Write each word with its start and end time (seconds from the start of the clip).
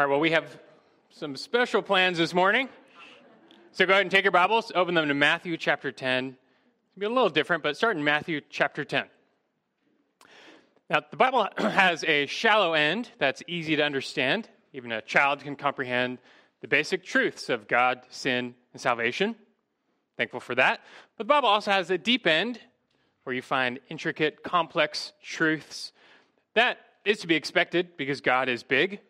All 0.00 0.06
right, 0.06 0.12
well, 0.12 0.20
we 0.20 0.30
have 0.30 0.58
some 1.10 1.36
special 1.36 1.82
plans 1.82 2.16
this 2.16 2.32
morning. 2.32 2.70
So 3.72 3.84
go 3.84 3.92
ahead 3.92 4.00
and 4.00 4.10
take 4.10 4.24
your 4.24 4.32
Bibles, 4.32 4.72
open 4.74 4.94
them 4.94 5.06
to 5.08 5.12
Matthew 5.12 5.58
chapter 5.58 5.92
10. 5.92 6.28
It'll 6.28 6.38
be 6.98 7.04
a 7.04 7.10
little 7.10 7.28
different, 7.28 7.62
but 7.62 7.76
start 7.76 7.98
in 7.98 8.02
Matthew 8.02 8.40
chapter 8.48 8.82
10. 8.82 9.04
Now, 10.88 11.02
the 11.10 11.18
Bible 11.18 11.46
has 11.58 12.02
a 12.04 12.24
shallow 12.24 12.72
end 12.72 13.10
that's 13.18 13.42
easy 13.46 13.76
to 13.76 13.82
understand. 13.82 14.48
Even 14.72 14.90
a 14.90 15.02
child 15.02 15.40
can 15.40 15.54
comprehend 15.54 16.16
the 16.62 16.68
basic 16.68 17.04
truths 17.04 17.50
of 17.50 17.68
God, 17.68 18.00
sin, 18.08 18.54
and 18.72 18.80
salvation. 18.80 19.36
Thankful 20.16 20.40
for 20.40 20.54
that. 20.54 20.80
But 21.18 21.26
the 21.26 21.28
Bible 21.28 21.50
also 21.50 21.72
has 21.72 21.90
a 21.90 21.98
deep 21.98 22.26
end 22.26 22.58
where 23.24 23.36
you 23.36 23.42
find 23.42 23.78
intricate, 23.90 24.42
complex 24.42 25.12
truths. 25.22 25.92
That 26.54 26.78
is 27.04 27.18
to 27.18 27.26
be 27.26 27.34
expected 27.34 27.98
because 27.98 28.22
God 28.22 28.48
is 28.48 28.62
big. 28.62 29.00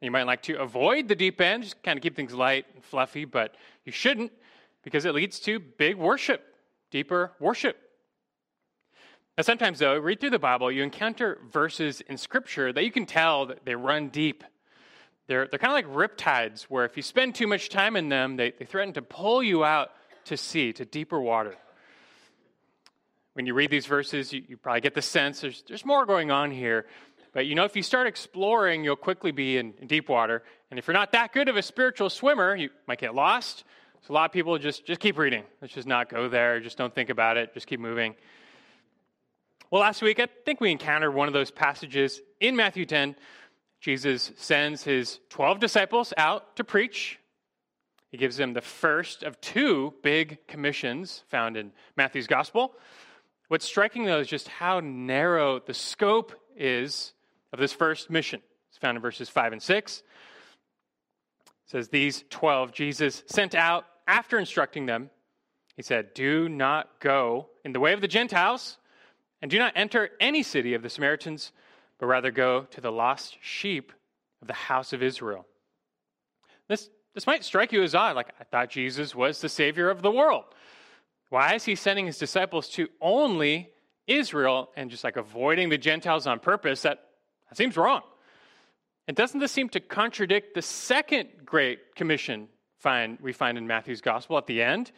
You 0.00 0.10
might 0.10 0.26
like 0.26 0.42
to 0.42 0.60
avoid 0.60 1.08
the 1.08 1.14
deep 1.14 1.40
end, 1.40 1.62
just 1.62 1.82
kind 1.82 1.96
of 1.98 2.02
keep 2.02 2.14
things 2.14 2.34
light 2.34 2.66
and 2.74 2.84
fluffy, 2.84 3.24
but 3.24 3.54
you 3.84 3.92
shouldn't 3.92 4.30
because 4.82 5.04
it 5.04 5.14
leads 5.14 5.40
to 5.40 5.58
big 5.58 5.96
worship, 5.96 6.42
deeper 6.90 7.32
worship. 7.40 7.76
Now, 9.36 9.42
sometimes, 9.42 9.78
though, 9.78 9.98
read 9.98 10.20
through 10.20 10.30
the 10.30 10.38
Bible, 10.38 10.70
you 10.70 10.82
encounter 10.82 11.38
verses 11.50 12.00
in 12.02 12.16
Scripture 12.16 12.72
that 12.72 12.84
you 12.84 12.90
can 12.90 13.04
tell 13.04 13.46
that 13.46 13.64
they 13.64 13.74
run 13.74 14.08
deep. 14.08 14.44
They're, 15.26 15.46
they're 15.48 15.58
kind 15.58 15.84
of 15.84 15.92
like 15.94 16.10
riptides, 16.10 16.62
where 16.64 16.84
if 16.84 16.96
you 16.96 17.02
spend 17.02 17.34
too 17.34 17.46
much 17.46 17.68
time 17.68 17.96
in 17.96 18.08
them, 18.08 18.36
they, 18.36 18.52
they 18.58 18.64
threaten 18.64 18.94
to 18.94 19.02
pull 19.02 19.42
you 19.42 19.64
out 19.64 19.90
to 20.26 20.36
sea, 20.36 20.72
to 20.74 20.84
deeper 20.84 21.20
water. 21.20 21.54
When 23.34 23.44
you 23.44 23.52
read 23.52 23.70
these 23.70 23.86
verses, 23.86 24.32
you, 24.32 24.42
you 24.48 24.56
probably 24.56 24.80
get 24.80 24.94
the 24.94 25.02
sense 25.02 25.40
there's, 25.40 25.62
there's 25.68 25.84
more 25.84 26.06
going 26.06 26.30
on 26.30 26.50
here. 26.50 26.86
But 27.36 27.44
you 27.44 27.54
know, 27.54 27.64
if 27.64 27.76
you 27.76 27.82
start 27.82 28.06
exploring, 28.06 28.82
you'll 28.82 28.96
quickly 28.96 29.30
be 29.30 29.58
in, 29.58 29.74
in 29.78 29.88
deep 29.88 30.08
water. 30.08 30.42
And 30.70 30.78
if 30.78 30.86
you're 30.86 30.94
not 30.94 31.12
that 31.12 31.34
good 31.34 31.50
of 31.50 31.56
a 31.58 31.62
spiritual 31.62 32.08
swimmer, 32.08 32.56
you 32.56 32.70
might 32.88 32.98
get 32.98 33.14
lost. 33.14 33.64
So 34.00 34.12
a 34.12 34.14
lot 34.14 34.24
of 34.24 34.32
people 34.32 34.56
just, 34.56 34.86
just 34.86 35.00
keep 35.00 35.18
reading. 35.18 35.44
Let's 35.60 35.74
just 35.74 35.86
not 35.86 36.08
go 36.08 36.30
there. 36.30 36.60
Just 36.60 36.78
don't 36.78 36.94
think 36.94 37.10
about 37.10 37.36
it. 37.36 37.52
Just 37.52 37.66
keep 37.66 37.78
moving. 37.78 38.14
Well, 39.70 39.82
last 39.82 40.00
week, 40.00 40.18
I 40.18 40.28
think 40.46 40.62
we 40.62 40.70
encountered 40.70 41.10
one 41.12 41.28
of 41.28 41.34
those 41.34 41.50
passages 41.50 42.22
in 42.40 42.56
Matthew 42.56 42.86
10. 42.86 43.14
Jesus 43.82 44.32
sends 44.38 44.82
his 44.82 45.20
12 45.28 45.60
disciples 45.60 46.14
out 46.16 46.56
to 46.56 46.64
preach. 46.64 47.18
He 48.08 48.16
gives 48.16 48.38
them 48.38 48.54
the 48.54 48.62
first 48.62 49.22
of 49.22 49.38
two 49.42 49.92
big 50.02 50.38
commissions 50.48 51.22
found 51.28 51.58
in 51.58 51.72
Matthew's 51.98 52.28
gospel. 52.28 52.72
What's 53.48 53.66
striking, 53.66 54.06
though, 54.06 54.20
is 54.20 54.26
just 54.26 54.48
how 54.48 54.80
narrow 54.80 55.60
the 55.60 55.74
scope 55.74 56.32
is 56.56 57.12
of 57.52 57.58
this 57.58 57.72
first 57.72 58.10
mission. 58.10 58.40
It's 58.68 58.78
found 58.78 58.96
in 58.96 59.02
verses 59.02 59.28
5 59.28 59.52
and 59.52 59.62
6. 59.62 59.98
It 59.98 60.04
says, 61.66 61.88
These 61.88 62.24
12 62.30 62.72
Jesus 62.72 63.22
sent 63.26 63.54
out 63.54 63.86
after 64.06 64.38
instructing 64.38 64.86
them. 64.86 65.10
He 65.76 65.82
said, 65.82 66.14
Do 66.14 66.48
not 66.48 67.00
go 67.00 67.48
in 67.64 67.72
the 67.72 67.80
way 67.80 67.92
of 67.92 68.00
the 68.00 68.08
Gentiles 68.08 68.78
and 69.42 69.50
do 69.50 69.58
not 69.58 69.72
enter 69.76 70.10
any 70.20 70.42
city 70.42 70.74
of 70.74 70.82
the 70.82 70.90
Samaritans, 70.90 71.52
but 71.98 72.06
rather 72.06 72.30
go 72.30 72.62
to 72.70 72.80
the 72.80 72.92
lost 72.92 73.36
sheep 73.40 73.92
of 74.40 74.48
the 74.48 74.54
house 74.54 74.92
of 74.92 75.02
Israel. 75.02 75.46
This, 76.68 76.90
this 77.14 77.26
might 77.26 77.44
strike 77.44 77.72
you 77.72 77.82
as 77.82 77.94
odd. 77.94 78.16
Like, 78.16 78.32
I 78.40 78.44
thought 78.44 78.70
Jesus 78.70 79.14
was 79.14 79.40
the 79.40 79.48
Savior 79.48 79.90
of 79.90 80.02
the 80.02 80.10
world. 80.10 80.44
Why 81.28 81.54
is 81.54 81.64
he 81.64 81.74
sending 81.74 82.06
his 82.06 82.18
disciples 82.18 82.68
to 82.70 82.88
only 83.00 83.70
Israel 84.06 84.70
and 84.76 84.90
just 84.90 85.04
like 85.04 85.16
avoiding 85.16 85.68
the 85.68 85.78
Gentiles 85.78 86.26
on 86.26 86.38
purpose? 86.38 86.82
That, 86.82 87.05
that 87.48 87.56
seems 87.56 87.76
wrong. 87.76 88.02
And 89.08 89.16
doesn't 89.16 89.40
this 89.40 89.52
seem 89.52 89.68
to 89.70 89.80
contradict 89.80 90.54
the 90.54 90.62
second 90.62 91.28
great 91.44 91.94
commission 91.94 92.48
find, 92.78 93.18
we 93.20 93.32
find 93.32 93.56
in 93.56 93.66
Matthew's 93.66 94.00
gospel 94.00 94.36
at 94.36 94.46
the 94.46 94.62
end, 94.62 94.92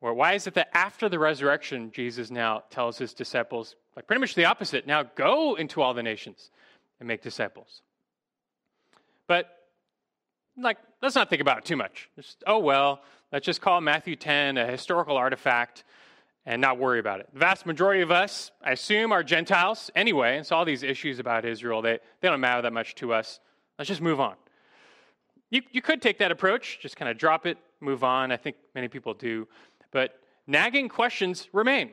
or 0.00 0.12
why 0.12 0.34
is 0.34 0.46
it 0.46 0.54
that 0.54 0.68
after 0.74 1.08
the 1.08 1.18
resurrection, 1.18 1.90
Jesus 1.92 2.30
now 2.30 2.64
tells 2.68 2.98
his 2.98 3.14
disciples, 3.14 3.76
like 3.96 4.06
pretty 4.06 4.20
much 4.20 4.34
the 4.34 4.44
opposite, 4.44 4.86
now 4.86 5.04
go 5.14 5.54
into 5.54 5.80
all 5.80 5.94
the 5.94 6.02
nations 6.02 6.50
and 6.98 7.08
make 7.08 7.22
disciples? 7.22 7.82
But, 9.26 9.46
like, 10.58 10.76
let's 11.00 11.14
not 11.14 11.30
think 11.30 11.40
about 11.40 11.58
it 11.58 11.64
too 11.64 11.76
much. 11.76 12.10
Just, 12.16 12.44
oh, 12.46 12.58
well, 12.58 13.00
let's 13.32 13.46
just 13.46 13.60
call 13.60 13.80
Matthew 13.80 14.16
10 14.16 14.58
a 14.58 14.66
historical 14.66 15.16
artifact 15.16 15.84
and 16.46 16.60
not 16.60 16.78
worry 16.78 16.98
about 16.98 17.20
it. 17.20 17.28
The 17.32 17.38
vast 17.38 17.66
majority 17.66 18.02
of 18.02 18.10
us, 18.10 18.50
I 18.62 18.72
assume, 18.72 19.12
are 19.12 19.22
Gentiles 19.22 19.90
anyway, 19.94 20.36
and 20.36 20.46
so 20.46 20.56
all 20.56 20.64
these 20.64 20.82
issues 20.82 21.18
about 21.18 21.44
Israel, 21.44 21.82
they, 21.82 21.98
they 22.20 22.28
don't 22.28 22.40
matter 22.40 22.62
that 22.62 22.72
much 22.72 22.94
to 22.96 23.12
us. 23.12 23.40
Let's 23.78 23.88
just 23.88 24.02
move 24.02 24.20
on. 24.20 24.34
You, 25.50 25.62
you 25.72 25.82
could 25.82 26.02
take 26.02 26.18
that 26.18 26.30
approach, 26.30 26.78
just 26.80 26.96
kind 26.96 27.10
of 27.10 27.16
drop 27.16 27.46
it, 27.46 27.58
move 27.80 28.04
on. 28.04 28.32
I 28.32 28.36
think 28.36 28.56
many 28.74 28.88
people 28.88 29.14
do. 29.14 29.46
But 29.90 30.18
nagging 30.46 30.88
questions 30.88 31.48
remain. 31.52 31.90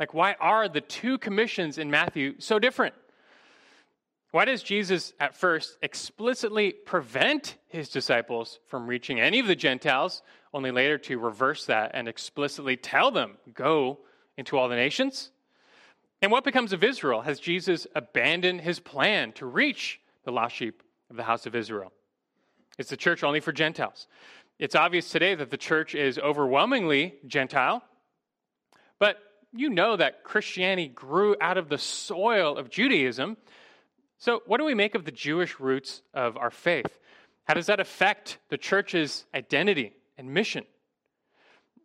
Like, 0.00 0.14
why 0.14 0.34
are 0.40 0.68
the 0.68 0.80
two 0.80 1.18
commissions 1.18 1.78
in 1.78 1.90
Matthew 1.90 2.34
so 2.38 2.58
different? 2.58 2.94
Why 4.32 4.44
does 4.44 4.64
Jesus 4.64 5.12
at 5.20 5.36
first 5.36 5.78
explicitly 5.80 6.72
prevent 6.72 7.56
his 7.68 7.88
disciples 7.88 8.58
from 8.66 8.88
reaching 8.88 9.20
any 9.20 9.38
of 9.38 9.46
the 9.46 9.54
Gentiles, 9.54 10.22
only 10.54 10.70
later 10.70 10.96
to 10.96 11.18
reverse 11.18 11.66
that 11.66 11.90
and 11.94 12.08
explicitly 12.08 12.76
tell 12.76 13.10
them, 13.10 13.36
go 13.52 13.98
into 14.38 14.56
all 14.56 14.68
the 14.68 14.76
nations? 14.76 15.30
And 16.22 16.30
what 16.30 16.44
becomes 16.44 16.72
of 16.72 16.82
Israel? 16.82 17.20
Has 17.20 17.40
Jesus 17.40 17.86
abandoned 17.94 18.62
his 18.62 18.78
plan 18.80 19.32
to 19.32 19.44
reach 19.44 20.00
the 20.24 20.32
lost 20.32 20.54
sheep 20.54 20.82
of 21.10 21.16
the 21.16 21.24
house 21.24 21.44
of 21.44 21.54
Israel? 21.54 21.92
It's 22.78 22.88
the 22.88 22.96
church 22.96 23.22
only 23.22 23.40
for 23.40 23.52
Gentiles. 23.52 24.06
It's 24.58 24.76
obvious 24.76 25.10
today 25.10 25.34
that 25.34 25.50
the 25.50 25.56
church 25.56 25.94
is 25.94 26.18
overwhelmingly 26.18 27.16
Gentile, 27.26 27.82
but 28.98 29.18
you 29.52 29.68
know 29.68 29.96
that 29.96 30.24
Christianity 30.24 30.88
grew 30.88 31.36
out 31.40 31.58
of 31.58 31.68
the 31.68 31.78
soil 31.78 32.56
of 32.56 32.70
Judaism. 32.70 33.36
So, 34.18 34.42
what 34.46 34.58
do 34.58 34.64
we 34.64 34.74
make 34.74 34.94
of 34.94 35.04
the 35.04 35.12
Jewish 35.12 35.58
roots 35.60 36.02
of 36.14 36.36
our 36.36 36.50
faith? 36.50 36.98
How 37.44 37.54
does 37.54 37.66
that 37.66 37.80
affect 37.80 38.38
the 38.48 38.56
church's 38.56 39.24
identity 39.34 39.92
and 40.18 40.32
mission? 40.32 40.64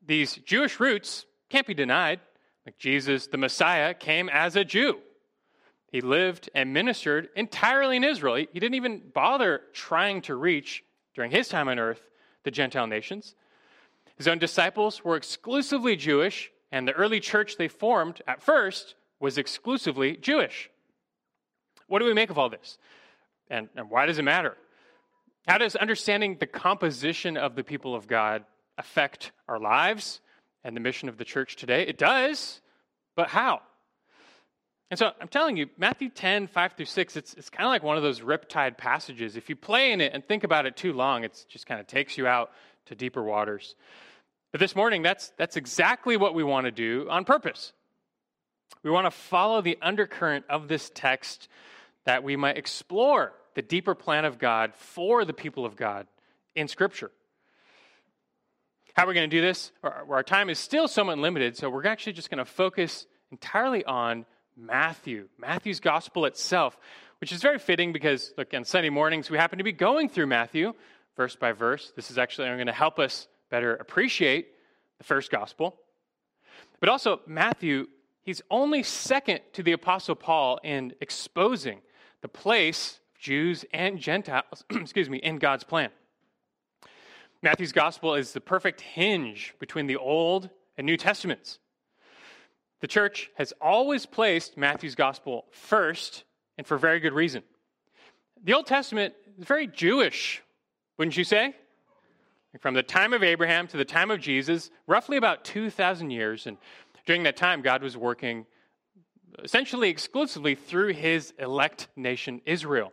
These 0.06 0.36
Jewish 0.38 0.80
roots 0.80 1.26
can't 1.50 1.68
be 1.68 1.74
denied. 1.74 2.20
Like 2.66 2.78
Jesus, 2.78 3.28
the 3.28 3.38
Messiah, 3.38 3.94
came 3.94 4.30
as 4.30 4.56
a 4.56 4.66
Jew. 4.66 5.00
He 5.92 6.02
lived 6.02 6.50
and 6.54 6.74
ministered 6.74 7.30
entirely 7.36 7.98
in 7.98 8.04
Israel. 8.04 8.36
He 8.36 8.60
didn't 8.60 8.76
even 8.76 9.02
bother 9.14 9.62
trying 9.74 10.22
to 10.24 10.36
reach, 10.36 10.84
during 11.16 11.32
his 11.32 11.48
time 11.48 11.68
on 11.68 11.80
earth, 11.80 12.02
the 12.44 12.52
Gentile 12.52 12.88
nations. 12.88 13.36
His 14.16 14.28
own 14.28 14.38
disciples 14.38 15.04
were 15.04 15.16
exclusively 15.16 15.96
Jewish, 15.96 16.52
and 16.72 16.88
the 16.88 16.94
early 16.94 17.20
church 17.20 17.58
they 17.58 17.68
formed 17.68 18.22
at 18.28 18.42
first 18.42 18.96
was 19.20 19.38
exclusively 19.38 20.16
Jewish. 20.18 20.70
What 21.88 22.00
do 22.00 22.06
we 22.06 22.14
make 22.14 22.30
of 22.30 22.38
all 22.38 22.50
this? 22.50 22.78
And, 23.50 23.70
and 23.76 23.90
why 23.90 24.06
does 24.06 24.20
it 24.20 24.24
matter? 24.24 24.56
How 25.48 25.58
does 25.58 25.76
understanding 25.76 26.38
the 26.40 26.48
composition 26.48 27.38
of 27.38 27.56
the 27.56 27.64
people 27.64 27.96
of 27.96 28.08
God 28.08 28.46
affect 28.78 29.32
our 29.48 29.60
lives 29.60 30.22
and 30.64 30.76
the 30.76 30.82
mission 30.82 31.10
of 31.10 31.18
the 31.18 31.26
church 31.26 31.56
today? 31.56 31.84
It 31.84 31.98
does, 31.98 32.62
but 33.16 33.30
how? 33.30 33.62
And 34.92 34.98
so 34.98 35.12
I'm 35.22 35.28
telling 35.28 35.56
you, 35.56 35.70
Matthew 35.78 36.10
10, 36.10 36.48
5 36.48 36.74
through 36.74 36.86
6, 36.86 37.16
it's, 37.16 37.34
it's 37.36 37.50
kind 37.50 37.66
of 37.66 37.70
like 37.70 37.84
one 37.84 37.98
of 37.98 38.04
those 38.04 38.22
riptide 38.22 38.78
passages. 38.78 39.38
If 39.38 39.50
you 39.50 39.56
play 39.56 39.92
in 39.92 40.02
it 40.02 40.14
and 40.14 40.26
think 40.26 40.44
about 40.44 40.66
it 40.66 40.76
too 40.76 40.94
long, 40.94 41.24
it 41.24 41.46
just 41.48 41.68
kind 41.68 41.80
of 41.80 41.86
takes 41.86 42.18
you 42.18 42.26
out 42.26 42.52
to 42.88 42.96
deeper 42.96 43.24
waters. 43.24 43.76
But 44.52 44.60
this 44.60 44.76
morning, 44.76 45.04
that's, 45.04 45.32
that's 45.38 45.58
exactly 45.58 46.18
what 46.18 46.34
we 46.34 46.44
want 46.44 46.66
to 46.66 46.72
do 46.72 47.08
on 47.10 47.24
purpose. 47.24 47.72
We 48.82 48.90
want 48.90 49.06
to 49.06 49.12
follow 49.12 49.62
the 49.62 49.78
undercurrent 49.82 50.46
of 50.50 50.68
this 50.68 50.92
text 50.94 51.50
that 52.06 52.24
we 52.24 52.36
might 52.36 52.58
explore 52.58 53.34
the 53.56 53.62
deeper 53.62 53.96
plan 53.96 54.26
of 54.26 54.40
God 54.40 54.74
for 54.76 55.26
the 55.26 55.34
people 55.34 55.66
of 55.66 55.76
God 55.76 56.08
in 56.56 56.68
Scripture. 56.68 57.12
How 58.94 59.06
are 59.06 59.08
we 59.08 59.14
going 59.14 59.30
to 59.30 59.36
do 59.36 59.42
this? 59.42 59.72
Our, 59.84 60.24
time 60.24 60.50
is 60.50 60.60
still 60.60 60.88
somewhat 60.88 61.18
limited, 61.20 61.56
so 61.56 61.70
we're 61.70 61.86
actually 61.86 62.14
just 62.14 62.30
going 62.30 62.40
to 62.40 62.46
focus 62.46 63.08
entirely 63.32 63.86
on 63.86 64.26
Matthew, 64.58 65.30
Matthew's 65.38 65.80
gospel 65.80 66.26
itself, 66.26 66.78
which 67.22 67.32
is 67.32 67.42
very 67.42 67.60
fitting 67.60 67.94
because, 67.94 68.34
look, 68.38 68.54
on 68.54 68.66
Sunday 68.66 68.90
mornings, 68.90 69.30
we 69.30 69.38
happen 69.38 69.58
to 69.58 69.64
be 69.64 69.72
going 69.72 70.10
through 70.10 70.28
Matthew 70.28 70.74
verse 71.20 71.36
by 71.36 71.52
verse. 71.52 71.92
This 71.98 72.12
is 72.12 72.18
actually 72.18 72.48
going 72.48 72.68
to 72.68 72.72
help 72.72 72.98
us 72.98 73.28
better 73.50 73.76
appreciate 73.76 74.48
the 75.00 75.04
first 75.04 75.30
gospel. 75.30 75.76
But 76.80 76.88
also, 76.88 77.20
Matthew, 77.28 77.88
he's 78.24 78.42
only 78.50 78.84
second 78.84 79.42
to 79.52 79.62
the 79.62 79.74
Apostle 79.74 80.16
Paul 80.16 80.62
in 80.64 80.94
exposing 81.02 81.82
the 82.22 82.30
place 82.30 83.02
Jews 83.20 83.66
and 83.74 84.00
Gentiles, 84.00 84.64
excuse 84.70 85.10
me, 85.10 85.18
in 85.18 85.38
God's 85.38 85.64
plan. 85.64 85.90
Matthew's 87.42 87.72
gospel 87.72 88.16
is 88.16 88.34
the 88.34 88.42
perfect 88.42 88.82
hinge 88.82 89.54
between 89.60 89.88
the 89.88 89.98
Old 89.98 90.50
and 90.78 90.86
New 90.86 90.98
Testaments. 90.98 91.60
The 92.82 92.88
church 92.88 93.30
has 93.36 93.54
always 93.62 94.06
placed 94.06 94.58
Matthew's 94.58 94.96
gospel 94.96 95.46
first, 95.52 96.24
and 96.58 96.66
for 96.66 96.78
very 96.78 97.00
good 97.00 97.14
reason. 97.14 97.44
The 98.44 98.54
Old 98.54 98.66
Testament, 98.66 99.14
is 99.38 99.46
very 99.46 99.68
Jewish, 99.68 100.42
wouldn't 100.98 101.18
you 101.18 101.24
say? 101.24 101.56
From 102.60 102.74
the 102.74 102.84
time 102.84 103.14
of 103.14 103.22
Abraham 103.22 103.68
to 103.68 103.78
the 103.78 103.86
time 103.86 104.12
of 104.12 104.20
Jesus, 104.20 104.72
roughly 104.88 105.18
about 105.18 105.44
2,000 105.44 106.10
years. 106.10 106.48
And 106.48 106.58
during 107.06 107.24
that 107.24 107.38
time, 107.38 107.62
God 107.62 107.84
was 107.84 107.96
working 107.96 108.46
essentially 109.44 109.90
exclusively 109.90 110.56
through 110.56 110.94
his 110.94 111.34
elect 111.38 111.88
nation, 111.96 112.42
Israel. 112.46 112.92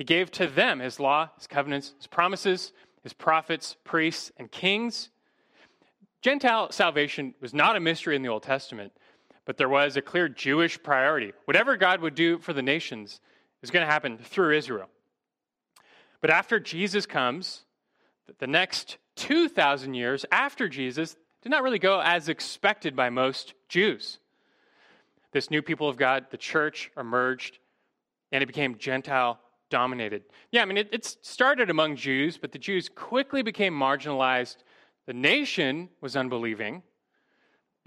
He 0.00 0.04
gave 0.04 0.30
to 0.30 0.46
them 0.46 0.80
his 0.80 0.98
law, 0.98 1.28
his 1.36 1.46
covenants, 1.46 1.92
his 1.98 2.06
promises, 2.06 2.72
his 3.02 3.12
prophets, 3.12 3.76
priests, 3.84 4.32
and 4.38 4.50
kings. 4.50 5.10
Gentile 6.22 6.72
salvation 6.72 7.34
was 7.42 7.52
not 7.52 7.76
a 7.76 7.80
mystery 7.80 8.16
in 8.16 8.22
the 8.22 8.30
Old 8.30 8.42
Testament, 8.42 8.94
but 9.44 9.58
there 9.58 9.68
was 9.68 9.98
a 9.98 10.00
clear 10.00 10.26
Jewish 10.26 10.82
priority. 10.82 11.34
Whatever 11.44 11.76
God 11.76 12.00
would 12.00 12.14
do 12.14 12.38
for 12.38 12.54
the 12.54 12.62
nations 12.62 13.20
is 13.62 13.70
going 13.70 13.86
to 13.86 13.92
happen 13.92 14.16
through 14.16 14.56
Israel. 14.56 14.88
But 16.22 16.30
after 16.30 16.58
Jesus 16.58 17.04
comes, 17.04 17.64
the 18.38 18.46
next 18.46 18.96
2,000 19.16 19.92
years 19.92 20.24
after 20.32 20.66
Jesus 20.66 21.14
did 21.42 21.50
not 21.50 21.62
really 21.62 21.78
go 21.78 22.00
as 22.00 22.30
expected 22.30 22.96
by 22.96 23.10
most 23.10 23.52
Jews. 23.68 24.18
This 25.32 25.50
new 25.50 25.60
people 25.60 25.90
of 25.90 25.98
God, 25.98 26.24
the 26.30 26.38
church, 26.38 26.90
emerged 26.96 27.58
and 28.32 28.42
it 28.42 28.46
became 28.46 28.78
Gentile 28.78 29.38
dominated. 29.70 30.24
Yeah, 30.50 30.62
I 30.62 30.64
mean, 30.66 30.76
it, 30.76 30.88
it 30.92 31.04
started 31.22 31.70
among 31.70 31.96
Jews, 31.96 32.36
but 32.36 32.52
the 32.52 32.58
Jews 32.58 32.88
quickly 32.88 33.42
became 33.42 33.72
marginalized. 33.72 34.56
The 35.06 35.14
nation 35.14 35.88
was 36.00 36.16
unbelieving. 36.16 36.82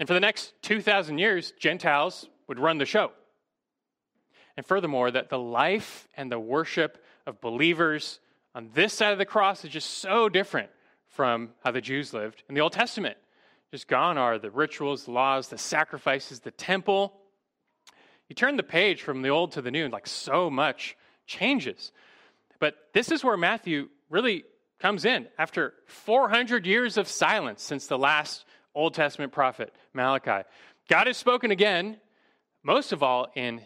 And 0.00 0.08
for 0.08 0.14
the 0.14 0.20
next 0.20 0.54
2,000 0.62 1.18
years, 1.18 1.52
Gentiles 1.58 2.28
would 2.48 2.58
run 2.58 2.78
the 2.78 2.86
show. 2.86 3.12
And 4.56 4.66
furthermore, 4.66 5.10
that 5.10 5.30
the 5.30 5.38
life 5.38 6.08
and 6.16 6.30
the 6.30 6.38
worship 6.38 7.02
of 7.26 7.40
believers 7.40 8.20
on 8.54 8.70
this 8.74 8.92
side 8.92 9.12
of 9.12 9.18
the 9.18 9.24
cross 9.24 9.64
is 9.64 9.70
just 9.70 9.98
so 9.98 10.28
different 10.28 10.70
from 11.08 11.50
how 11.64 11.70
the 11.70 11.80
Jews 11.80 12.12
lived 12.12 12.42
in 12.48 12.54
the 12.54 12.60
Old 12.60 12.72
Testament. 12.72 13.16
Just 13.72 13.88
gone 13.88 14.18
are 14.18 14.38
the 14.38 14.50
rituals, 14.50 15.04
the 15.04 15.10
laws, 15.10 15.48
the 15.48 15.58
sacrifices, 15.58 16.40
the 16.40 16.52
temple. 16.52 17.14
You 18.28 18.36
turn 18.36 18.56
the 18.56 18.62
page 18.62 19.02
from 19.02 19.22
the 19.22 19.30
old 19.30 19.52
to 19.52 19.62
the 19.62 19.70
new, 19.70 19.84
and 19.84 19.92
like 19.92 20.06
so 20.06 20.48
much 20.48 20.96
changes. 21.26 21.92
But 22.58 22.74
this 22.92 23.10
is 23.10 23.24
where 23.24 23.36
Matthew 23.36 23.88
really 24.10 24.44
comes 24.78 25.04
in 25.04 25.26
after 25.38 25.74
400 25.86 26.66
years 26.66 26.96
of 26.96 27.08
silence 27.08 27.62
since 27.62 27.86
the 27.86 27.98
last 27.98 28.44
Old 28.74 28.94
Testament 28.94 29.32
prophet, 29.32 29.72
Malachi. 29.92 30.46
God 30.88 31.06
has 31.06 31.16
spoken 31.16 31.50
again, 31.50 31.98
most 32.62 32.92
of 32.92 33.02
all 33.02 33.28
in 33.34 33.62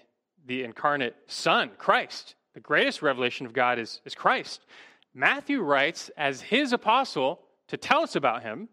the 0.46 0.64
incarnate 0.64 1.16
Son, 1.26 1.70
Christ. 1.78 2.34
The 2.54 2.60
greatest 2.60 3.02
revelation 3.02 3.46
of 3.46 3.52
God 3.52 3.78
is, 3.78 4.00
is 4.04 4.14
Christ. 4.14 4.64
Matthew 5.14 5.60
writes 5.60 6.10
as 6.16 6.40
his 6.40 6.72
apostle 6.72 7.40
to 7.68 7.76
tell 7.76 8.02
us 8.02 8.16
about 8.16 8.42
him, 8.42 8.68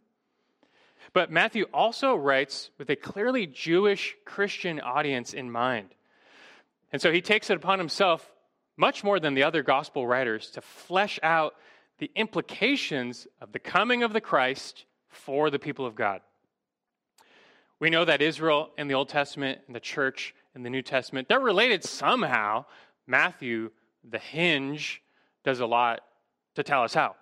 but 1.13 1.31
Matthew 1.31 1.65
also 1.73 2.15
writes 2.15 2.69
with 2.77 2.89
a 2.89 2.95
clearly 2.95 3.47
Jewish 3.47 4.15
Christian 4.25 4.79
audience 4.79 5.33
in 5.33 5.49
mind. 5.49 5.89
And 6.91 7.01
so 7.01 7.11
he 7.11 7.21
takes 7.21 7.49
it 7.49 7.57
upon 7.57 7.79
himself, 7.79 8.29
much 8.77 9.04
more 9.04 9.19
than 9.19 9.33
the 9.33 9.44
other 9.44 9.63
gospel 9.63 10.07
writers, 10.07 10.50
to 10.51 10.62
flesh 10.62 11.19
out 11.24 11.56
the 12.00 12.12
implications 12.16 13.27
of 13.42 13.51
the 13.51 13.60
coming 13.60 14.04
of 14.04 14.13
the 14.13 14.22
Christ 14.22 14.86
for 15.07 15.50
the 15.50 15.60
people 15.60 15.86
of 15.86 15.95
God. 15.95 16.22
We 17.80 17.89
know 17.89 18.06
that 18.06 18.22
Israel 18.22 18.72
in 18.77 18.88
the 18.88 18.94
Old 18.94 19.10
Testament 19.10 19.60
and 19.68 19.75
the 19.75 19.80
church 19.80 20.33
in 20.56 20.63
the 20.63 20.69
New 20.69 20.81
Testament, 20.81 21.27
they're 21.27 21.39
related 21.39 21.83
somehow. 21.83 22.66
Matthew, 23.07 23.72
the 24.10 24.19
hinge, 24.19 25.01
does 25.44 25.60
a 25.60 25.66
lot 25.66 26.01
to 26.56 26.63
tell 26.63 26.83
us 26.83 26.94
how. 26.94 27.16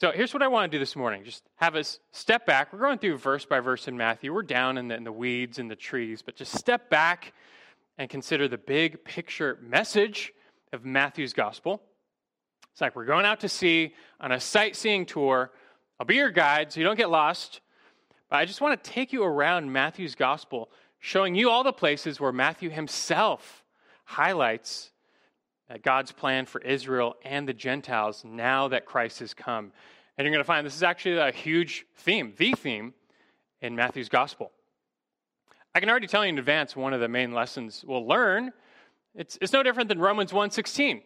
So 0.00 0.12
here's 0.12 0.34
what 0.34 0.42
I 0.42 0.48
want 0.48 0.70
to 0.70 0.76
do 0.76 0.80
this 0.80 0.96
morning. 0.96 1.24
Just 1.24 1.44
have 1.56 1.76
us 1.76 1.98
step 2.12 2.46
back. 2.46 2.72
We're 2.72 2.80
going 2.80 2.98
through 2.98 3.16
verse 3.16 3.44
by 3.44 3.60
verse 3.60 3.88
in 3.88 3.96
Matthew. 3.96 4.34
We're 4.34 4.42
down 4.42 4.76
in 4.76 4.88
the, 4.88 4.96
in 4.96 5.04
the 5.04 5.12
weeds 5.12 5.58
and 5.58 5.70
the 5.70 5.76
trees, 5.76 6.20
but 6.20 6.36
just 6.36 6.52
step 6.58 6.90
back 6.90 7.32
and 7.98 8.10
consider 8.10 8.48
the 8.48 8.58
big 8.58 9.04
picture 9.04 9.58
message 9.62 10.32
of 10.72 10.84
Matthew's 10.84 11.32
gospel. 11.32 11.82
It's 12.72 12.80
like 12.80 12.96
we're 12.96 13.04
going 13.04 13.24
out 13.24 13.40
to 13.40 13.48
sea 13.48 13.94
on 14.20 14.32
a 14.32 14.40
sightseeing 14.40 15.06
tour. 15.06 15.52
I'll 15.98 16.06
be 16.06 16.16
your 16.16 16.30
guide 16.30 16.72
so 16.72 16.80
you 16.80 16.86
don't 16.86 16.96
get 16.96 17.10
lost. 17.10 17.60
But 18.28 18.36
I 18.36 18.44
just 18.46 18.60
want 18.60 18.82
to 18.82 18.90
take 18.90 19.12
you 19.12 19.22
around 19.22 19.72
Matthew's 19.72 20.16
gospel, 20.16 20.70
showing 20.98 21.36
you 21.36 21.50
all 21.50 21.62
the 21.62 21.72
places 21.72 22.18
where 22.18 22.32
Matthew 22.32 22.70
himself 22.70 23.62
highlights 24.04 24.90
God's 25.82 26.12
plan 26.12 26.46
for 26.46 26.60
Israel 26.60 27.14
and 27.24 27.48
the 27.48 27.54
Gentiles 27.54 28.24
now 28.24 28.68
that 28.68 28.86
Christ 28.86 29.20
has 29.20 29.34
come. 29.34 29.72
And 30.16 30.24
you're 30.24 30.32
going 30.32 30.42
to 30.42 30.46
find 30.46 30.66
this 30.66 30.76
is 30.76 30.82
actually 30.82 31.18
a 31.18 31.30
huge 31.30 31.86
theme, 31.96 32.34
the 32.36 32.52
theme 32.54 32.94
in 33.60 33.76
Matthew's 33.76 34.08
gospel. 34.08 34.52
I 35.74 35.80
can 35.80 35.90
already 35.90 36.06
tell 36.06 36.24
you 36.24 36.28
in 36.28 36.38
advance 36.38 36.76
one 36.76 36.92
of 36.92 37.00
the 37.00 37.08
main 37.08 37.32
lessons 37.32 37.84
we'll 37.84 38.06
learn. 38.06 38.52
It's, 39.16 39.36
it's 39.40 39.52
no 39.52 39.64
different 39.64 39.88
than 39.88 39.98
Romans 39.98 40.32
1:16. 40.32 41.02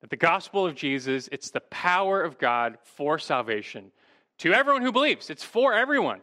That 0.00 0.10
the 0.10 0.16
gospel 0.16 0.66
of 0.66 0.74
Jesus, 0.74 1.28
it's 1.30 1.50
the 1.50 1.60
power 1.60 2.22
of 2.22 2.38
God 2.38 2.78
for 2.82 3.18
salvation 3.18 3.92
to 4.38 4.52
everyone 4.52 4.82
who 4.82 4.92
believes. 4.92 5.30
It's 5.30 5.44
for 5.44 5.74
everyone, 5.74 6.20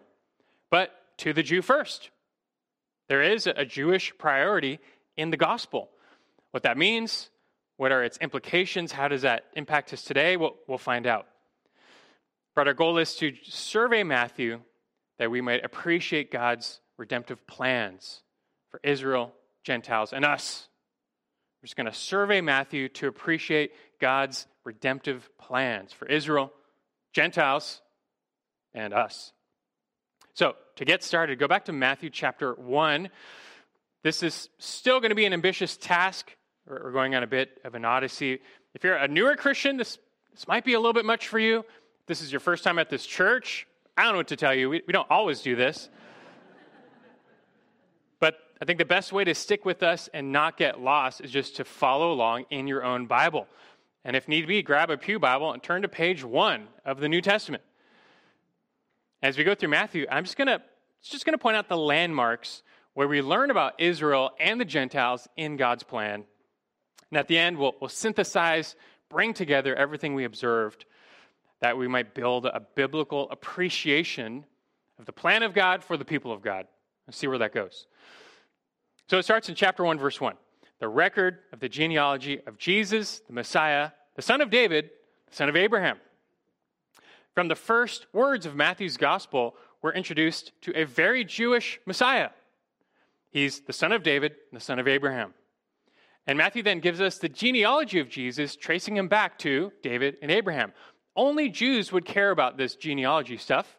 but 0.70 0.92
to 1.18 1.34
the 1.34 1.44
Jew 1.44 1.62
first. 1.62 2.10
There 3.08 3.22
is 3.22 3.48
a 3.48 3.66
Jewish 3.66 4.14
priority 4.18 4.80
in 5.16 5.30
the 5.30 5.38
gospel. 5.38 5.90
What 6.52 6.64
that 6.64 6.78
means, 6.78 7.30
what 7.78 7.92
are 7.92 8.04
its 8.04 8.18
implications, 8.18 8.94
how 8.94 9.10
does 9.10 9.22
that 9.22 9.46
impact 9.56 9.94
us 9.94 10.04
today, 10.04 10.38
we'll, 10.38 10.56
we'll 10.68 10.78
find 10.78 11.06
out. 11.06 11.28
But 12.56 12.68
our 12.68 12.74
goal 12.74 12.98
is 12.98 13.16
to 13.18 13.34
survey 13.44 14.04
Matthew 14.04 14.62
that 15.20 15.30
we 15.30 15.42
might 15.42 15.64
appreciate 15.64 16.32
God's 16.32 16.80
redemptive 16.98 17.46
plans 17.48 18.22
for 18.70 18.80
Israel, 18.84 19.34
Gentiles, 19.64 20.14
and 20.14 20.26
us. 20.26 20.68
We're 21.62 21.68
just 21.68 21.76
going 21.76 21.88
to 21.88 21.94
survey 21.94 22.42
Matthew 22.42 22.90
to 22.90 23.08
appreciate 23.08 23.72
God's 24.00 24.48
redemptive 24.64 25.30
plans 25.38 25.94
for 25.94 26.08
Israel, 26.08 26.52
Gentiles, 27.14 27.82
and 28.74 28.94
us. 28.94 29.32
So, 30.34 30.56
to 30.76 30.86
get 30.86 31.04
started, 31.04 31.40
go 31.40 31.48
back 31.48 31.66
to 31.66 31.74
Matthew 31.74 32.10
chapter 32.10 32.54
1. 32.54 33.10
This 34.04 34.22
is 34.22 34.50
still 34.60 35.00
going 35.00 35.10
to 35.10 35.16
be 35.16 35.26
an 35.26 35.34
ambitious 35.34 35.78
task. 35.78 36.36
We're 36.68 36.92
going 36.92 37.16
on 37.16 37.24
a 37.24 37.28
bit 37.28 37.60
of 37.64 37.76
an 37.76 37.86
odyssey. 37.86 38.42
If 38.74 38.84
you're 38.84 38.98
a 38.98 39.08
newer 39.08 39.36
Christian, 39.36 39.78
this, 39.78 39.98
this 40.34 40.48
might 40.48 40.66
be 40.66 40.74
a 40.74 40.80
little 40.80 40.94
bit 40.94 41.06
much 41.06 41.30
for 41.30 41.40
you. 41.40 41.64
This 42.08 42.22
is 42.22 42.32
your 42.32 42.42
first 42.42 42.64
time 42.64 42.78
at 42.78 42.90
this 42.90 43.06
church. 43.06 43.66
I 43.98 44.04
don't 44.04 44.12
know 44.12 44.18
what 44.18 44.28
to 44.28 44.36
tell 44.36 44.54
you. 44.54 44.70
We, 44.70 44.82
we 44.86 44.92
don't 44.92 45.10
always 45.10 45.42
do 45.42 45.56
this. 45.56 45.90
I 48.62 48.66
think 48.66 48.80
the 48.80 48.86
best 48.86 49.12
way 49.12 49.24
to 49.26 49.36
stick 49.36 49.66
with 49.66 49.84
us 49.84 50.10
and 50.14 50.32
not 50.32 50.58
get 50.58 50.80
lost 50.80 51.22
is 51.22 51.32
just 51.32 51.58
to 51.58 51.66
follow 51.66 52.12
along 52.12 52.46
in 52.50 52.68
your 52.68 52.84
own 52.84 53.06
Bible. 53.06 53.48
And 54.06 54.16
if 54.16 54.28
need 54.28 54.48
be, 54.48 54.62
grab 54.62 54.90
a 54.90 54.98
Pew 54.98 55.20
Bible 55.20 55.52
and 55.52 55.62
turn 55.62 55.82
to 55.82 55.88
page 55.88 56.24
one 56.24 56.68
of 56.86 57.00
the 57.00 57.10
New 57.10 57.22
Testament. 57.22 57.64
As 59.22 59.38
we 59.38 59.44
go 59.44 59.56
through 59.56 59.70
Matthew, 59.70 60.06
I'm 60.10 60.24
just 60.24 60.38
going 60.38 60.48
to 60.48 60.62
just 61.02 61.26
going 61.26 61.34
to 61.34 61.42
point 61.42 61.58
out 61.58 61.70
the 61.70 61.78
landmarks 61.78 62.64
where 62.94 63.08
we 63.08 63.22
learn 63.22 63.52
about 63.52 63.80
Israel 63.80 64.32
and 64.40 64.60
the 64.60 64.66
Gentiles 64.66 65.28
in 65.36 65.58
God's 65.58 65.84
plan. 65.84 66.24
And 67.12 67.20
at 67.20 67.28
the 67.28 67.38
end, 67.38 67.58
we'll, 67.58 67.76
we'll 67.80 67.90
synthesize, 67.90 68.76
bring 69.10 69.34
together 69.34 69.76
everything 69.76 70.16
we 70.16 70.24
observed 70.24 70.86
that 71.60 71.78
we 71.78 71.88
might 71.88 72.16
build 72.16 72.46
a 72.46 72.62
biblical 72.76 73.30
appreciation 73.30 74.46
of 74.98 75.06
the 75.06 75.12
plan 75.12 75.44
of 75.44 75.54
God 75.54 75.84
for 75.84 75.98
the 75.98 76.06
people 76.06 76.32
of 76.32 76.42
God 76.42 76.68
and 77.06 77.16
see 77.16 77.28
where 77.28 77.38
that 77.38 77.54
goes. 77.54 77.86
So 79.08 79.20
it 79.20 79.24
starts 79.24 79.50
in 79.50 79.56
chapter 79.56 79.84
1, 79.84 80.00
verse 80.00 80.20
1. 80.20 80.36
The 80.80 80.88
record 80.88 81.40
of 81.54 81.60
the 81.60 81.70
genealogy 81.70 82.42
of 82.48 82.58
Jesus, 82.58 83.22
the 83.28 83.34
Messiah, 83.34 83.92
the 84.16 84.22
son 84.22 84.42
of 84.42 84.50
David, 84.50 84.90
the 85.30 85.36
son 85.36 85.48
of 85.48 85.56
Abraham. 85.56 85.98
From 87.34 87.48
the 87.48 87.56
first 87.56 88.08
words 88.14 88.46
of 88.46 88.56
Matthew's 88.56 88.98
gospel, 88.98 89.56
we're 89.82 89.94
introduced 89.94 90.54
to 90.62 90.76
a 90.76 90.86
very 90.86 91.24
Jewish 91.24 91.80
Messiah. 91.86 92.30
He's 93.30 93.60
the 93.60 93.74
son 93.74 93.92
of 93.92 94.02
David, 94.02 94.36
the 94.52 94.60
son 94.60 94.80
of 94.80 94.88
Abraham. 94.88 95.34
And 96.26 96.38
Matthew 96.38 96.64
then 96.64 96.80
gives 96.80 97.00
us 97.00 97.20
the 97.20 97.30
genealogy 97.30 98.00
of 98.00 98.10
Jesus, 98.10 98.56
tracing 98.56 98.98
him 98.98 99.08
back 99.08 99.38
to 99.40 99.72
David 99.84 100.18
and 100.24 100.32
Abraham. 100.32 100.74
Only 101.16 101.50
Jews 101.50 101.92
would 101.92 102.06
care 102.06 102.32
about 102.32 102.58
this 102.58 102.76
genealogy 102.76 103.38
stuff, 103.38 103.78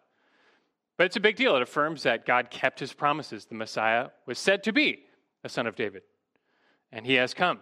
but 0.97 1.05
it's 1.05 1.17
a 1.17 1.21
big 1.21 1.35
deal. 1.35 1.57
It 1.57 1.63
affirms 1.63 2.05
that 2.05 2.25
God 2.25 2.51
kept 2.51 2.79
his 2.79 2.93
promises. 2.93 3.47
The 3.47 3.57
Messiah 3.57 4.11
was 4.27 4.39
said 4.39 4.63
to 4.65 4.73
be 4.73 5.06
a 5.45 5.49
son 5.49 5.67
of 5.67 5.77
David, 5.77 6.03
and 6.93 7.07
he 7.07 7.15
has 7.15 7.35
come. 7.35 7.61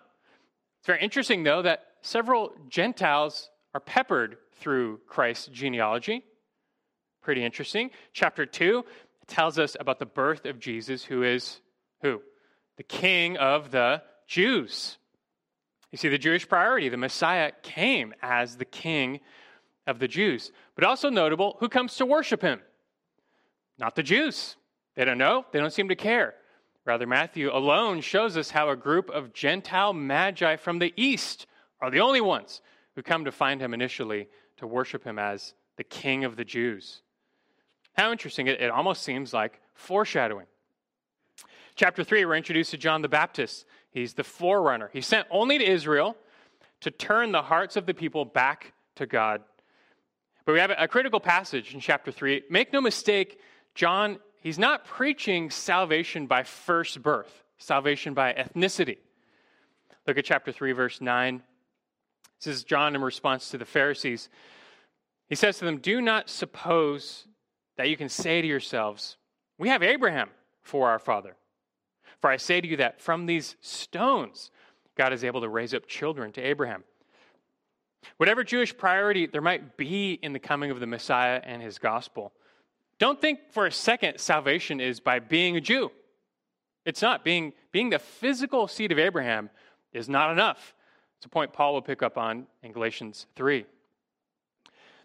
It's 0.78 0.86
very 0.86 1.02
interesting, 1.02 1.42
though, 1.44 1.62
that 1.62 1.84
several 2.02 2.52
Gentiles 2.68 3.50
are 3.74 3.80
peppered 3.80 4.36
through 4.60 5.00
Christ's 5.06 5.48
genealogy. 5.48 6.24
Pretty 7.22 7.44
interesting. 7.44 7.90
Chapter 8.12 8.46
2 8.46 8.84
tells 9.26 9.58
us 9.58 9.76
about 9.80 9.98
the 9.98 10.06
birth 10.06 10.44
of 10.44 10.58
Jesus, 10.58 11.04
who 11.04 11.22
is 11.22 11.60
who? 12.02 12.20
The 12.76 12.82
king 12.82 13.36
of 13.38 13.70
the 13.70 14.02
Jews. 14.26 14.98
You 15.90 15.98
see, 15.98 16.08
the 16.08 16.18
Jewish 16.18 16.48
priority, 16.48 16.88
the 16.88 16.96
Messiah 16.96 17.52
came 17.62 18.14
as 18.20 18.56
the 18.56 18.64
king 18.64 19.20
of 19.86 19.98
the 19.98 20.08
Jews. 20.08 20.50
But 20.74 20.84
also 20.84 21.08
notable, 21.08 21.56
who 21.60 21.68
comes 21.68 21.96
to 21.96 22.06
worship 22.06 22.42
him? 22.42 22.60
Not 23.78 23.94
the 23.94 24.02
Jews. 24.02 24.56
They 24.96 25.04
don't 25.04 25.18
know, 25.18 25.44
they 25.52 25.60
don't 25.60 25.72
seem 25.72 25.88
to 25.88 25.96
care. 25.96 26.34
Rather, 26.84 27.06
Matthew 27.06 27.50
alone 27.50 28.00
shows 28.02 28.36
us 28.36 28.50
how 28.50 28.68
a 28.68 28.76
group 28.76 29.08
of 29.10 29.32
Gentile 29.32 29.94
magi 29.94 30.56
from 30.56 30.78
the 30.78 30.92
east 30.96 31.46
are 31.80 31.90
the 31.90 32.00
only 32.00 32.20
ones 32.20 32.60
who 32.94 33.02
come 33.02 33.24
to 33.24 33.32
find 33.32 33.60
him 33.60 33.72
initially 33.72 34.28
to 34.58 34.66
worship 34.66 35.04
him 35.04 35.18
as 35.18 35.54
the 35.76 35.84
king 35.84 36.24
of 36.24 36.36
the 36.36 36.44
Jews. 36.44 37.00
How 37.94 38.12
interesting. 38.12 38.48
It, 38.48 38.60
it 38.60 38.70
almost 38.70 39.02
seems 39.02 39.32
like 39.32 39.60
foreshadowing. 39.72 40.46
Chapter 41.74 42.04
3, 42.04 42.24
we're 42.24 42.36
introduced 42.36 42.70
to 42.72 42.76
John 42.76 43.02
the 43.02 43.08
Baptist. 43.08 43.64
He's 43.90 44.14
the 44.14 44.24
forerunner. 44.24 44.90
He's 44.92 45.06
sent 45.06 45.26
only 45.30 45.58
to 45.58 45.64
Israel 45.64 46.16
to 46.80 46.90
turn 46.90 47.32
the 47.32 47.42
hearts 47.42 47.76
of 47.76 47.86
the 47.86 47.94
people 47.94 48.24
back 48.24 48.72
to 48.96 49.06
God. 49.06 49.42
But 50.44 50.52
we 50.52 50.58
have 50.58 50.72
a 50.76 50.86
critical 50.86 51.18
passage 51.18 51.72
in 51.72 51.80
chapter 51.80 52.12
3. 52.12 52.42
Make 52.50 52.72
no 52.72 52.80
mistake, 52.80 53.40
John, 53.74 54.18
he's 54.44 54.60
not 54.60 54.84
preaching 54.84 55.50
salvation 55.50 56.28
by 56.28 56.44
first 56.44 57.02
birth, 57.02 57.42
salvation 57.58 58.14
by 58.14 58.32
ethnicity. 58.32 58.98
Look 60.06 60.18
at 60.18 60.24
chapter 60.24 60.52
3, 60.52 60.70
verse 60.70 61.00
9. 61.00 61.42
This 62.38 62.54
is 62.54 62.62
John 62.62 62.94
in 62.94 63.02
response 63.02 63.48
to 63.50 63.58
the 63.58 63.64
Pharisees. 63.64 64.28
He 65.28 65.34
says 65.34 65.58
to 65.58 65.64
them, 65.64 65.78
Do 65.78 66.00
not 66.00 66.28
suppose 66.28 67.26
that 67.76 67.88
you 67.88 67.96
can 67.96 68.08
say 68.08 68.40
to 68.40 68.46
yourselves, 68.46 69.16
We 69.58 69.70
have 69.70 69.82
Abraham 69.82 70.28
for 70.62 70.88
our 70.90 70.98
father. 70.98 71.36
For 72.20 72.30
I 72.30 72.36
say 72.36 72.60
to 72.60 72.68
you 72.68 72.76
that 72.76 73.00
from 73.00 73.26
these 73.26 73.56
stones, 73.60 74.50
God 74.96 75.12
is 75.12 75.24
able 75.24 75.40
to 75.40 75.48
raise 75.48 75.74
up 75.74 75.86
children 75.86 76.32
to 76.32 76.40
Abraham. 76.40 76.84
Whatever 78.18 78.44
Jewish 78.44 78.76
priority 78.76 79.26
there 79.26 79.40
might 79.40 79.76
be 79.76 80.12
in 80.12 80.32
the 80.32 80.38
coming 80.38 80.70
of 80.70 80.80
the 80.80 80.86
Messiah 80.86 81.40
and 81.42 81.62
his 81.62 81.78
gospel, 81.78 82.32
don't 82.98 83.20
think 83.20 83.40
for 83.50 83.66
a 83.66 83.72
second 83.72 84.18
salvation 84.18 84.80
is 84.80 85.00
by 85.00 85.18
being 85.18 85.56
a 85.56 85.60
Jew. 85.60 85.90
It's 86.84 87.02
not. 87.02 87.24
Being, 87.24 87.52
being 87.72 87.90
the 87.90 87.98
physical 87.98 88.68
seed 88.68 88.92
of 88.92 88.98
Abraham 88.98 89.50
is 89.92 90.08
not 90.08 90.30
enough. 90.30 90.74
It's 91.18 91.26
a 91.26 91.28
point 91.28 91.52
Paul 91.52 91.74
will 91.74 91.82
pick 91.82 92.02
up 92.02 92.18
on 92.18 92.46
in 92.62 92.72
Galatians 92.72 93.26
3. 93.36 93.64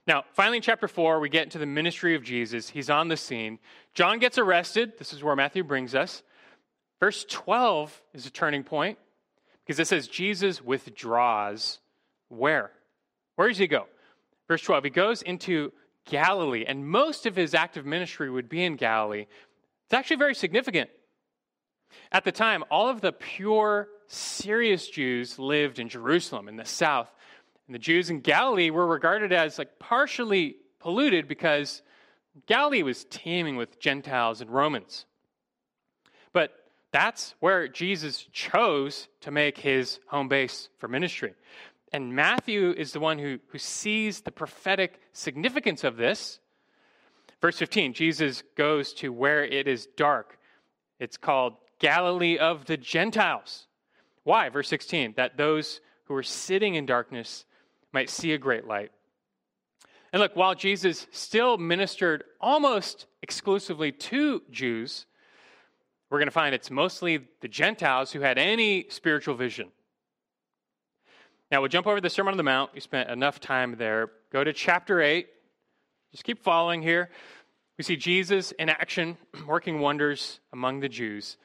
Now, 0.06 0.24
finally, 0.34 0.58
in 0.58 0.64
chapter 0.64 0.88
4, 0.88 1.20
we 1.20 1.30
get 1.30 1.44
into 1.44 1.60
the 1.60 1.66
ministry 1.66 2.16
of 2.16 2.24
Jesus. 2.24 2.70
He's 2.70 2.90
on 2.90 3.08
the 3.08 3.18
scene. 3.18 3.60
John 3.94 4.20
gets 4.20 4.38
arrested. 4.38 4.94
This 4.98 5.14
is 5.14 5.24
where 5.24 5.36
Matthew 5.36 5.64
brings 5.64 5.94
us. 5.94 6.24
Verse 7.00 7.26
12 7.30 8.02
is 8.14 8.26
a 8.26 8.32
turning 8.32 8.64
point 8.64 8.98
because 9.64 9.80
it 9.80 9.88
says 9.88 10.08
Jesus 10.08 10.64
withdraws 10.64 11.80
where? 12.28 12.72
Where 13.36 13.48
does 13.48 13.58
he 13.58 13.68
go? 13.68 13.86
Verse 14.48 14.62
12, 14.64 14.86
he 14.86 14.90
goes 14.90 15.22
into 15.22 15.72
Galilee, 16.10 16.66
and 16.68 16.88
most 16.88 17.26
of 17.26 17.36
his 17.36 17.54
active 17.54 17.86
ministry 17.86 18.30
would 18.30 18.50
be 18.50 18.64
in 18.64 18.76
Galilee. 18.76 19.28
It's 19.86 19.94
actually 19.94 20.18
very 20.18 20.36
significant. 20.36 20.90
At 22.12 22.26
the 22.26 22.32
time, 22.32 22.64
all 22.70 22.90
of 22.90 23.02
the 23.02 23.12
pure, 23.12 23.88
serious 24.08 24.88
Jews 24.90 25.40
lived 25.40 25.80
in 25.80 25.90
Jerusalem 25.90 26.48
in 26.48 26.56
the 26.56 26.66
south. 26.66 27.10
And 27.68 27.76
the 27.76 27.80
Jews 27.80 28.10
in 28.10 28.22
Galilee 28.22 28.72
were 28.72 28.88
regarded 28.88 29.32
as 29.32 29.58
like 29.58 29.80
partially 29.80 30.58
polluted 30.80 31.28
because 31.28 31.82
Galilee 32.48 32.84
was 32.84 33.06
teeming 33.10 33.56
with 33.56 33.80
Gentiles 33.80 34.42
and 34.42 34.50
Romans. 34.50 35.06
But 36.34 36.52
that's 36.92 37.36
where 37.40 37.68
Jesus 37.68 38.28
chose 38.32 39.08
to 39.22 39.32
make 39.32 39.58
his 39.58 40.00
home 40.08 40.28
base 40.28 40.70
for 40.80 40.88
ministry. 40.88 41.34
And 41.92 42.16
Matthew 42.16 42.72
is 42.78 42.94
the 42.94 43.00
one 43.00 43.18
who, 43.18 43.40
who 43.48 43.58
sees 43.58 44.22
the 44.22 44.32
prophetic 44.32 45.02
significance 45.14 45.84
of 45.84 45.98
this. 45.98 46.40
Verse 47.42 47.58
15 47.58 47.94
Jesus 47.94 48.44
goes 48.56 48.94
to 48.94 49.12
where 49.12 49.44
it 49.44 49.68
is 49.68 49.88
dark. 49.98 50.38
It's 51.00 51.18
called 51.18 51.56
Galilee 51.80 52.38
of 52.38 52.66
the 52.66 52.78
Gentiles. 52.78 53.68
Why? 54.24 54.50
Verse 54.50 54.68
16 54.68 55.14
that 55.18 55.38
those 55.38 55.82
who 56.06 56.16
are 56.16 56.24
sitting 56.24 56.76
in 56.76 56.86
darkness 56.86 57.46
might 57.92 58.10
see 58.10 58.34
a 58.34 58.38
great 58.38 58.68
light. 58.68 58.92
And 60.12 60.22
look, 60.22 60.36
while 60.36 60.56
Jesus 60.56 61.08
still 61.12 61.58
ministered 61.58 62.24
almost 62.42 63.06
exclusively 63.22 63.92
to 63.92 64.42
Jews, 64.50 65.06
we're 66.10 66.18
going 66.18 66.28
to 66.28 66.32
find 66.32 66.56
it's 66.56 66.72
mostly 66.72 67.28
the 67.42 67.48
Gentiles 67.48 68.12
who 68.12 68.22
had 68.22 68.38
any 68.38 68.88
spiritual 68.90 69.36
vision. 69.36 69.72
Now, 71.52 71.62
we'll 71.62 71.70
jump 71.70 71.88
over 71.88 72.00
the 72.00 72.12
Sermon 72.12 72.34
on 72.34 72.38
the 72.38 72.44
Mount. 72.44 72.76
We 72.76 72.80
spent 72.80 73.10
enough 73.10 73.40
time 73.40 73.76
there. 73.78 74.12
Go 74.32 74.44
to 74.44 74.54
chapter 74.54 75.02
8. 75.02 75.28
Just 76.12 76.24
keep 76.24 76.44
following 76.44 76.84
here. 76.84 77.10
We 77.78 77.84
see 77.84 77.96
Jesus 77.96 78.52
in 78.52 78.70
action, 78.70 79.18
working 79.48 79.80
wonders 79.80 80.42
among 80.54 80.80
the 80.80 80.90
Jews. 80.90 81.38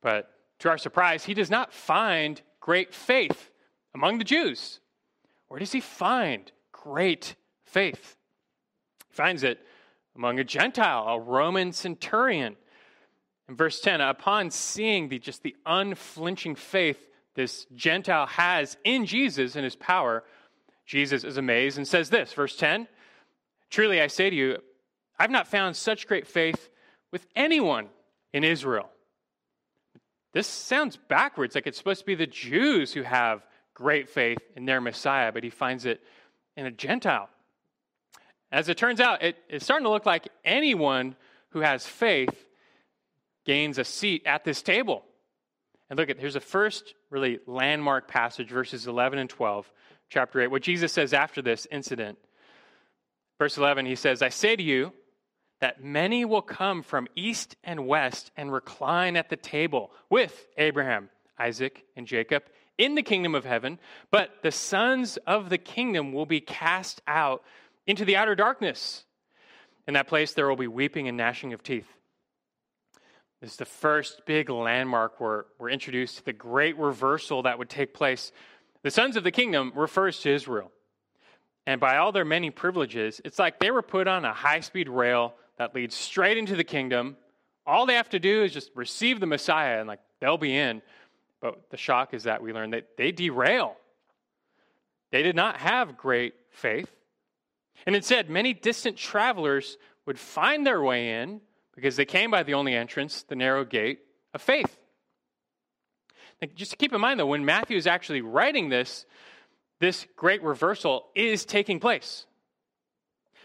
But 0.00 0.30
to 0.60 0.70
our 0.70 0.78
surprise, 0.78 1.24
he 1.24 1.34
does 1.34 1.50
not 1.50 1.74
find 1.74 2.40
great 2.60 2.94
faith 2.94 3.50
among 3.94 4.16
the 4.16 4.24
Jews. 4.24 4.80
Where 5.48 5.60
does 5.60 5.72
he 5.72 5.80
find 5.80 6.50
great 6.72 7.34
faith? 7.66 8.16
He 9.08 9.14
finds 9.14 9.42
it 9.42 9.58
among 10.16 10.38
a 10.38 10.44
Gentile, 10.44 11.06
a 11.08 11.20
Roman 11.20 11.72
centurion. 11.72 12.56
In 13.50 13.56
verse 13.56 13.80
10, 13.80 14.00
upon 14.00 14.50
seeing 14.50 15.10
the, 15.10 15.18
just 15.18 15.42
the 15.42 15.56
unflinching 15.66 16.54
faith 16.54 17.08
this 17.34 17.66
Gentile 17.74 18.26
has 18.26 18.76
in 18.84 19.06
Jesus 19.06 19.56
and 19.56 19.64
his 19.64 19.76
power, 19.76 20.24
Jesus 20.86 21.24
is 21.24 21.36
amazed 21.36 21.78
and 21.78 21.86
says 21.86 22.10
this, 22.10 22.32
verse 22.32 22.56
10 22.56 22.88
Truly 23.70 24.02
I 24.02 24.08
say 24.08 24.28
to 24.28 24.36
you, 24.36 24.58
I've 25.18 25.30
not 25.30 25.48
found 25.48 25.76
such 25.76 26.06
great 26.06 26.26
faith 26.26 26.68
with 27.10 27.26
anyone 27.34 27.88
in 28.32 28.44
Israel. 28.44 28.90
This 30.34 30.46
sounds 30.46 30.98
backwards, 31.08 31.54
like 31.54 31.66
it's 31.66 31.78
supposed 31.78 32.00
to 32.00 32.06
be 32.06 32.14
the 32.14 32.26
Jews 32.26 32.92
who 32.92 33.02
have 33.02 33.46
great 33.74 34.10
faith 34.10 34.38
in 34.56 34.64
their 34.64 34.80
Messiah, 34.80 35.32
but 35.32 35.44
he 35.44 35.50
finds 35.50 35.86
it 35.86 36.00
in 36.56 36.66
a 36.66 36.70
Gentile. 36.70 37.28
As 38.50 38.68
it 38.68 38.76
turns 38.76 39.00
out, 39.00 39.22
it, 39.22 39.36
it's 39.48 39.64
starting 39.64 39.84
to 39.84 39.90
look 39.90 40.06
like 40.06 40.28
anyone 40.44 41.16
who 41.50 41.60
has 41.60 41.86
faith 41.86 42.46
gains 43.44 43.78
a 43.78 43.84
seat 43.84 44.22
at 44.26 44.44
this 44.44 44.62
table. 44.62 45.04
And 45.92 45.98
look 45.98 46.08
at 46.08 46.18
here's 46.18 46.36
a 46.36 46.40
first 46.40 46.94
really 47.10 47.38
landmark 47.46 48.08
passage, 48.08 48.48
verses 48.48 48.86
11 48.86 49.18
and 49.18 49.28
12, 49.28 49.70
chapter 50.08 50.40
8. 50.40 50.46
What 50.46 50.62
Jesus 50.62 50.90
says 50.90 51.12
after 51.12 51.42
this 51.42 51.66
incident. 51.70 52.16
Verse 53.38 53.58
11, 53.58 53.84
he 53.84 53.94
says, 53.94 54.22
I 54.22 54.30
say 54.30 54.56
to 54.56 54.62
you 54.62 54.94
that 55.60 55.84
many 55.84 56.24
will 56.24 56.40
come 56.40 56.82
from 56.82 57.08
east 57.14 57.56
and 57.62 57.86
west 57.86 58.30
and 58.38 58.50
recline 58.50 59.18
at 59.18 59.28
the 59.28 59.36
table 59.36 59.90
with 60.08 60.46
Abraham, 60.56 61.10
Isaac, 61.38 61.84
and 61.94 62.06
Jacob 62.06 62.44
in 62.78 62.94
the 62.94 63.02
kingdom 63.02 63.34
of 63.34 63.44
heaven, 63.44 63.78
but 64.10 64.30
the 64.42 64.50
sons 64.50 65.18
of 65.26 65.50
the 65.50 65.58
kingdom 65.58 66.14
will 66.14 66.24
be 66.24 66.40
cast 66.40 67.02
out 67.06 67.42
into 67.86 68.06
the 68.06 68.16
outer 68.16 68.34
darkness. 68.34 69.04
In 69.86 69.92
that 69.92 70.08
place, 70.08 70.32
there 70.32 70.48
will 70.48 70.56
be 70.56 70.68
weeping 70.68 71.06
and 71.06 71.18
gnashing 71.18 71.52
of 71.52 71.62
teeth. 71.62 71.92
This 73.42 73.50
is 73.50 73.56
the 73.56 73.64
first 73.64 74.24
big 74.24 74.48
landmark 74.50 75.20
where 75.20 75.46
we're 75.58 75.70
introduced 75.70 76.18
to 76.18 76.24
the 76.24 76.32
great 76.32 76.78
reversal 76.78 77.42
that 77.42 77.58
would 77.58 77.68
take 77.68 77.92
place. 77.92 78.30
The 78.84 78.90
sons 78.92 79.16
of 79.16 79.24
the 79.24 79.32
kingdom 79.32 79.72
refers 79.74 80.20
to 80.20 80.32
Israel. 80.32 80.70
And 81.66 81.80
by 81.80 81.96
all 81.96 82.12
their 82.12 82.24
many 82.24 82.50
privileges, 82.50 83.20
it's 83.24 83.40
like 83.40 83.58
they 83.58 83.72
were 83.72 83.82
put 83.82 84.06
on 84.06 84.24
a 84.24 84.32
high 84.32 84.60
speed 84.60 84.88
rail 84.88 85.34
that 85.58 85.74
leads 85.74 85.96
straight 85.96 86.38
into 86.38 86.54
the 86.54 86.62
kingdom. 86.62 87.16
All 87.66 87.84
they 87.84 87.94
have 87.94 88.10
to 88.10 88.20
do 88.20 88.44
is 88.44 88.52
just 88.52 88.70
receive 88.76 89.18
the 89.18 89.26
Messiah 89.26 89.80
and 89.80 89.88
like 89.88 90.00
they'll 90.20 90.38
be 90.38 90.56
in. 90.56 90.80
But 91.40 91.68
the 91.70 91.76
shock 91.76 92.14
is 92.14 92.22
that 92.22 92.44
we 92.44 92.52
learn 92.52 92.70
that 92.70 92.96
they 92.96 93.10
derail. 93.10 93.74
They 95.10 95.24
did 95.24 95.34
not 95.34 95.56
have 95.56 95.96
great 95.96 96.34
faith. 96.50 96.90
And 97.86 97.96
instead, 97.96 98.30
many 98.30 98.54
distant 98.54 98.96
travelers 98.96 99.78
would 100.06 100.20
find 100.20 100.64
their 100.64 100.80
way 100.80 101.22
in 101.22 101.40
because 101.74 101.96
they 101.96 102.04
came 102.04 102.30
by 102.30 102.42
the 102.42 102.54
only 102.54 102.74
entrance, 102.74 103.22
the 103.22 103.36
narrow 103.36 103.64
gate 103.64 104.00
of 104.34 104.42
faith. 104.42 104.78
Now, 106.40 106.48
just 106.54 106.72
to 106.72 106.76
keep 106.76 106.92
in 106.92 107.00
mind, 107.00 107.20
though, 107.20 107.26
when 107.26 107.44
Matthew 107.44 107.76
is 107.76 107.86
actually 107.86 108.20
writing 108.20 108.68
this, 108.68 109.06
this 109.80 110.06
great 110.16 110.42
reversal 110.42 111.06
is 111.14 111.44
taking 111.44 111.80
place. 111.80 112.26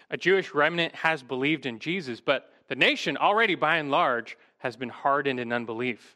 A 0.10 0.18
Jewish 0.18 0.54
remnant 0.54 0.96
has 0.96 1.22
believed 1.22 1.66
in 1.66 1.80
Jesus, 1.80 2.22
but 2.22 2.50
the 2.68 2.76
nation, 2.76 3.18
already 3.18 3.56
by 3.56 3.78
and 3.78 3.92
large, 3.92 4.38
has 4.60 4.76
been 4.76 4.90
hardened 4.90 5.40
in 5.40 5.54
unbelief. 5.54 6.16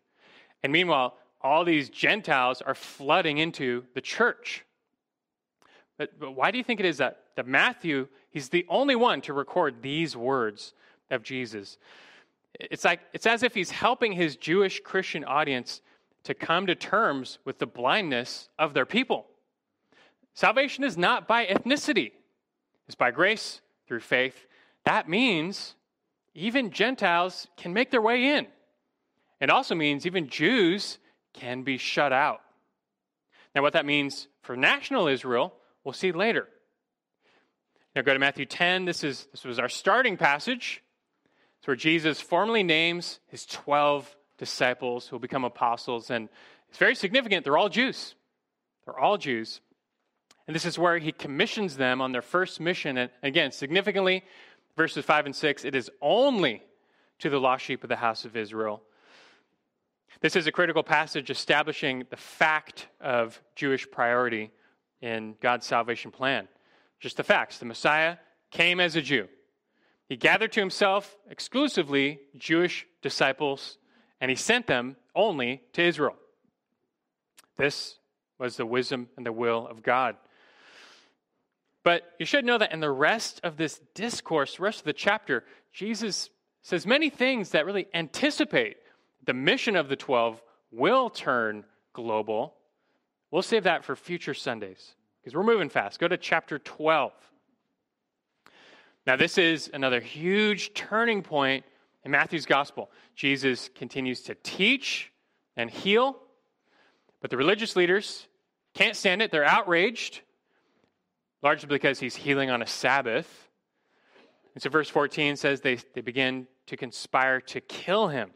And 0.64 0.72
meanwhile, 0.72 1.18
all 1.42 1.66
these 1.66 1.90
Gentiles 1.90 2.62
are 2.62 2.76
flooding 2.76 3.38
into 3.38 3.84
the 3.94 4.02
church. 4.02 4.66
But, 5.98 6.20
but 6.20 6.32
why 6.32 6.52
do 6.52 6.58
you 6.58 6.64
think 6.64 6.80
it 6.80 6.86
is 6.86 6.98
that, 6.98 7.24
that 7.36 7.48
Matthew, 7.48 8.08
he's 8.30 8.50
the 8.50 8.66
only 8.70 8.96
one 8.96 9.22
to 9.22 9.34
record 9.34 9.82
these 9.82 10.16
words 10.16 10.74
of 11.12 11.24
Jesus? 11.24 11.78
It's 12.60 12.84
like 12.84 13.02
it's 13.14 13.28
as 13.28 13.44
if 13.44 13.54
he's 13.54 13.72
helping 13.72 14.14
his 14.14 14.36
Jewish 14.36 14.82
Christian 14.82 15.24
audience 15.24 15.82
to 16.24 16.34
come 16.34 16.68
to 16.68 16.76
terms 16.76 17.40
with 17.46 17.60
the 17.60 17.66
blindness 17.66 18.50
of 18.60 18.74
their 18.74 18.86
people. 18.86 19.26
Salvation 20.34 20.84
is 20.84 20.98
not 20.98 21.28
by 21.28 21.46
ethnicity, 21.46 22.12
it's 22.88 22.96
by 22.96 23.12
grace 23.12 23.62
through 23.88 24.00
faith. 24.00 24.48
That 24.86 25.08
means 25.08 25.76
even 26.34 26.72
Gentiles 26.72 27.48
can 27.58 27.74
make 27.74 27.92
their 27.92 28.02
way 28.02 28.36
in. 28.36 28.48
It 29.40 29.50
also 29.50 29.76
means 29.76 30.06
even 30.06 30.30
Jews 30.30 30.98
can 31.34 31.64
be 31.64 31.78
shut 31.78 32.14
out. 32.14 32.42
Now, 33.54 33.62
what 33.62 33.74
that 33.74 33.86
means 33.86 34.28
for 34.42 34.56
national 34.56 35.08
Israel, 35.08 35.54
we'll 35.84 35.94
see 35.94 36.12
later. 36.12 36.48
Now, 37.96 38.02
go 38.04 38.14
to 38.14 38.20
Matthew 38.20 38.46
10. 38.46 38.86
This, 38.86 39.04
is, 39.04 39.28
this 39.32 39.44
was 39.44 39.60
our 39.60 39.68
starting 39.68 40.16
passage. 40.16 40.82
It's 41.62 41.68
where 41.68 41.76
Jesus 41.76 42.20
formally 42.20 42.64
names 42.64 43.20
his 43.28 43.46
12 43.46 44.16
disciples 44.40 45.08
who 45.08 45.16
will 45.16 45.22
become 45.22 45.44
apostles. 45.44 46.10
And 46.10 46.28
it's 46.70 46.80
very 46.80 46.96
significant. 46.96 47.44
They're 47.44 47.56
all 47.56 47.70
Jews. 47.70 48.16
They're 48.84 49.00
all 49.00 49.20
Jews. 49.20 49.62
And 50.48 50.56
this 50.56 50.66
is 50.66 50.80
where 50.80 50.98
he 50.98 51.12
commissions 51.12 51.78
them 51.78 52.02
on 52.02 52.14
their 52.14 52.24
first 52.24 52.60
mission. 52.60 52.98
And 52.98 53.12
again, 53.22 53.52
significantly, 53.52 54.24
verses 54.76 55.06
5 55.06 55.28
and 55.28 55.36
6, 55.36 55.64
it 55.64 55.76
is 55.76 55.92
only 56.02 56.64
to 57.20 57.30
the 57.30 57.40
lost 57.40 57.64
sheep 57.64 57.84
of 57.84 57.90
the 57.90 57.96
house 57.96 58.26
of 58.26 58.36
Israel. 58.36 58.82
This 60.20 60.36
is 60.36 60.48
a 60.48 60.52
critical 60.52 60.82
passage 60.82 61.30
establishing 61.30 62.06
the 62.10 62.18
fact 62.18 62.88
of 63.00 63.40
Jewish 63.56 63.86
priority 63.92 64.50
in 65.00 65.36
God's 65.40 65.68
salvation 65.68 66.10
plan. 66.10 66.48
Just 67.00 67.18
the 67.18 67.24
facts. 67.24 67.60
The 67.60 67.66
Messiah 67.66 68.18
came 68.50 68.80
as 68.80 68.96
a 68.96 69.02
Jew. 69.04 69.28
He 70.12 70.18
gathered 70.18 70.52
to 70.52 70.60
himself 70.60 71.16
exclusively 71.30 72.20
Jewish 72.38 72.86
disciples, 73.02 73.78
and 74.20 74.30
he 74.30 74.36
sent 74.36 74.68
them 74.68 74.98
only 75.16 75.62
to 75.72 75.82
Israel. 75.82 76.18
This 77.56 77.98
was 78.38 78.58
the 78.58 78.66
wisdom 78.66 79.08
and 79.16 79.26
the 79.26 79.32
will 79.32 79.66
of 79.66 79.84
God. 79.84 80.18
But 81.86 82.12
you 82.20 82.26
should 82.26 82.44
know 82.44 82.58
that 82.58 82.74
in 82.74 82.82
the 82.82 82.92
rest 82.92 83.40
of 83.46 83.56
this 83.56 83.80
discourse, 83.96 84.58
the 84.58 84.64
rest 84.64 84.80
of 84.80 84.84
the 84.84 84.92
chapter, 84.92 85.46
Jesus 85.72 86.30
says 86.62 86.86
many 86.86 87.10
things 87.10 87.52
that 87.52 87.66
really 87.66 87.88
anticipate 87.94 88.76
the 89.24 89.34
mission 89.34 89.78
of 89.78 89.88
the 89.88 89.96
12 89.96 90.42
will 90.74 91.10
turn 91.10 91.64
global. 91.94 92.56
We'll 93.32 93.44
save 93.44 93.64
that 93.64 93.86
for 93.86 93.96
future 93.96 94.34
Sundays 94.34 94.94
because 95.22 95.38
we're 95.38 95.44
moving 95.44 95.70
fast. 95.70 96.02
Go 96.02 96.10
to 96.10 96.18
chapter 96.18 96.60
12. 96.60 97.14
Now, 99.08 99.16
this 99.16 99.38
is 99.38 99.70
another 99.74 100.00
huge 100.00 100.74
turning 100.74 101.24
point 101.24 101.66
in 102.04 102.12
Matthew's 102.12 102.46
gospel. 102.46 102.92
Jesus 103.16 103.70
continues 103.74 104.22
to 104.24 104.36
teach 104.36 105.12
and 105.58 105.70
heal, 105.70 106.18
but 107.20 107.32
the 107.32 107.38
religious 107.38 107.76
leaders 107.76 108.28
can't 108.74 108.96
stand 108.96 109.22
it. 109.22 109.32
They're 109.32 109.46
outraged, 109.46 110.22
largely 111.42 111.68
because 111.68 112.00
he's 112.00 112.16
healing 112.16 112.50
on 112.50 112.62
a 112.62 112.68
Sabbath. 112.68 113.50
And 114.54 114.62
so, 114.62 114.70
verse 114.70 114.90
14 114.90 115.36
says 115.36 115.62
they, 115.62 115.78
they 115.94 116.02
begin 116.02 116.48
to 116.68 116.78
conspire 116.78 117.42
to 117.42 117.62
kill 117.62 118.08
him. 118.08 118.32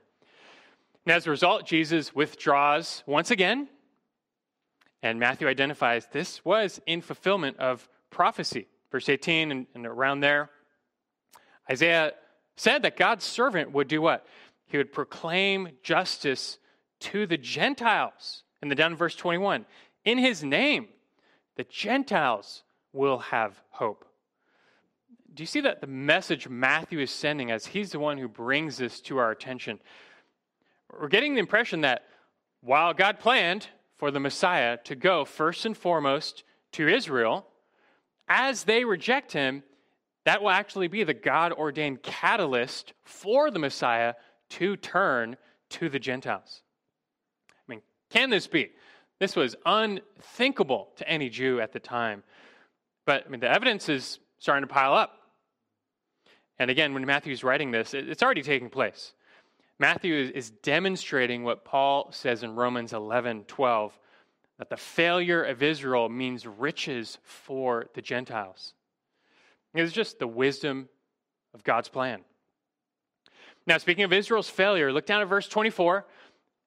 And 1.05 1.13
as 1.13 1.27
a 1.27 1.29
result, 1.29 1.65
Jesus 1.65 2.15
withdraws 2.15 3.03
once 3.05 3.29
again, 3.29 3.69
and 5.03 5.19
Matthew 5.19 5.47
identifies 5.47 6.07
this 6.11 6.43
was 6.43 6.81
in 6.87 7.01
fulfillment 7.01 7.57
of 7.59 7.87
prophecy. 8.09 8.67
Verse 8.95 9.09
18 9.09 9.51
and, 9.51 9.67
and 9.75 9.85
around 9.85 10.21
there, 10.21 10.49
Isaiah 11.69 12.13
said 12.55 12.83
that 12.83 12.95
God's 12.95 13.25
servant 13.25 13.73
would 13.73 13.89
do 13.89 14.01
what? 14.01 14.25
He 14.67 14.77
would 14.77 14.93
proclaim 14.93 15.71
justice 15.83 16.59
to 17.01 17.27
the 17.27 17.35
Gentiles. 17.35 18.43
And 18.61 18.71
then 18.71 18.77
down 18.77 18.93
in 18.93 18.97
verse 18.97 19.17
21, 19.17 19.65
in 20.05 20.17
his 20.17 20.45
name, 20.45 20.87
the 21.57 21.65
Gentiles 21.65 22.63
will 22.93 23.17
have 23.17 23.61
hope. 23.69 24.05
Do 25.33 25.43
you 25.43 25.47
see 25.47 25.59
that 25.59 25.81
the 25.81 25.87
message 25.87 26.47
Matthew 26.47 26.99
is 26.99 27.11
sending 27.11 27.51
as 27.51 27.65
he's 27.65 27.91
the 27.91 27.99
one 27.99 28.17
who 28.17 28.29
brings 28.29 28.77
this 28.77 29.01
to 29.01 29.17
our 29.17 29.31
attention? 29.31 29.81
We're 30.97 31.09
getting 31.09 31.33
the 31.33 31.41
impression 31.41 31.81
that 31.81 32.03
while 32.61 32.93
God 32.93 33.19
planned 33.19 33.67
for 33.97 34.09
the 34.09 34.21
Messiah 34.21 34.77
to 34.85 34.95
go 34.95 35.25
first 35.25 35.65
and 35.65 35.75
foremost 35.75 36.45
to 36.71 36.87
Israel, 36.87 37.45
as 38.27 38.63
they 38.63 38.85
reject 38.85 39.31
him, 39.31 39.63
that 40.25 40.41
will 40.41 40.49
actually 40.49 40.87
be 40.87 41.03
the 41.03 41.13
God 41.13 41.51
ordained 41.53 42.01
catalyst 42.03 42.93
for 43.03 43.51
the 43.51 43.59
Messiah 43.59 44.15
to 44.51 44.75
turn 44.75 45.37
to 45.69 45.89
the 45.89 45.99
Gentiles. 45.99 46.61
I 47.51 47.63
mean, 47.67 47.81
can 48.09 48.29
this 48.29 48.47
be? 48.47 48.71
This 49.19 49.35
was 49.35 49.55
unthinkable 49.65 50.89
to 50.97 51.07
any 51.07 51.29
Jew 51.29 51.61
at 51.61 51.71
the 51.71 51.79
time. 51.79 52.23
But 53.05 53.25
I 53.25 53.29
mean, 53.29 53.39
the 53.39 53.49
evidence 53.49 53.87
is 53.87 54.19
starting 54.39 54.67
to 54.67 54.73
pile 54.73 54.93
up. 54.93 55.13
And 56.57 56.71
again, 56.71 56.93
when 56.93 57.05
Matthew's 57.05 57.43
writing 57.43 57.71
this, 57.71 57.93
it's 57.93 58.23
already 58.23 58.41
taking 58.41 58.69
place. 58.69 59.13
Matthew 59.77 60.31
is 60.33 60.49
demonstrating 60.49 61.43
what 61.43 61.65
Paul 61.65 62.09
says 62.11 62.43
in 62.43 62.55
Romans 62.55 62.93
11 62.93 63.43
12 63.43 63.97
that 64.57 64.69
the 64.69 64.77
failure 64.77 65.43
of 65.43 65.61
Israel 65.61 66.09
means 66.09 66.47
riches 66.47 67.17
for 67.23 67.87
the 67.93 68.01
Gentiles. 68.01 68.73
It's 69.73 69.91
just 69.91 70.19
the 70.19 70.27
wisdom 70.27 70.87
of 71.53 71.63
God's 71.63 71.89
plan. 71.89 72.21
Now, 73.67 73.77
speaking 73.77 74.03
of 74.03 74.13
Israel's 74.13 74.49
failure, 74.49 74.93
look 74.93 75.05
down 75.05 75.21
at 75.21 75.27
verse 75.27 75.47
24. 75.47 76.05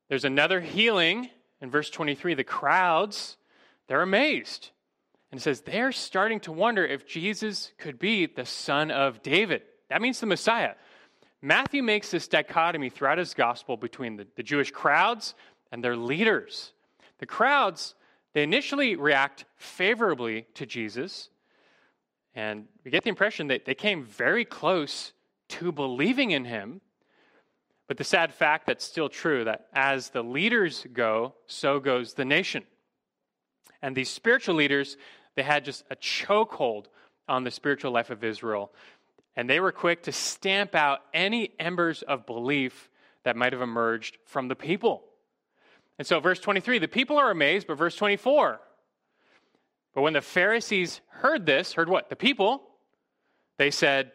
There's 0.09 0.24
another 0.24 0.61
healing 0.61 1.31
in 1.61 1.70
verse 1.70 1.90
23. 1.90 2.35
The 2.35 2.44
crowds, 2.44 3.37
they're 3.87 4.03
amazed. 4.03 4.70
And 5.31 5.40
it 5.40 5.42
says 5.42 5.61
they're 5.61 5.92
starting 5.92 6.40
to 6.40 6.53
wonder 6.53 6.85
if 6.85 7.07
Jesus 7.07 7.72
could 7.79 7.98
be 7.98 8.27
the 8.27 8.44
son 8.44 8.90
of 8.90 9.22
David. 9.22 9.62
That 9.90 10.03
means 10.03 10.20
the 10.20 10.27
Messiah. 10.27 10.74
Matthew 11.40 11.83
makes 11.83 12.11
this 12.11 12.27
dichotomy 12.27 12.90
throughout 12.90 13.18
his 13.18 13.33
gospel 13.33 13.77
between 13.77 14.16
the, 14.16 14.27
the 14.37 14.42
Jewish 14.42 14.70
crowds 14.70 15.35
and 15.70 15.85
their 15.85 15.96
leaders. 15.96 16.72
The 17.18 17.26
crowds, 17.26 17.94
they 18.33 18.42
initially 18.42 18.96
react 18.96 19.44
favorably 19.57 20.46
to 20.54 20.66
Jesus, 20.66 21.31
and 22.35 22.66
we 22.85 22.90
get 22.90 23.04
the 23.04 23.11
impression 23.11 23.48
that 23.48 23.64
they 23.64 23.74
came 23.74 24.04
very 24.04 24.44
close 24.44 25.12
to 25.48 25.72
believing 25.72 26.31
in 26.31 26.44
him. 26.44 26.81
But 27.88 27.96
the 27.96 28.04
sad 28.04 28.35
fact 28.35 28.66
that's 28.66 28.85
still 28.85 29.09
true 29.09 29.44
that 29.44 29.66
as 29.72 30.11
the 30.11 30.22
leaders 30.22 30.87
go, 30.92 31.35
so 31.46 31.81
goes 31.81 32.14
the 32.14 32.24
nation. 32.24 32.64
And 33.81 33.96
these 33.96 34.11
spiritual 34.11 34.57
leaders, 34.57 34.96
they 35.37 35.42
had 35.42 35.64
just 35.64 35.85
a 35.90 35.96
chokehold 35.96 36.87
on 37.28 37.44
the 37.44 37.50
spiritual 37.50 37.92
life 37.92 38.11
of 38.11 38.22
Israel 38.22 38.72
and 39.38 39.48
they 39.48 39.61
were 39.61 39.70
quick 39.70 40.02
to 40.02 40.11
stamp 40.11 40.74
out 40.74 40.98
any 41.14 41.52
embers 41.61 42.02
of 42.02 42.26
belief 42.26 42.90
that 43.22 43.37
might 43.37 43.52
have 43.52 43.62
emerged 43.62 44.18
from 44.26 44.48
the 44.48 44.57
people. 44.57 45.04
And 45.98 46.06
so, 46.06 46.20
verse 46.20 46.38
23, 46.38 46.78
the 46.78 46.88
people 46.88 47.18
are 47.18 47.30
amazed, 47.30 47.66
but 47.66 47.76
verse 47.76 47.96
24, 47.96 48.61
but 49.94 50.02
when 50.02 50.12
the 50.12 50.20
Pharisees 50.20 51.00
heard 51.08 51.44
this, 51.44 51.72
heard 51.72 51.88
what? 51.88 52.08
The 52.08 52.16
people, 52.16 52.62
they 53.56 53.72
said, 53.72 54.12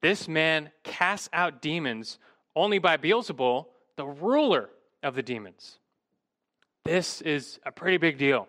This 0.00 0.28
man 0.28 0.70
casts 0.84 1.28
out 1.32 1.60
demons 1.60 2.18
only 2.54 2.78
by 2.78 2.96
Beelzebul, 2.96 3.66
the 3.96 4.06
ruler 4.06 4.70
of 5.02 5.16
the 5.16 5.22
demons. 5.22 5.78
This 6.84 7.20
is 7.20 7.58
a 7.64 7.72
pretty 7.72 7.96
big 7.96 8.18
deal. 8.18 8.46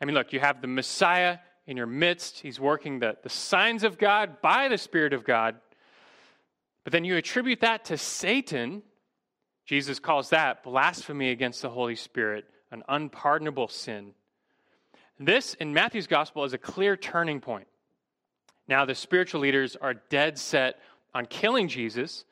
I 0.00 0.04
mean, 0.04 0.14
look, 0.14 0.32
you 0.32 0.40
have 0.40 0.62
the 0.62 0.68
Messiah 0.68 1.38
in 1.66 1.76
your 1.76 1.86
midst. 1.86 2.40
He's 2.40 2.60
working 2.60 3.00
the, 3.00 3.16
the 3.22 3.28
signs 3.28 3.84
of 3.84 3.98
God 3.98 4.40
by 4.40 4.68
the 4.68 4.78
Spirit 4.78 5.12
of 5.12 5.24
God. 5.24 5.56
But 6.84 6.92
then 6.92 7.04
you 7.04 7.16
attribute 7.16 7.60
that 7.60 7.86
to 7.86 7.98
Satan. 7.98 8.82
Jesus 9.66 9.98
calls 9.98 10.30
that 10.30 10.62
blasphemy 10.62 11.30
against 11.30 11.60
the 11.60 11.68
Holy 11.68 11.96
Spirit, 11.96 12.46
an 12.70 12.84
unpardonable 12.88 13.68
sin. 13.68 14.12
This 15.18 15.54
in 15.54 15.74
Matthew's 15.74 16.06
gospel 16.06 16.44
is 16.44 16.52
a 16.52 16.58
clear 16.58 16.96
turning 16.96 17.40
point. 17.40 17.66
Now, 18.68 18.84
the 18.84 18.94
spiritual 18.94 19.40
leaders 19.40 19.76
are 19.76 19.94
dead 19.94 20.38
set 20.38 20.78
on 21.14 21.26
killing 21.26 21.68
Jesus. 21.68 22.24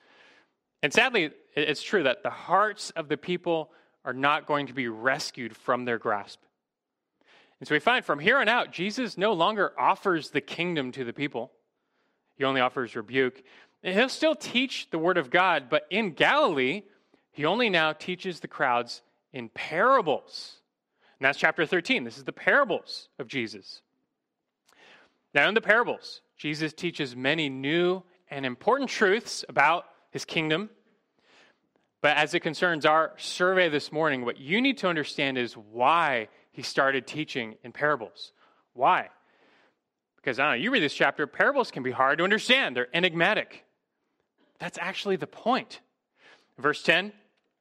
And 0.82 0.92
sadly, 0.92 1.30
it's 1.56 1.82
true 1.82 2.02
that 2.04 2.22
the 2.22 2.30
hearts 2.30 2.90
of 2.90 3.08
the 3.08 3.16
people 3.16 3.70
are 4.04 4.12
not 4.12 4.46
going 4.46 4.66
to 4.66 4.74
be 4.74 4.88
rescued 4.88 5.56
from 5.56 5.84
their 5.84 5.98
grasp. 5.98 6.40
And 7.58 7.68
so 7.68 7.74
we 7.74 7.80
find 7.80 8.04
from 8.04 8.18
here 8.18 8.38
on 8.38 8.48
out, 8.48 8.72
Jesus 8.72 9.16
no 9.16 9.32
longer 9.32 9.72
offers 9.78 10.30
the 10.30 10.40
kingdom 10.40 10.92
to 10.92 11.04
the 11.04 11.12
people, 11.12 11.50
he 12.36 12.44
only 12.44 12.60
offers 12.60 12.96
rebuke. 12.96 13.42
And 13.82 13.94
he'll 13.94 14.08
still 14.08 14.34
teach 14.34 14.88
the 14.90 14.98
word 14.98 15.18
of 15.18 15.30
God, 15.30 15.68
but 15.68 15.86
in 15.90 16.12
Galilee, 16.12 16.82
he 17.34 17.44
only 17.44 17.68
now 17.68 17.92
teaches 17.92 18.38
the 18.38 18.48
crowds 18.48 19.02
in 19.32 19.48
parables. 19.48 20.60
And 21.18 21.26
that's 21.26 21.38
chapter 21.38 21.66
13. 21.66 22.04
This 22.04 22.16
is 22.16 22.24
the 22.24 22.32
parables 22.32 23.08
of 23.18 23.26
Jesus. 23.26 23.82
Now, 25.34 25.48
in 25.48 25.54
the 25.54 25.60
parables, 25.60 26.20
Jesus 26.38 26.72
teaches 26.72 27.16
many 27.16 27.48
new 27.48 28.04
and 28.30 28.46
important 28.46 28.88
truths 28.88 29.44
about 29.48 29.86
his 30.10 30.24
kingdom. 30.24 30.70
But 32.00 32.16
as 32.16 32.34
it 32.34 32.40
concerns 32.40 32.86
our 32.86 33.12
survey 33.16 33.68
this 33.68 33.90
morning, 33.90 34.24
what 34.24 34.38
you 34.38 34.62
need 34.62 34.78
to 34.78 34.88
understand 34.88 35.36
is 35.36 35.54
why 35.54 36.28
he 36.52 36.62
started 36.62 37.04
teaching 37.04 37.56
in 37.64 37.72
parables. 37.72 38.32
Why? 38.74 39.08
Because 40.16 40.38
I 40.38 40.44
don't 40.44 40.52
know, 40.52 40.62
you 40.62 40.70
read 40.70 40.84
this 40.84 40.94
chapter, 40.94 41.26
parables 41.26 41.72
can 41.72 41.82
be 41.82 41.90
hard 41.90 42.18
to 42.18 42.24
understand, 42.24 42.76
they're 42.76 42.94
enigmatic. 42.94 43.64
That's 44.60 44.78
actually 44.80 45.16
the 45.16 45.26
point. 45.26 45.80
Verse 46.58 46.82
10, 46.82 47.12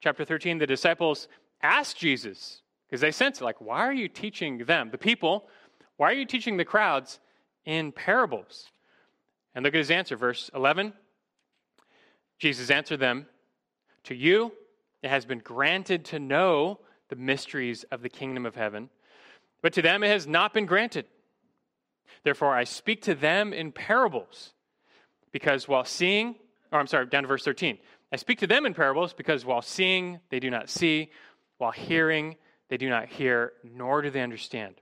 chapter 0.04 0.26
13, 0.26 0.58
the 0.58 0.68
disciples 0.68 1.30
asked 1.62 1.98
Jesus, 1.98 2.62
because 2.86 3.00
they 3.00 3.10
sense 3.10 3.39
it, 3.39 3.44
like, 3.46 3.62
why 3.62 3.80
are 3.88 3.94
you 3.94 4.10
teaching 4.10 4.58
them, 4.66 4.89
the 4.92 4.98
people, 4.98 5.48
why 5.96 6.12
are 6.12 6.16
you 6.16 6.26
teaching 6.26 6.58
the 6.58 6.66
crowds 6.66 7.22
in 7.63 7.89
parables? 7.94 8.70
And 9.56 9.63
look 9.63 9.74
at 9.74 9.78
his 9.78 9.92
answer, 9.92 10.18
verse 10.18 10.52
11. 10.54 10.92
Jesus 12.38 12.70
answered 12.70 13.00
them, 13.00 13.28
To 14.04 14.13
you 14.13 14.52
it 15.02 15.10
has 15.10 15.24
been 15.26 15.39
granted 15.39 16.04
to 16.06 16.20
know 16.20 16.82
the 17.08 17.16
mysteries 17.16 17.86
of 17.89 18.02
the 18.02 18.10
kingdom 18.10 18.46
of 18.46 18.56
heaven, 18.56 18.89
but 19.62 19.72
to 19.72 19.82
them 19.82 20.04
it 20.04 20.10
has 20.10 20.28
not 20.28 20.54
been 20.54 20.66
granted. 20.66 21.06
Therefore, 22.26 22.54
I 22.54 22.66
speak 22.66 23.02
to 23.04 23.16
them 23.16 23.54
in 23.54 23.72
parables, 23.72 24.52
because 25.32 25.70
while 25.70 25.86
seeing, 25.86 26.36
or 26.74 26.80
I'm 26.82 26.88
sorry, 26.88 27.06
down 27.06 27.24
to 27.24 27.30
verse 27.30 27.46
13. 27.46 27.78
I 28.13 28.15
speak 28.15 28.39
to 28.41 28.47
them 28.47 28.67
in 28.67 28.76
parables 28.76 29.12
because 29.12 29.43
while 29.43 29.63
seeing, 29.63 30.19
they 30.30 30.39
do 30.39 30.52
not 30.52 30.69
see, 30.69 31.10
while 31.58 31.71
hearing, 31.71 32.36
they 32.69 32.78
do 32.78 32.88
not 32.88 33.08
hear, 33.08 33.54
nor 33.63 34.04
do 34.04 34.12
they 34.12 34.21
understand. 34.21 34.76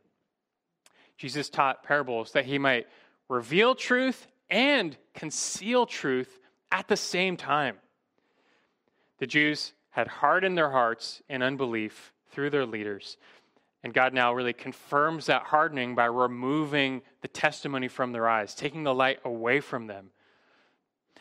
Jesus 1.18 1.50
taught 1.50 1.84
parables 1.84 2.34
that 2.34 2.44
he 2.44 2.58
might 2.58 2.88
reveal 3.30 3.74
truth 3.74 4.28
and 4.50 4.98
conceal 5.14 5.86
truth 5.86 6.40
at 6.74 6.90
the 6.90 6.98
same 6.98 7.38
time. 7.38 7.78
The 9.20 9.28
Jews 9.28 9.72
had 9.92 10.10
hardened 10.10 10.58
their 10.58 10.72
hearts 10.72 11.22
in 11.30 11.42
unbelief 11.42 12.12
through 12.32 12.50
their 12.50 12.66
leaders. 12.66 13.16
And 13.82 13.94
God 13.94 14.14
now 14.14 14.34
really 14.34 14.52
confirms 14.52 15.28
that 15.28 15.44
hardening 15.44 15.96
by 15.96 16.06
removing 16.06 17.02
the 17.22 17.30
testimony 17.30 17.88
from 17.88 18.12
their 18.12 18.28
eyes, 18.28 18.54
taking 18.54 18.84
the 18.84 18.94
light 18.94 19.20
away 19.24 19.62
from 19.62 19.88
them. 19.88 20.10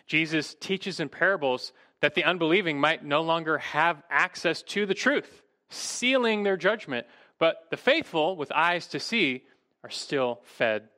Jesus 0.09 0.57
teaches 0.59 0.99
in 0.99 1.09
parables 1.09 1.73
that 2.01 2.15
the 2.15 2.25
unbelieving 2.25 2.81
might 2.81 3.05
no 3.05 3.21
longer 3.21 3.59
have 3.59 4.03
access 4.11 4.63
to 4.63 4.87
the 4.87 4.95
truth, 4.95 5.43
sealing 5.69 6.43
their 6.43 6.57
judgment, 6.57 7.07
but 7.39 7.67
the 7.71 7.77
faithful 7.77 8.37
with 8.37 8.51
eyes 8.53 8.87
to 8.89 9.01
see 9.01 9.45
are 9.85 9.91
still 9.91 10.41
fed 10.45 10.89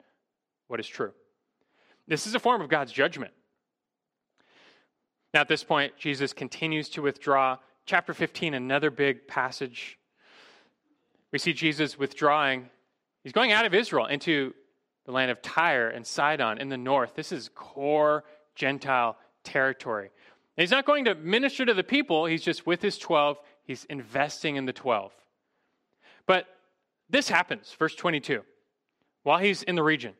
what 0.68 0.80
is 0.80 0.86
true. 0.86 1.12
This 2.08 2.26
is 2.26 2.34
a 2.34 2.40
form 2.40 2.60
of 2.60 2.68
God's 2.68 2.92
judgment. 2.92 3.32
Now, 5.34 5.40
at 5.40 5.48
this 5.48 5.64
point, 5.64 5.96
Jesus 5.96 6.32
continues 6.32 6.88
to 6.90 7.02
withdraw. 7.02 7.58
Chapter 7.86 8.12
15, 8.12 8.54
another 8.54 8.90
big 8.90 9.26
passage. 9.26 9.98
We 11.32 11.38
see 11.38 11.52
Jesus 11.52 11.98
withdrawing. 11.98 12.68
He's 13.24 13.32
going 13.32 13.52
out 13.52 13.64
of 13.64 13.74
Israel 13.74 14.06
into 14.06 14.52
the 15.06 15.12
land 15.12 15.30
of 15.30 15.40
Tyre 15.42 15.88
and 15.88 16.06
Sidon 16.06 16.58
in 16.58 16.68
the 16.68 16.76
north. 16.76 17.14
This 17.14 17.32
is 17.32 17.50
core 17.54 18.24
Gentile 18.54 19.16
territory. 19.42 20.10
He's 20.62 20.70
not 20.70 20.84
going 20.84 21.06
to 21.06 21.16
minister 21.16 21.66
to 21.66 21.74
the 21.74 21.82
people, 21.82 22.24
he's 22.24 22.40
just 22.40 22.68
with 22.68 22.80
his 22.80 22.96
12. 22.96 23.36
He's 23.64 23.84
investing 23.86 24.54
in 24.54 24.64
the 24.64 24.72
12. 24.72 25.12
But 26.24 26.46
this 27.10 27.28
happens, 27.28 27.74
verse 27.76 27.96
22, 27.96 28.42
while 29.24 29.38
he's 29.38 29.64
in 29.64 29.74
the 29.74 29.82
region. 29.82 30.14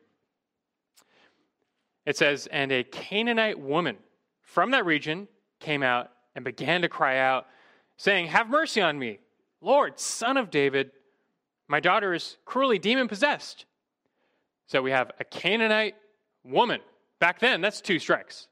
It 2.05 2.17
says, 2.17 2.47
And 2.47 2.73
a 2.73 2.83
Canaanite 2.83 3.57
woman 3.57 3.95
from 4.41 4.71
that 4.71 4.85
region 4.85 5.29
came 5.61 5.81
out 5.81 6.11
and 6.35 6.43
began 6.43 6.81
to 6.81 6.89
cry 6.89 7.19
out, 7.19 7.47
saying, 7.95 8.27
Have 8.27 8.49
mercy 8.49 8.81
on 8.81 8.99
me, 8.99 9.19
Lord, 9.61 9.97
son 9.97 10.35
of 10.35 10.51
David. 10.51 10.91
My 11.69 11.79
daughter 11.79 12.13
is 12.13 12.35
cruelly 12.43 12.79
demon 12.79 13.07
possessed. 13.07 13.63
So 14.65 14.81
we 14.81 14.91
have 14.91 15.09
a 15.21 15.23
Canaanite 15.23 15.95
woman. 16.43 16.81
Back 17.19 17.39
then, 17.39 17.61
that's 17.61 17.79
two 17.79 17.97
strikes. 17.97 18.49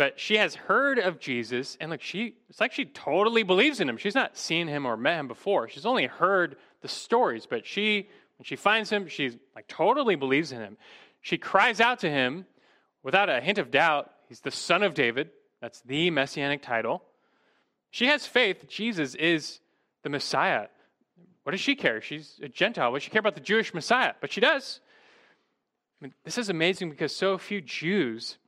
But 0.00 0.18
she 0.18 0.38
has 0.38 0.54
heard 0.54 0.98
of 0.98 1.20
Jesus, 1.20 1.76
and 1.78 1.90
like 1.90 2.00
she, 2.00 2.32
it's 2.48 2.58
like 2.58 2.72
she 2.72 2.86
totally 2.86 3.42
believes 3.42 3.80
in 3.80 3.88
him. 3.90 3.98
She's 3.98 4.14
not 4.14 4.34
seen 4.34 4.66
him 4.66 4.86
or 4.86 4.96
met 4.96 5.20
him 5.20 5.28
before. 5.28 5.68
She's 5.68 5.84
only 5.84 6.06
heard 6.06 6.56
the 6.80 6.88
stories, 6.88 7.44
but 7.44 7.66
she, 7.66 8.08
when 8.38 8.44
she 8.44 8.56
finds 8.56 8.88
him, 8.88 9.08
she 9.08 9.38
like 9.54 9.68
totally 9.68 10.14
believes 10.14 10.52
in 10.52 10.60
him. 10.62 10.78
She 11.20 11.36
cries 11.36 11.82
out 11.82 11.98
to 11.98 12.08
him 12.08 12.46
without 13.02 13.28
a 13.28 13.42
hint 13.42 13.58
of 13.58 13.70
doubt. 13.70 14.10
He's 14.26 14.40
the 14.40 14.50
son 14.50 14.82
of 14.82 14.94
David. 14.94 15.28
That's 15.60 15.82
the 15.82 16.08
messianic 16.08 16.62
title. 16.62 17.02
She 17.90 18.06
has 18.06 18.26
faith 18.26 18.66
Jesus 18.68 19.14
is 19.14 19.60
the 20.02 20.08
Messiah. 20.08 20.68
What 21.42 21.52
does 21.52 21.60
she 21.60 21.76
care? 21.76 22.00
She's 22.00 22.40
a 22.42 22.48
Gentile. 22.48 22.90
What 22.90 23.00
does 23.00 23.04
she 23.04 23.10
care 23.10 23.20
about 23.20 23.34
the 23.34 23.42
Jewish 23.42 23.74
Messiah? 23.74 24.14
But 24.18 24.32
she 24.32 24.40
does. 24.40 24.80
I 26.00 26.06
mean, 26.06 26.14
this 26.24 26.38
is 26.38 26.48
amazing 26.48 26.88
because 26.88 27.14
so 27.14 27.36
few 27.36 27.60
Jews 27.60 28.38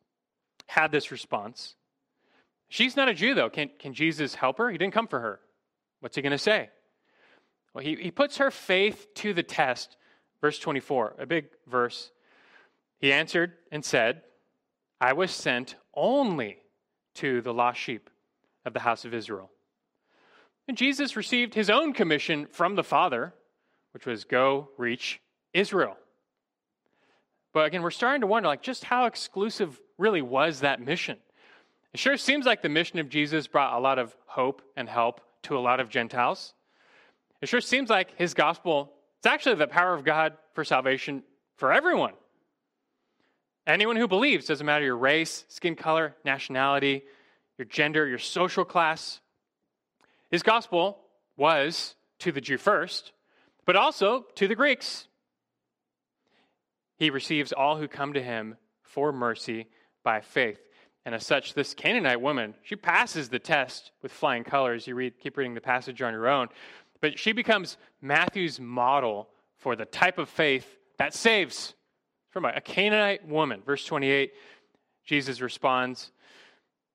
had 0.73 0.91
this 0.91 1.11
response. 1.11 1.75
She's 2.69 2.97
not 2.97 3.11
a 3.11 3.15
Jew, 3.15 3.35
though. 3.35 3.51
Can, 3.51 3.71
can 3.79 3.93
Jesus 3.93 4.35
help 4.35 4.57
her? 4.57 4.71
He 4.71 4.79
didn't 4.79 4.95
come 4.95 5.07
for 5.07 5.21
her. 5.21 5.41
What's 6.01 6.17
he 6.17 6.23
going 6.23 6.33
to 6.33 6.39
say? 6.39 6.71
Well, 7.75 7.85
he, 7.85 7.95
he 7.97 8.11
puts 8.11 8.39
her 8.39 8.51
faith 8.51 9.09
to 9.17 9.35
the 9.35 9.43
test. 9.43 9.99
Verse 10.41 10.59
24, 10.59 11.17
a 11.19 11.27
big 11.27 11.47
verse. 11.67 12.11
He 12.99 13.13
answered 13.13 13.53
and 13.71 13.85
said, 13.85 14.23
I 14.99 15.13
was 15.13 15.31
sent 15.31 15.77
only 15.95 16.57
to 17.17 17.43
the 17.43 17.53
lost 17.53 17.79
sheep 17.79 18.09
of 18.65 18.73
the 18.73 18.81
house 18.81 19.05
of 19.05 19.13
Israel. 19.13 19.51
And 20.67 20.77
Jesus 20.77 21.17
received 21.17 21.53
his 21.53 21.69
own 21.69 21.93
commission 21.93 22.47
from 22.51 22.77
the 22.77 22.85
Father, 22.85 23.35
which 23.93 24.07
was 24.07 24.25
go 24.25 24.71
reach 24.79 25.21
Israel. 25.53 25.99
But 27.53 27.67
again, 27.67 27.83
we're 27.83 27.91
starting 27.91 28.23
to 28.23 28.27
wonder 28.27 28.49
like 28.49 28.63
just 28.63 28.85
how 28.85 29.05
exclusive 29.05 29.79
really 29.99 30.23
was 30.23 30.61
that 30.61 30.81
mission. 30.81 31.19
It 31.93 32.01
sure 32.01 32.17
seems 32.17 32.47
like 32.47 32.63
the 32.63 32.69
mission 32.69 32.99
of 32.99 33.09
Jesus 33.09 33.47
brought 33.47 33.77
a 33.77 33.81
lot 33.81 33.99
of 33.99 34.17
hope 34.27 34.63
and 34.77 34.89
help 34.89 35.21
to 35.43 35.57
a 35.57 35.61
lot 35.61 35.81
of 35.81 35.89
Gentiles. 35.89 36.55
It 37.41 37.49
sure 37.49 37.61
seems 37.61 37.91
like 37.91 38.17
his 38.17 38.35
gospel 38.35 38.93
it's 39.23 39.29
actually 39.29 39.55
the 39.55 39.69
power 39.69 39.95
of 39.95 40.03
God 40.03 40.33
for 40.53 40.65
salvation 40.65 41.23
for 41.55 41.73
everyone. 41.73 42.15
Anyone 43.69 43.95
who 43.95 44.09
believes, 44.09 44.47
doesn't 44.47 44.67
matter 44.67 44.85
your 44.85 44.97
race, 44.97 45.45
skin 45.47 45.77
color, 45.77 46.17
nationality, 46.25 47.05
your 47.57 47.67
gender, 47.67 48.05
your 48.05 48.19
social 48.19 48.65
class. 48.65 49.21
His 50.33 50.43
gospel 50.43 50.99
was 51.37 51.95
to 52.19 52.33
the 52.33 52.41
Jew 52.41 52.59
first, 52.59 53.13
but 53.65 53.77
also 53.77 54.27
to 54.35 54.49
the 54.49 54.57
Greeks. 54.57 55.07
He 56.97 57.09
receives 57.09 57.53
all 57.53 57.77
who 57.77 57.87
come 57.87 58.15
to 58.15 58.23
him 58.25 58.57
for 58.83 59.13
mercy 59.13 59.69
by 60.03 60.21
faith. 60.21 60.61
And 61.05 61.15
as 61.15 61.27
such, 61.27 61.55
this 61.55 61.75
Canaanite 61.75 62.21
woman, 62.21 62.55
she 62.63 62.77
passes 62.77 63.29
the 63.29 63.39
test 63.39 63.91
with 64.03 64.13
flying 64.13 64.45
colors. 64.45 64.87
You 64.87 64.95
read, 64.95 65.19
keep 65.19 65.37
reading 65.37 65.55
the 65.55 65.61
passage 65.61 66.01
on 66.01 66.13
your 66.13 66.29
own. 66.29 66.49
But 67.01 67.19
she 67.19 67.33
becomes 67.33 67.77
Matthew's 68.01 68.61
model 68.61 69.29
for 69.59 69.75
the 69.75 69.85
type 69.85 70.19
of 70.19 70.29
faith 70.29 70.79
that 70.99 71.15
saves 71.15 71.75
from 72.31 72.45
a 72.45 72.61
Canaanite 72.61 73.27
woman. 73.27 73.63
Verse 73.67 73.85
28, 73.85 74.33
Jesus 75.05 75.41
responds. 75.41 76.13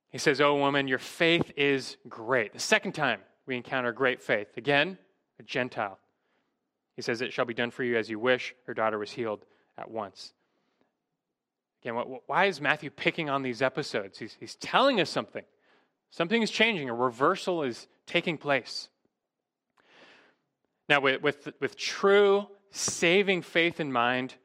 He 0.09 0.17
says, 0.17 0.39
Oh, 0.39 0.55
woman, 0.55 0.87
your 0.87 0.99
faith 0.99 1.51
is 1.57 1.97
great. 2.07 2.53
The 2.53 2.59
second 2.59 2.93
time 2.93 3.19
we 3.45 3.57
encounter 3.57 3.91
great 3.91 4.21
faith. 4.21 4.47
Again, 4.55 4.97
a 5.39 5.43
Gentile. 5.43 5.99
He 6.95 7.01
says, 7.01 7.21
It 7.21 7.33
shall 7.33 7.45
be 7.45 7.53
done 7.53 7.71
for 7.71 7.83
you 7.83 7.97
as 7.97 8.09
you 8.09 8.19
wish. 8.19 8.55
Her 8.65 8.73
daughter 8.73 8.97
was 8.97 9.11
healed 9.11 9.45
at 9.77 9.91
once. 9.91 10.33
Again, 11.87 12.19
why 12.25 12.45
is 12.45 12.59
Matthew 12.59 12.89
picking 12.89 13.29
on 13.29 13.43
these 13.43 13.61
episodes? 13.61 14.19
He's, 14.19 14.35
he's 14.37 14.55
telling 14.55 14.99
us 14.99 15.09
something. 15.09 15.43
Something 16.09 16.41
is 16.41 16.51
changing, 16.51 16.89
a 16.89 16.93
reversal 16.93 17.63
is 17.63 17.87
taking 18.05 18.37
place. 18.37 18.89
Now, 20.89 20.99
with, 20.99 21.21
with, 21.21 21.47
with 21.61 21.77
true 21.77 22.47
saving 22.71 23.41
faith 23.41 23.79
in 23.79 23.89
mind, 23.89 24.35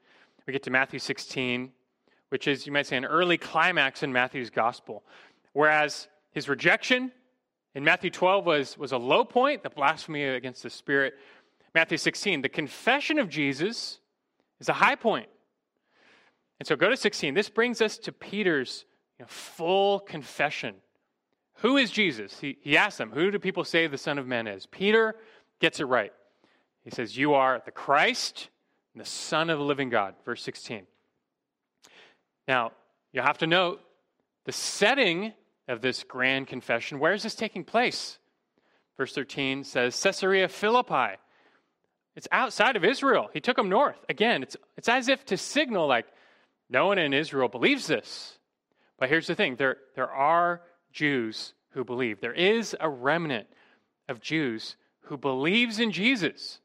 we 0.47 0.53
get 0.53 0.63
to 0.63 0.71
Matthew 0.71 0.99
16, 0.99 1.73
which 2.29 2.47
is, 2.47 2.65
you 2.65 2.71
might 2.71 2.87
say, 2.87 2.95
an 2.95 3.03
early 3.03 3.37
climax 3.37 4.03
in 4.03 4.13
Matthew's 4.13 4.49
gospel. 4.49 5.03
Whereas 5.51 6.07
his 6.31 6.47
rejection 6.47 7.11
in 7.75 7.83
Matthew 7.83 8.09
12 8.09 8.45
was, 8.45 8.77
was 8.77 8.93
a 8.93 8.97
low 8.97 9.25
point, 9.25 9.63
the 9.63 9.69
blasphemy 9.69 10.23
against 10.23 10.63
the 10.63 10.69
Spirit. 10.69 11.15
Matthew 11.75 11.97
16, 11.97 12.41
the 12.41 12.47
confession 12.47 13.19
of 13.19 13.27
Jesus 13.27 13.99
is 14.61 14.69
a 14.69 14.73
high 14.73 14.95
point. 14.95 15.27
And 16.59 16.67
so 16.67 16.75
go 16.75 16.89
to 16.89 16.97
16. 16.97 17.33
This 17.33 17.49
brings 17.49 17.81
us 17.81 17.97
to 17.99 18.11
Peter's 18.11 18.85
you 19.19 19.23
know, 19.23 19.27
full 19.29 19.99
confession. 19.99 20.75
Who 21.57 21.77
is 21.77 21.91
Jesus? 21.91 22.39
He, 22.39 22.57
he 22.61 22.77
asks 22.77 22.97
them, 22.97 23.11
Who 23.11 23.31
do 23.31 23.39
people 23.39 23.63
say 23.63 23.87
the 23.87 23.97
Son 23.97 24.17
of 24.17 24.27
Man 24.27 24.47
is? 24.47 24.65
Peter 24.65 25.15
gets 25.59 25.79
it 25.79 25.85
right. 25.85 26.13
He 26.83 26.91
says, 26.91 27.17
You 27.17 27.33
are 27.33 27.61
the 27.63 27.71
Christ, 27.71 28.49
the 28.95 29.05
Son 29.05 29.49
of 29.49 29.59
the 29.59 29.65
living 29.65 29.89
God. 29.89 30.15
Verse 30.25 30.43
16. 30.43 30.85
Now, 32.47 32.71
you 33.13 33.21
have 33.21 33.37
to 33.39 33.47
note 33.47 33.81
the 34.45 34.51
setting 34.51 35.33
of 35.67 35.81
this 35.81 36.03
grand 36.03 36.47
confession. 36.47 36.99
Where 36.99 37.13
is 37.13 37.23
this 37.23 37.35
taking 37.35 37.63
place? 37.63 38.17
Verse 38.97 39.13
13 39.13 39.63
says 39.63 39.99
Caesarea 40.01 40.47
Philippi. 40.47 41.17
It's 42.15 42.27
outside 42.31 42.75
of 42.75 42.83
Israel. 42.83 43.29
He 43.33 43.39
took 43.39 43.57
them 43.57 43.69
north. 43.69 43.97
Again, 44.07 44.43
it's, 44.43 44.55
it's 44.77 44.89
as 44.89 45.07
if 45.07 45.25
to 45.25 45.37
signal, 45.37 45.87
like, 45.87 46.05
no 46.73 46.87
one 46.87 46.97
in 46.97 47.13
Israel 47.13 47.47
believes 47.47 47.85
this. 47.85 48.39
But 48.97 49.07
here's 49.07 49.27
the 49.27 49.35
thing 49.35 49.55
there, 49.55 49.77
there 49.95 50.09
are 50.09 50.61
Jews 50.91 51.53
who 51.69 51.83
believe. 51.83 52.19
There 52.19 52.33
is 52.33 52.75
a 52.79 52.89
remnant 52.89 53.47
of 54.09 54.19
Jews 54.19 54.75
who 55.01 55.17
believes 55.17 55.79
in 55.79 55.91
Jesus. 55.91 56.59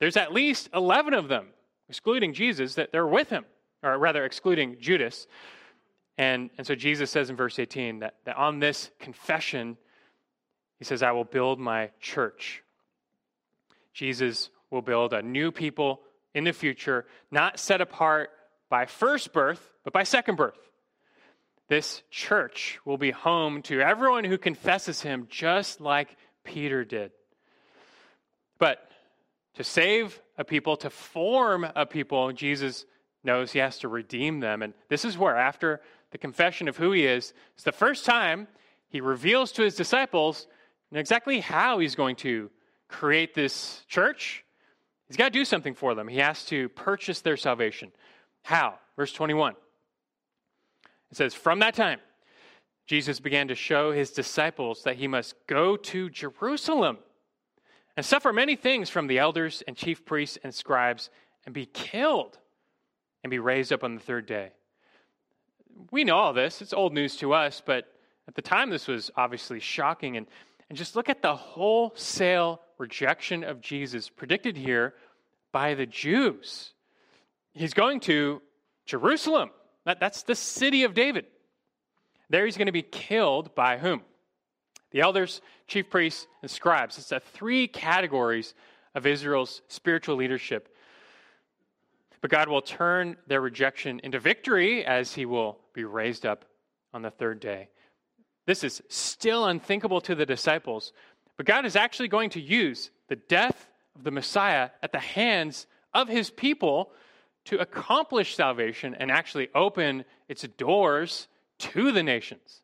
There's 0.00 0.16
at 0.16 0.32
least 0.32 0.68
11 0.74 1.14
of 1.14 1.28
them, 1.28 1.46
excluding 1.88 2.34
Jesus, 2.34 2.74
that 2.74 2.90
they're 2.90 3.06
with 3.06 3.30
him, 3.30 3.44
or 3.82 3.96
rather, 3.98 4.24
excluding 4.24 4.78
Judas. 4.80 5.26
And, 6.18 6.50
and 6.58 6.66
so 6.66 6.74
Jesus 6.74 7.10
says 7.10 7.30
in 7.30 7.36
verse 7.36 7.58
18 7.58 8.00
that, 8.00 8.14
that 8.24 8.36
on 8.36 8.58
this 8.58 8.90
confession, 8.98 9.76
he 10.78 10.84
says, 10.84 11.02
I 11.02 11.12
will 11.12 11.24
build 11.24 11.60
my 11.60 11.90
church. 12.00 12.62
Jesus 13.94 14.50
will 14.70 14.82
build 14.82 15.12
a 15.12 15.22
new 15.22 15.52
people 15.52 16.00
in 16.34 16.44
the 16.44 16.52
future, 16.52 17.06
not 17.30 17.58
set 17.58 17.80
apart 17.80 18.30
by 18.68 18.86
first 18.86 19.32
birth, 19.32 19.72
but 19.84 19.92
by 19.92 20.02
second 20.02 20.36
birth. 20.36 20.58
This 21.68 22.02
church 22.10 22.78
will 22.84 22.98
be 22.98 23.10
home 23.10 23.62
to 23.62 23.80
everyone 23.80 24.24
who 24.24 24.38
confesses 24.38 25.00
him, 25.02 25.26
just 25.28 25.80
like 25.80 26.16
Peter 26.44 26.84
did. 26.84 27.10
But 28.58 28.88
to 29.54 29.64
save 29.64 30.20
a 30.38 30.44
people, 30.44 30.76
to 30.78 30.90
form 30.90 31.66
a 31.74 31.86
people, 31.86 32.32
Jesus 32.32 32.86
knows 33.24 33.52
he 33.52 33.58
has 33.58 33.78
to 33.80 33.88
redeem 33.88 34.40
them. 34.40 34.62
And 34.62 34.74
this 34.88 35.04
is 35.04 35.18
where, 35.18 35.36
after 35.36 35.80
the 36.12 36.18
confession 36.18 36.68
of 36.68 36.76
who 36.76 36.92
he 36.92 37.04
is, 37.04 37.32
it's 37.54 37.64
the 37.64 37.72
first 37.72 38.04
time 38.04 38.46
he 38.88 39.00
reveals 39.00 39.52
to 39.52 39.62
his 39.62 39.74
disciples 39.74 40.46
exactly 40.92 41.40
how 41.40 41.80
he's 41.80 41.96
going 41.96 42.16
to 42.16 42.50
create 42.88 43.34
this 43.34 43.84
church. 43.88 44.44
He's 45.08 45.16
got 45.16 45.32
to 45.32 45.38
do 45.38 45.44
something 45.44 45.74
for 45.74 45.94
them. 45.94 46.08
He 46.08 46.18
has 46.18 46.44
to 46.46 46.68
purchase 46.70 47.20
their 47.20 47.36
salvation. 47.36 47.92
How? 48.46 48.78
Verse 48.94 49.12
21. 49.12 49.54
It 51.10 51.16
says, 51.16 51.34
From 51.34 51.58
that 51.58 51.74
time, 51.74 51.98
Jesus 52.86 53.18
began 53.18 53.48
to 53.48 53.56
show 53.56 53.90
his 53.90 54.12
disciples 54.12 54.84
that 54.84 54.94
he 54.94 55.08
must 55.08 55.34
go 55.48 55.76
to 55.76 56.08
Jerusalem 56.08 56.98
and 57.96 58.06
suffer 58.06 58.32
many 58.32 58.54
things 58.54 58.88
from 58.88 59.08
the 59.08 59.18
elders 59.18 59.64
and 59.66 59.76
chief 59.76 60.04
priests 60.04 60.38
and 60.44 60.54
scribes 60.54 61.10
and 61.44 61.52
be 61.52 61.66
killed 61.66 62.38
and 63.24 63.32
be 63.32 63.40
raised 63.40 63.72
up 63.72 63.82
on 63.82 63.96
the 63.96 64.00
third 64.00 64.26
day. 64.26 64.52
We 65.90 66.04
know 66.04 66.16
all 66.16 66.32
this. 66.32 66.62
It's 66.62 66.72
old 66.72 66.94
news 66.94 67.16
to 67.16 67.32
us, 67.32 67.60
but 67.66 67.92
at 68.28 68.36
the 68.36 68.42
time, 68.42 68.70
this 68.70 68.86
was 68.86 69.10
obviously 69.16 69.58
shocking. 69.58 70.16
And, 70.16 70.28
and 70.68 70.78
just 70.78 70.94
look 70.94 71.08
at 71.08 71.20
the 71.20 71.34
wholesale 71.34 72.60
rejection 72.78 73.42
of 73.42 73.60
Jesus 73.60 74.08
predicted 74.08 74.56
here 74.56 74.94
by 75.50 75.74
the 75.74 75.86
Jews. 75.86 76.74
He's 77.56 77.74
going 77.74 78.00
to 78.00 78.42
Jerusalem. 78.84 79.50
That, 79.86 79.98
that's 79.98 80.22
the 80.22 80.34
city 80.34 80.84
of 80.84 80.92
David. 80.92 81.24
There 82.28 82.44
he's 82.44 82.56
going 82.56 82.66
to 82.66 82.72
be 82.72 82.82
killed 82.82 83.54
by 83.54 83.78
whom? 83.78 84.02
The 84.90 85.00
elders, 85.00 85.40
chief 85.66 85.88
priests, 85.88 86.26
and 86.42 86.50
scribes. 86.50 86.98
It's 86.98 87.08
the 87.08 87.20
three 87.20 87.66
categories 87.66 88.54
of 88.94 89.06
Israel's 89.06 89.62
spiritual 89.68 90.16
leadership. 90.16 90.74
But 92.20 92.30
God 92.30 92.48
will 92.48 92.62
turn 92.62 93.16
their 93.26 93.40
rejection 93.40 94.00
into 94.02 94.18
victory 94.18 94.84
as 94.84 95.14
he 95.14 95.24
will 95.24 95.58
be 95.72 95.84
raised 95.84 96.26
up 96.26 96.44
on 96.92 97.02
the 97.02 97.10
third 97.10 97.40
day. 97.40 97.68
This 98.46 98.64
is 98.64 98.82
still 98.88 99.46
unthinkable 99.46 100.00
to 100.02 100.14
the 100.14 100.26
disciples, 100.26 100.92
but 101.36 101.46
God 101.46 101.64
is 101.64 101.76
actually 101.76 102.08
going 102.08 102.30
to 102.30 102.40
use 102.40 102.90
the 103.08 103.16
death 103.16 103.70
of 103.94 104.04
the 104.04 104.10
Messiah 104.10 104.70
at 104.82 104.92
the 104.92 104.98
hands 104.98 105.66
of 105.94 106.08
his 106.08 106.30
people 106.30 106.92
to 107.46 107.58
accomplish 107.58 108.36
salvation 108.36 108.94
and 108.94 109.10
actually 109.10 109.48
open 109.54 110.04
its 110.28 110.42
doors 110.42 111.28
to 111.58 111.92
the 111.92 112.02
nations. 112.02 112.62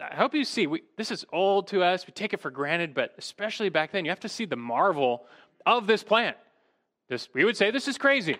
I 0.00 0.14
hope 0.14 0.34
you 0.34 0.44
see, 0.44 0.66
we, 0.66 0.82
this 0.96 1.10
is 1.10 1.24
old 1.32 1.68
to 1.68 1.82
us. 1.82 2.06
We 2.06 2.12
take 2.12 2.32
it 2.32 2.40
for 2.40 2.50
granted, 2.50 2.94
but 2.94 3.14
especially 3.16 3.68
back 3.68 3.92
then, 3.92 4.04
you 4.04 4.10
have 4.10 4.20
to 4.20 4.28
see 4.28 4.44
the 4.44 4.56
marvel 4.56 5.24
of 5.64 5.86
this 5.86 6.02
plan. 6.02 6.34
This, 7.08 7.28
we 7.32 7.44
would 7.44 7.56
say 7.56 7.70
this 7.70 7.88
is 7.88 7.98
crazy. 7.98 8.36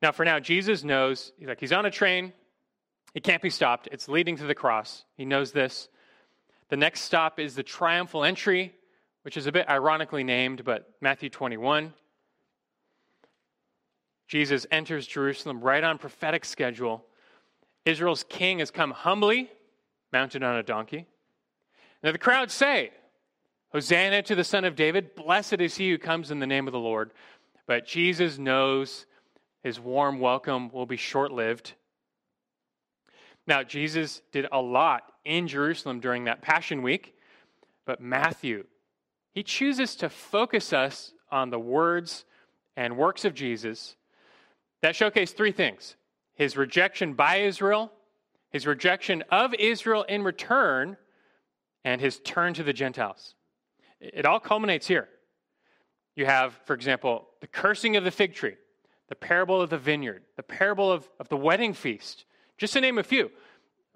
Now, 0.00 0.10
for 0.10 0.24
now, 0.24 0.40
Jesus 0.40 0.82
knows, 0.82 1.32
like 1.40 1.60
he's 1.60 1.72
on 1.72 1.86
a 1.86 1.90
train, 1.90 2.32
it 3.14 3.22
can't 3.22 3.42
be 3.42 3.50
stopped. 3.50 3.88
It's 3.92 4.08
leading 4.08 4.36
to 4.38 4.44
the 4.44 4.54
cross. 4.54 5.04
He 5.16 5.24
knows 5.24 5.52
this. 5.52 5.88
The 6.68 6.76
next 6.76 7.02
stop 7.02 7.38
is 7.38 7.54
the 7.54 7.62
triumphal 7.62 8.24
entry, 8.24 8.74
which 9.22 9.36
is 9.36 9.46
a 9.46 9.52
bit 9.52 9.68
ironically 9.68 10.24
named, 10.24 10.64
but 10.64 10.90
Matthew 11.00 11.28
21. 11.28 11.92
Jesus 14.32 14.66
enters 14.70 15.06
Jerusalem 15.06 15.60
right 15.60 15.84
on 15.84 15.98
prophetic 15.98 16.46
schedule. 16.46 17.04
Israel's 17.84 18.24
king 18.30 18.60
has 18.60 18.70
come 18.70 18.90
humbly, 18.90 19.50
mounted 20.10 20.42
on 20.42 20.56
a 20.56 20.62
donkey. 20.62 21.04
Now 22.02 22.12
the 22.12 22.18
crowds 22.18 22.54
say, 22.54 22.92
Hosanna 23.72 24.22
to 24.22 24.34
the 24.34 24.42
Son 24.42 24.64
of 24.64 24.74
David, 24.74 25.14
blessed 25.14 25.60
is 25.60 25.76
he 25.76 25.90
who 25.90 25.98
comes 25.98 26.30
in 26.30 26.38
the 26.38 26.46
name 26.46 26.66
of 26.66 26.72
the 26.72 26.78
Lord. 26.78 27.10
But 27.66 27.86
Jesus 27.86 28.38
knows 28.38 29.04
his 29.62 29.78
warm 29.78 30.18
welcome 30.18 30.70
will 30.70 30.86
be 30.86 30.96
short 30.96 31.30
lived. 31.30 31.74
Now, 33.46 33.62
Jesus 33.62 34.22
did 34.32 34.46
a 34.50 34.62
lot 34.62 35.12
in 35.26 35.46
Jerusalem 35.46 36.00
during 36.00 36.24
that 36.24 36.40
Passion 36.40 36.80
Week, 36.80 37.14
but 37.84 38.00
Matthew, 38.00 38.64
he 39.34 39.42
chooses 39.42 39.94
to 39.96 40.08
focus 40.08 40.72
us 40.72 41.12
on 41.30 41.50
the 41.50 41.60
words 41.60 42.24
and 42.78 42.96
works 42.96 43.26
of 43.26 43.34
Jesus 43.34 43.96
that 44.82 44.96
showcase 44.96 45.32
three 45.32 45.52
things 45.52 45.96
his 46.34 46.56
rejection 46.56 47.14
by 47.14 47.36
Israel, 47.36 47.92
his 48.50 48.66
rejection 48.66 49.22
of 49.30 49.54
Israel 49.54 50.02
in 50.02 50.22
return, 50.22 50.96
and 51.84 52.00
his 52.00 52.18
turn 52.20 52.54
to 52.54 52.62
the 52.62 52.72
Gentiles. 52.72 53.34
It 54.00 54.26
all 54.26 54.40
culminates 54.40 54.86
here. 54.86 55.08
You 56.16 56.26
have, 56.26 56.58
for 56.66 56.74
example, 56.74 57.28
the 57.40 57.46
cursing 57.46 57.96
of 57.96 58.04
the 58.04 58.10
fig 58.10 58.34
tree, 58.34 58.56
the 59.08 59.14
parable 59.14 59.60
of 59.60 59.70
the 59.70 59.78
vineyard, 59.78 60.22
the 60.36 60.42
parable 60.42 60.90
of, 60.90 61.08
of 61.18 61.28
the 61.28 61.36
wedding 61.36 61.72
feast, 61.72 62.24
just 62.58 62.72
to 62.74 62.80
name 62.80 62.98
a 62.98 63.02
few. 63.02 63.30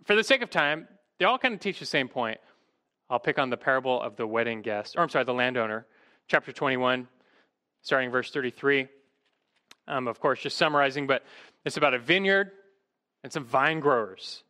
For 0.04 0.14
the 0.14 0.24
sake 0.24 0.42
of 0.42 0.50
time, 0.50 0.88
they 1.18 1.24
all 1.24 1.38
kind 1.38 1.54
of 1.54 1.60
teach 1.60 1.80
the 1.80 1.86
same 1.86 2.08
point. 2.08 2.38
I'll 3.10 3.18
pick 3.18 3.38
on 3.38 3.50
the 3.50 3.56
parable 3.56 4.00
of 4.00 4.16
the 4.16 4.26
wedding 4.26 4.62
guest, 4.62 4.96
or 4.96 5.02
I'm 5.02 5.08
sorry, 5.08 5.24
the 5.24 5.34
landowner, 5.34 5.86
chapter 6.28 6.52
21, 6.52 7.06
starting 7.82 8.10
verse 8.10 8.30
33. 8.30 8.88
Um, 9.88 10.08
of 10.08 10.20
course, 10.20 10.40
just 10.40 10.56
summarizing, 10.56 11.06
but 11.06 11.24
it's 11.64 11.76
about 11.76 11.94
a 11.94 11.98
vineyard 11.98 12.50
and 13.22 13.32
some 13.32 13.44
vine 13.44 13.80
growers. 13.80 14.42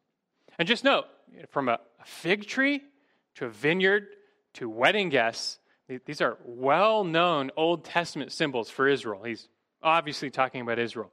And 0.59 0.67
just 0.67 0.85
note, 0.85 1.07
from 1.51 1.69
a, 1.69 1.81
fig 2.05 2.47
tree 2.47 2.81
to 3.35 3.47
a 3.47 3.49
vineyard 3.49 4.07
to 4.55 4.69
wedding 4.69 5.09
guests, 5.09 5.59
these 6.05 6.21
are 6.21 6.39
well 6.45 7.03
known 7.03 7.51
Old 7.57 7.85
Testament 7.85 8.31
symbols 8.31 8.71
for 8.71 8.87
Israel. 8.87 9.25
He's 9.25 9.49
obviously 9.83 10.31
talking 10.31 10.61
about 10.61 10.79
Israel. 10.79 11.11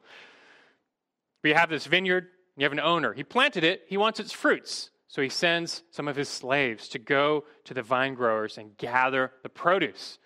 We 1.43 1.53
have 1.53 1.69
this 1.69 1.87
vineyard, 1.87 2.27
you 2.57 2.63
have 2.63 2.71
an 2.71 2.79
owner. 2.79 3.13
He 3.13 3.23
planted 3.23 3.63
it, 3.63 3.81
he 3.87 3.97
wants 3.97 4.19
its 4.19 4.31
fruits. 4.31 4.91
So 5.07 5.21
he 5.21 5.29
sends 5.29 5.83
some 5.91 6.07
of 6.07 6.15
his 6.15 6.29
slaves 6.29 6.87
to 6.89 6.99
go 6.99 7.43
to 7.65 7.73
the 7.73 7.83
vine 7.83 8.15
growers 8.15 8.57
and 8.57 8.75
gather 8.77 9.31
the 9.43 9.49
produce. 9.49 10.17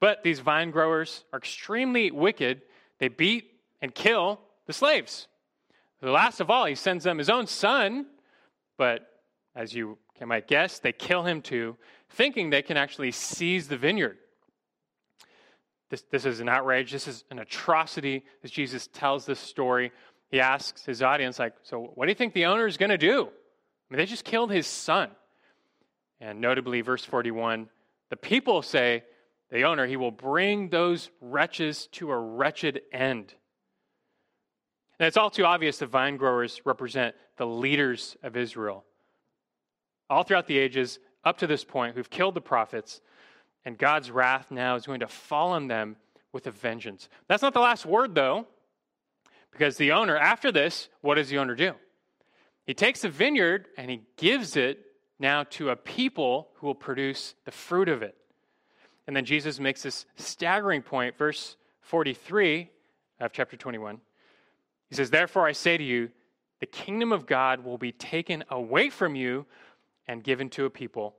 But 0.00 0.24
these 0.24 0.40
vine 0.40 0.72
growers 0.72 1.24
are 1.32 1.38
extremely 1.38 2.10
wicked 2.10 2.62
they 3.02 3.08
beat 3.08 3.50
and 3.80 3.92
kill 3.92 4.38
the 4.66 4.72
slaves. 4.72 5.26
The 6.00 6.12
last 6.12 6.38
of 6.38 6.50
all, 6.50 6.66
he 6.66 6.76
sends 6.76 7.02
them 7.02 7.18
his 7.18 7.28
own 7.28 7.48
son, 7.48 8.06
but 8.78 9.00
as 9.56 9.74
you 9.74 9.98
might 10.24 10.46
guess, 10.46 10.78
they 10.78 10.92
kill 10.92 11.24
him 11.24 11.42
too, 11.42 11.76
thinking 12.10 12.50
they 12.50 12.62
can 12.62 12.76
actually 12.76 13.10
seize 13.10 13.66
the 13.66 13.76
vineyard. 13.76 14.18
This, 15.90 16.04
this 16.12 16.24
is 16.24 16.38
an 16.38 16.48
outrage. 16.48 16.92
This 16.92 17.08
is 17.08 17.24
an 17.32 17.40
atrocity 17.40 18.22
as 18.44 18.52
Jesus 18.52 18.86
tells 18.86 19.26
this 19.26 19.40
story. 19.40 19.90
He 20.30 20.38
asks 20.38 20.84
his 20.84 21.02
audience, 21.02 21.40
like, 21.40 21.54
so 21.64 21.90
what 21.96 22.06
do 22.06 22.10
you 22.12 22.14
think 22.14 22.34
the 22.34 22.44
owner 22.44 22.68
is 22.68 22.76
going 22.76 22.90
to 22.90 22.98
do? 22.98 23.22
I 23.22 23.26
mean, 23.90 23.98
they 23.98 24.06
just 24.06 24.24
killed 24.24 24.52
his 24.52 24.68
son. 24.68 25.10
And 26.20 26.40
notably, 26.40 26.82
verse 26.82 27.04
41, 27.04 27.68
the 28.10 28.16
people 28.16 28.62
say, 28.62 29.02
the 29.52 29.64
owner, 29.64 29.86
he 29.86 29.98
will 29.98 30.10
bring 30.10 30.70
those 30.70 31.10
wretches 31.20 31.86
to 31.92 32.10
a 32.10 32.18
wretched 32.18 32.80
end. 32.90 33.34
And 34.98 35.06
it's 35.06 35.18
all 35.18 35.28
too 35.28 35.44
obvious 35.44 35.78
that 35.78 35.88
vine 35.88 36.16
growers 36.16 36.62
represent 36.64 37.14
the 37.36 37.46
leaders 37.46 38.16
of 38.22 38.34
Israel. 38.36 38.84
All 40.08 40.22
throughout 40.22 40.46
the 40.46 40.58
ages, 40.58 40.98
up 41.22 41.38
to 41.38 41.46
this 41.46 41.64
point, 41.64 41.94
who've 41.94 42.08
killed 42.08 42.34
the 42.34 42.40
prophets, 42.40 43.02
and 43.64 43.76
God's 43.76 44.10
wrath 44.10 44.50
now 44.50 44.74
is 44.74 44.86
going 44.86 45.00
to 45.00 45.06
fall 45.06 45.50
on 45.50 45.68
them 45.68 45.96
with 46.32 46.46
a 46.46 46.50
vengeance. 46.50 47.10
That's 47.28 47.42
not 47.42 47.52
the 47.52 47.60
last 47.60 47.84
word, 47.84 48.14
though, 48.14 48.46
because 49.50 49.76
the 49.76 49.92
owner, 49.92 50.16
after 50.16 50.50
this, 50.50 50.88
what 51.02 51.16
does 51.16 51.28
the 51.28 51.38
owner 51.38 51.54
do? 51.54 51.74
He 52.64 52.72
takes 52.72 53.02
the 53.02 53.10
vineyard 53.10 53.66
and 53.76 53.90
he 53.90 54.00
gives 54.16 54.56
it 54.56 54.78
now 55.18 55.44
to 55.50 55.68
a 55.68 55.76
people 55.76 56.48
who 56.54 56.68
will 56.68 56.74
produce 56.74 57.34
the 57.44 57.50
fruit 57.50 57.90
of 57.90 58.02
it. 58.02 58.16
And 59.06 59.16
then 59.16 59.24
Jesus 59.24 59.58
makes 59.58 59.82
this 59.82 60.06
staggering 60.16 60.82
point, 60.82 61.18
verse 61.18 61.56
43 61.80 62.70
of 63.20 63.32
chapter 63.32 63.56
21. 63.56 64.00
He 64.88 64.94
says, 64.94 65.10
Therefore 65.10 65.46
I 65.46 65.52
say 65.52 65.76
to 65.76 65.84
you, 65.84 66.10
the 66.60 66.66
kingdom 66.66 67.12
of 67.12 67.26
God 67.26 67.64
will 67.64 67.78
be 67.78 67.92
taken 67.92 68.44
away 68.48 68.88
from 68.88 69.16
you 69.16 69.46
and 70.06 70.22
given 70.22 70.48
to 70.50 70.64
a 70.64 70.70
people 70.70 71.16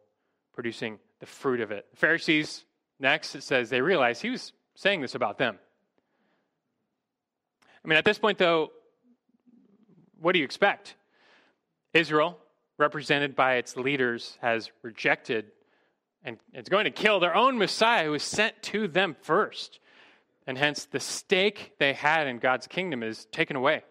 producing 0.54 1.00
the 1.19 1.26
fruit 1.26 1.60
of 1.60 1.72
it. 1.72 1.86
The 1.91 1.98
Pharisees, 1.98 2.63
next, 3.00 3.36
it 3.36 3.43
says 3.43 3.69
they 3.69 3.82
realized 3.82 4.22
he 4.22 4.30
was 4.30 4.54
saying 4.76 5.02
this 5.02 5.15
about 5.15 5.38
them. 5.38 5.58
I 7.84 7.88
mean, 7.88 7.98
at 7.98 8.06
this 8.06 8.17
point, 8.17 8.38
though, 8.38 8.72
what 10.19 10.32
do 10.32 10.39
you 10.39 10.46
expect? 10.46 10.96
Israel, 11.93 12.38
represented 12.78 13.36
by 13.36 13.56
its 13.56 13.76
leaders, 13.76 14.38
has 14.41 14.72
rejected 14.82 15.52
and 16.23 16.38
it's 16.53 16.69
going 16.69 16.86
to 16.86 16.91
kill 16.91 17.19
their 17.19 17.36
own 17.36 17.57
Messiah 17.57 18.05
who 18.05 18.12
was 18.12 18.23
sent 18.23 18.62
to 18.63 18.88
them 18.88 19.15
first. 19.21 19.79
And 20.47 20.57
hence, 20.57 20.86
the 20.86 20.99
stake 20.99 21.73
they 21.79 21.93
had 21.93 22.27
in 22.27 22.39
God's 22.39 22.67
kingdom 22.67 23.03
is 23.03 23.25
taken 23.31 23.55
away. 23.55 23.83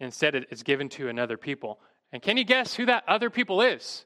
Instead, 0.00 0.34
it's 0.34 0.62
given 0.62 0.88
to 0.90 1.08
another 1.08 1.36
people. 1.36 1.78
And 2.12 2.20
can 2.20 2.36
you 2.36 2.44
guess 2.44 2.74
who 2.74 2.86
that 2.86 3.04
other 3.08 3.30
people 3.30 3.62
is? 3.62 4.04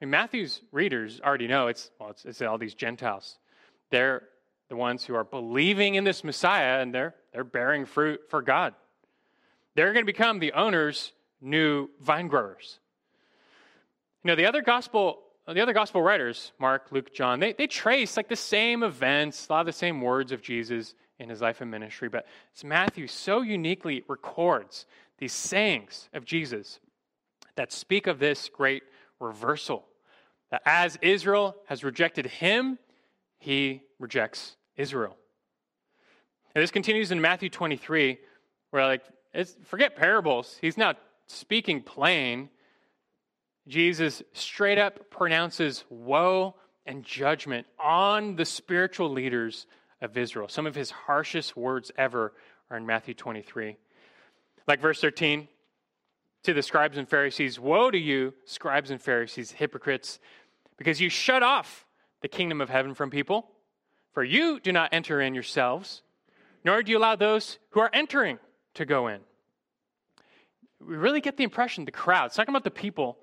I 0.00 0.04
mean, 0.04 0.10
Matthew's 0.10 0.60
readers 0.70 1.20
already 1.24 1.46
know 1.46 1.68
it's, 1.68 1.90
well, 1.98 2.10
it's, 2.10 2.24
it's 2.24 2.42
all 2.42 2.58
these 2.58 2.74
Gentiles. 2.74 3.38
They're 3.90 4.22
the 4.68 4.76
ones 4.76 5.04
who 5.04 5.14
are 5.14 5.24
believing 5.24 5.94
in 5.94 6.04
this 6.04 6.24
Messiah 6.24 6.80
and 6.80 6.94
they're, 6.94 7.14
they're 7.32 7.44
bearing 7.44 7.86
fruit 7.86 8.20
for 8.28 8.42
God. 8.42 8.74
They're 9.74 9.92
going 9.92 10.04
to 10.04 10.12
become 10.12 10.38
the 10.38 10.52
owner's 10.52 11.12
new 11.40 11.88
vine 12.00 12.28
growers. 12.28 12.78
You 14.22 14.28
know, 14.28 14.36
the 14.36 14.46
other 14.46 14.62
gospel, 14.62 15.20
Uh, 15.46 15.52
the 15.52 15.60
other 15.60 15.72
gospel 15.72 16.02
writers, 16.02 16.52
Mark, 16.58 16.90
Luke, 16.90 17.12
John, 17.12 17.38
they, 17.38 17.52
they 17.52 17.66
trace 17.66 18.16
like 18.16 18.28
the 18.28 18.36
same 18.36 18.82
events, 18.82 19.48
a 19.48 19.52
lot 19.52 19.60
of 19.60 19.66
the 19.66 19.72
same 19.72 20.00
words 20.00 20.32
of 20.32 20.40
Jesus 20.40 20.94
in 21.18 21.28
his 21.28 21.40
life 21.40 21.60
and 21.60 21.70
ministry, 21.70 22.08
but 22.08 22.26
it's 22.52 22.64
Matthew 22.64 23.06
so 23.06 23.42
uniquely 23.42 24.02
records 24.08 24.86
these 25.18 25.32
sayings 25.32 26.08
of 26.12 26.24
Jesus 26.24 26.80
that 27.56 27.72
speak 27.72 28.06
of 28.06 28.18
this 28.18 28.48
great 28.48 28.82
reversal. 29.20 29.84
That 30.50 30.62
as 30.64 30.98
Israel 31.02 31.56
has 31.66 31.84
rejected 31.84 32.26
him, 32.26 32.78
he 33.38 33.82
rejects 33.98 34.56
Israel. 34.76 35.16
And 36.54 36.62
this 36.62 36.70
continues 36.70 37.10
in 37.10 37.20
Matthew 37.20 37.48
23, 37.48 38.18
where 38.70 38.86
like 38.86 39.02
forget 39.64 39.96
parables. 39.96 40.58
He's 40.60 40.78
not 40.78 40.98
speaking 41.26 41.82
plain. 41.82 42.48
Jesus 43.66 44.22
straight 44.32 44.78
up 44.78 45.10
pronounces 45.10 45.84
woe 45.88 46.54
and 46.86 47.02
judgment 47.02 47.66
on 47.78 48.36
the 48.36 48.44
spiritual 48.44 49.10
leaders 49.10 49.66
of 50.02 50.16
Israel. 50.16 50.48
Some 50.48 50.66
of 50.66 50.74
his 50.74 50.90
harshest 50.90 51.56
words 51.56 51.90
ever 51.96 52.32
are 52.70 52.76
in 52.76 52.84
Matthew 52.84 53.14
23. 53.14 53.76
Like 54.66 54.80
verse 54.80 55.00
13 55.00 55.48
to 56.44 56.52
the 56.52 56.62
scribes 56.62 56.98
and 56.98 57.08
Pharisees 57.08 57.58
Woe 57.58 57.90
to 57.90 57.98
you, 57.98 58.34
scribes 58.44 58.90
and 58.90 59.00
Pharisees, 59.00 59.50
hypocrites, 59.50 60.20
because 60.76 61.00
you 61.00 61.08
shut 61.08 61.42
off 61.42 61.86
the 62.20 62.28
kingdom 62.28 62.60
of 62.60 62.68
heaven 62.68 62.94
from 62.94 63.10
people. 63.10 63.50
For 64.12 64.22
you 64.22 64.60
do 64.60 64.70
not 64.70 64.90
enter 64.92 65.20
in 65.20 65.34
yourselves, 65.34 66.02
nor 66.64 66.82
do 66.82 66.92
you 66.92 66.98
allow 66.98 67.16
those 67.16 67.58
who 67.70 67.80
are 67.80 67.90
entering 67.92 68.38
to 68.74 68.84
go 68.84 69.08
in. 69.08 69.20
We 70.86 70.96
really 70.96 71.20
get 71.20 71.36
the 71.36 71.44
impression, 71.44 71.84
the 71.84 71.90
crowd, 71.90 72.32
talking 72.32 72.52
about 72.52 72.62
the 72.64 72.70
people, 72.70 73.18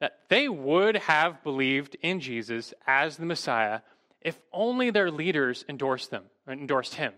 that 0.00 0.18
they 0.28 0.48
would 0.48 0.96
have 0.96 1.42
believed 1.42 1.96
in 2.02 2.20
Jesus 2.20 2.74
as 2.86 3.16
the 3.16 3.26
Messiah 3.26 3.80
if 4.20 4.38
only 4.52 4.90
their 4.90 5.10
leaders 5.10 5.64
endorsed 5.68 6.10
them, 6.10 6.24
endorsed 6.48 6.94
him. 6.94 7.14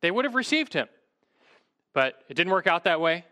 They 0.00 0.10
would 0.10 0.24
have 0.24 0.34
received 0.34 0.72
him. 0.72 0.88
But 1.92 2.22
it 2.28 2.34
didn't 2.34 2.52
work 2.52 2.66
out 2.66 2.84
that 2.84 3.00
way. 3.00 3.24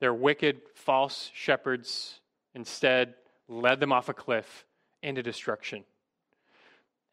Their 0.00 0.12
wicked, 0.12 0.60
false 0.74 1.30
shepherds 1.32 2.20
instead 2.54 3.14
led 3.48 3.80
them 3.80 3.92
off 3.92 4.08
a 4.08 4.14
cliff 4.14 4.64
into 5.02 5.22
destruction. 5.22 5.84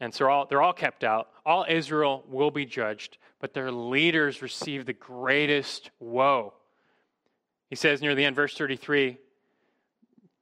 And 0.02 0.13
so 0.13 0.30
all, 0.30 0.46
they're 0.46 0.62
all 0.62 0.74
kept 0.74 1.04
out. 1.04 1.30
All 1.46 1.65
Israel 1.68 2.24
will 2.28 2.52
be 2.52 2.65
judged, 2.65 3.18
but 3.39 3.54
their 3.54 3.72
leaders 3.72 4.42
receive 4.42 4.86
the 4.86 4.94
greatest 4.94 5.92
woe. 6.00 6.54
He 7.70 7.76
says 7.76 8.02
near 8.02 8.15
the 8.15 8.26
end, 8.26 8.36
verse 8.36 8.56
33 8.58 9.18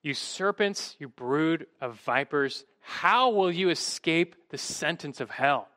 You 0.08 0.14
serpents, 0.14 0.96
you 1.00 1.10
brood 1.10 1.68
of 1.82 2.00
vipers, 2.00 2.64
how 2.80 3.32
will 3.32 3.52
you 3.52 3.70
escape 3.70 4.38
the 4.50 4.58
sentence 4.58 5.20
of 5.20 5.30
hell? 5.30 5.68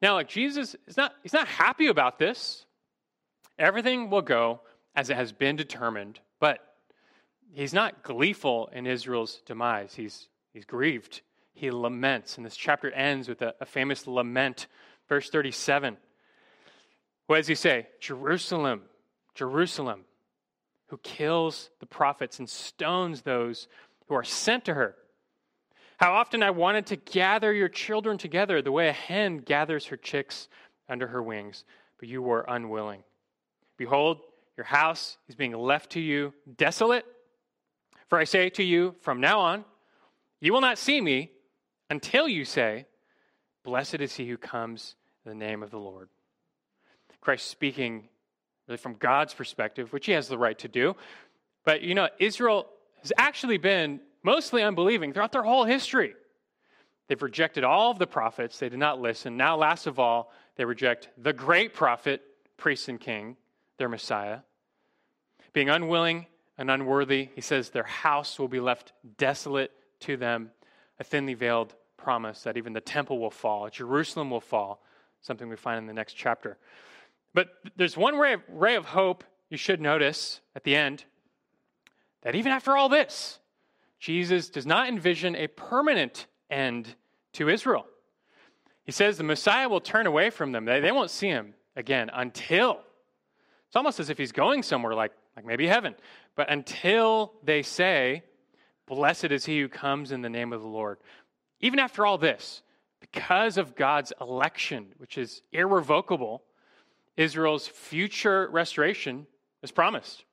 Now, 0.00 0.14
like 0.14 0.28
Jesus 0.28 0.76
is 0.86 0.96
not, 0.96 1.12
he's 1.24 1.32
not 1.32 1.48
happy 1.48 1.88
about 1.88 2.20
this. 2.20 2.66
Everything 3.58 4.10
will 4.10 4.22
go 4.22 4.60
as 4.94 5.10
it 5.10 5.16
has 5.16 5.32
been 5.32 5.56
determined, 5.56 6.20
but 6.38 6.60
he's 7.52 7.74
not 7.74 8.04
gleeful 8.04 8.70
in 8.72 8.86
Israel's 8.86 9.42
demise. 9.44 9.92
He's, 9.92 10.28
he's 10.52 10.64
grieved. 10.64 11.22
He 11.52 11.72
laments. 11.72 12.36
And 12.36 12.46
this 12.46 12.56
chapter 12.56 12.92
ends 12.92 13.28
with 13.28 13.42
a, 13.42 13.56
a 13.60 13.66
famous 13.66 14.06
lament. 14.06 14.68
Verse 15.08 15.30
37. 15.30 15.96
What 17.26 17.38
does 17.38 17.48
he 17.48 17.56
say? 17.56 17.88
Jerusalem, 17.98 18.82
Jerusalem, 19.34 20.04
who 20.92 20.98
kills 20.98 21.70
the 21.80 21.86
prophets 21.86 22.38
and 22.38 22.46
stones 22.50 23.22
those 23.22 23.66
who 24.08 24.14
are 24.14 24.22
sent 24.22 24.66
to 24.66 24.74
her. 24.74 24.94
How 25.96 26.12
often 26.12 26.42
I 26.42 26.50
wanted 26.50 26.84
to 26.88 26.96
gather 26.96 27.50
your 27.50 27.70
children 27.70 28.18
together 28.18 28.60
the 28.60 28.72
way 28.72 28.88
a 28.88 28.92
hen 28.92 29.38
gathers 29.38 29.86
her 29.86 29.96
chicks 29.96 30.48
under 30.90 31.06
her 31.06 31.22
wings, 31.22 31.64
but 31.98 32.10
you 32.10 32.20
were 32.20 32.44
unwilling. 32.46 33.04
Behold, 33.78 34.20
your 34.58 34.66
house 34.66 35.16
is 35.30 35.34
being 35.34 35.54
left 35.54 35.92
to 35.92 36.00
you 36.00 36.34
desolate. 36.58 37.06
For 38.08 38.18
I 38.18 38.24
say 38.24 38.50
to 38.50 38.62
you, 38.62 38.94
from 39.00 39.18
now 39.18 39.40
on, 39.40 39.64
you 40.42 40.52
will 40.52 40.60
not 40.60 40.76
see 40.76 41.00
me 41.00 41.30
until 41.88 42.28
you 42.28 42.44
say, 42.44 42.84
Blessed 43.64 44.02
is 44.02 44.16
he 44.16 44.28
who 44.28 44.36
comes 44.36 44.94
in 45.24 45.30
the 45.30 45.42
name 45.42 45.62
of 45.62 45.70
the 45.70 45.78
Lord. 45.78 46.10
Christ 47.22 47.48
speaking 47.48 48.10
really 48.72 48.78
from 48.78 48.94
God's 48.94 49.34
perspective, 49.34 49.92
which 49.92 50.06
he 50.06 50.12
has 50.12 50.28
the 50.28 50.38
right 50.38 50.58
to 50.60 50.68
do. 50.68 50.96
But 51.64 51.82
you 51.82 51.94
know, 51.94 52.08
Israel 52.18 52.68
has 53.02 53.12
actually 53.18 53.58
been 53.58 54.00
mostly 54.22 54.62
unbelieving 54.62 55.12
throughout 55.12 55.32
their 55.32 55.42
whole 55.42 55.64
history. 55.64 56.14
They've 57.06 57.20
rejected 57.20 57.64
all 57.64 57.90
of 57.90 57.98
the 57.98 58.06
prophets, 58.06 58.58
they 58.58 58.70
did 58.70 58.78
not 58.78 59.00
listen. 59.00 59.36
Now, 59.36 59.56
last 59.56 59.86
of 59.86 59.98
all, 59.98 60.32
they 60.56 60.64
reject 60.64 61.10
the 61.18 61.34
great 61.34 61.74
prophet, 61.74 62.22
priest, 62.56 62.88
and 62.88 62.98
king, 62.98 63.36
their 63.76 63.88
Messiah. 63.90 64.38
Being 65.52 65.68
unwilling 65.68 66.26
and 66.56 66.70
unworthy, 66.70 67.28
he 67.34 67.42
says 67.42 67.68
their 67.68 67.82
house 67.82 68.38
will 68.38 68.48
be 68.48 68.60
left 68.60 68.92
desolate 69.18 69.72
to 70.00 70.16
them, 70.16 70.50
a 70.98 71.04
thinly 71.04 71.34
veiled 71.34 71.74
promise 71.98 72.42
that 72.44 72.56
even 72.56 72.72
the 72.72 72.80
temple 72.80 73.18
will 73.18 73.30
fall, 73.30 73.68
Jerusalem 73.68 74.30
will 74.30 74.40
fall, 74.40 74.82
something 75.20 75.48
we 75.48 75.56
find 75.56 75.78
in 75.78 75.86
the 75.86 75.92
next 75.92 76.14
chapter. 76.14 76.56
But 77.34 77.48
there's 77.76 77.96
one 77.96 78.16
ray 78.16 78.34
of, 78.34 78.42
ray 78.48 78.76
of 78.76 78.86
hope 78.86 79.24
you 79.48 79.56
should 79.56 79.80
notice 79.80 80.40
at 80.54 80.64
the 80.64 80.76
end 80.76 81.04
that 82.22 82.34
even 82.34 82.52
after 82.52 82.76
all 82.76 82.88
this, 82.88 83.38
Jesus 83.98 84.48
does 84.48 84.66
not 84.66 84.88
envision 84.88 85.36
a 85.36 85.46
permanent 85.46 86.26
end 86.50 86.94
to 87.34 87.48
Israel. 87.48 87.86
He 88.84 88.92
says 88.92 89.16
the 89.16 89.24
Messiah 89.24 89.68
will 89.68 89.80
turn 89.80 90.06
away 90.06 90.30
from 90.30 90.52
them. 90.52 90.64
They, 90.64 90.80
they 90.80 90.92
won't 90.92 91.10
see 91.10 91.28
him 91.28 91.54
again 91.76 92.10
until 92.12 92.80
it's 93.66 93.76
almost 93.76 94.00
as 94.00 94.10
if 94.10 94.18
he's 94.18 94.32
going 94.32 94.62
somewhere 94.62 94.94
like, 94.94 95.12
like 95.36 95.46
maybe 95.46 95.66
heaven. 95.66 95.94
But 96.34 96.50
until 96.50 97.32
they 97.42 97.62
say, 97.62 98.24
Blessed 98.86 99.26
is 99.26 99.44
he 99.46 99.60
who 99.60 99.68
comes 99.68 100.12
in 100.12 100.22
the 100.22 100.28
name 100.28 100.52
of 100.52 100.60
the 100.60 100.68
Lord. 100.68 100.98
Even 101.60 101.78
after 101.78 102.04
all 102.04 102.18
this, 102.18 102.62
because 103.00 103.56
of 103.56 103.74
God's 103.74 104.12
election, 104.20 104.88
which 104.98 105.16
is 105.16 105.42
irrevocable, 105.52 106.42
Israel's 107.16 107.66
future 107.66 108.48
restoration 108.50 109.26
is 109.62 109.70
promised. 109.70 110.24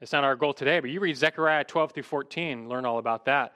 It's 0.00 0.12
not 0.12 0.24
our 0.24 0.36
goal 0.36 0.52
today, 0.52 0.80
but 0.80 0.90
you 0.90 1.00
read 1.00 1.16
Zechariah 1.16 1.64
12 1.64 1.92
through 1.92 2.02
14, 2.02 2.68
learn 2.68 2.84
all 2.84 2.98
about 2.98 3.24
that. 3.26 3.54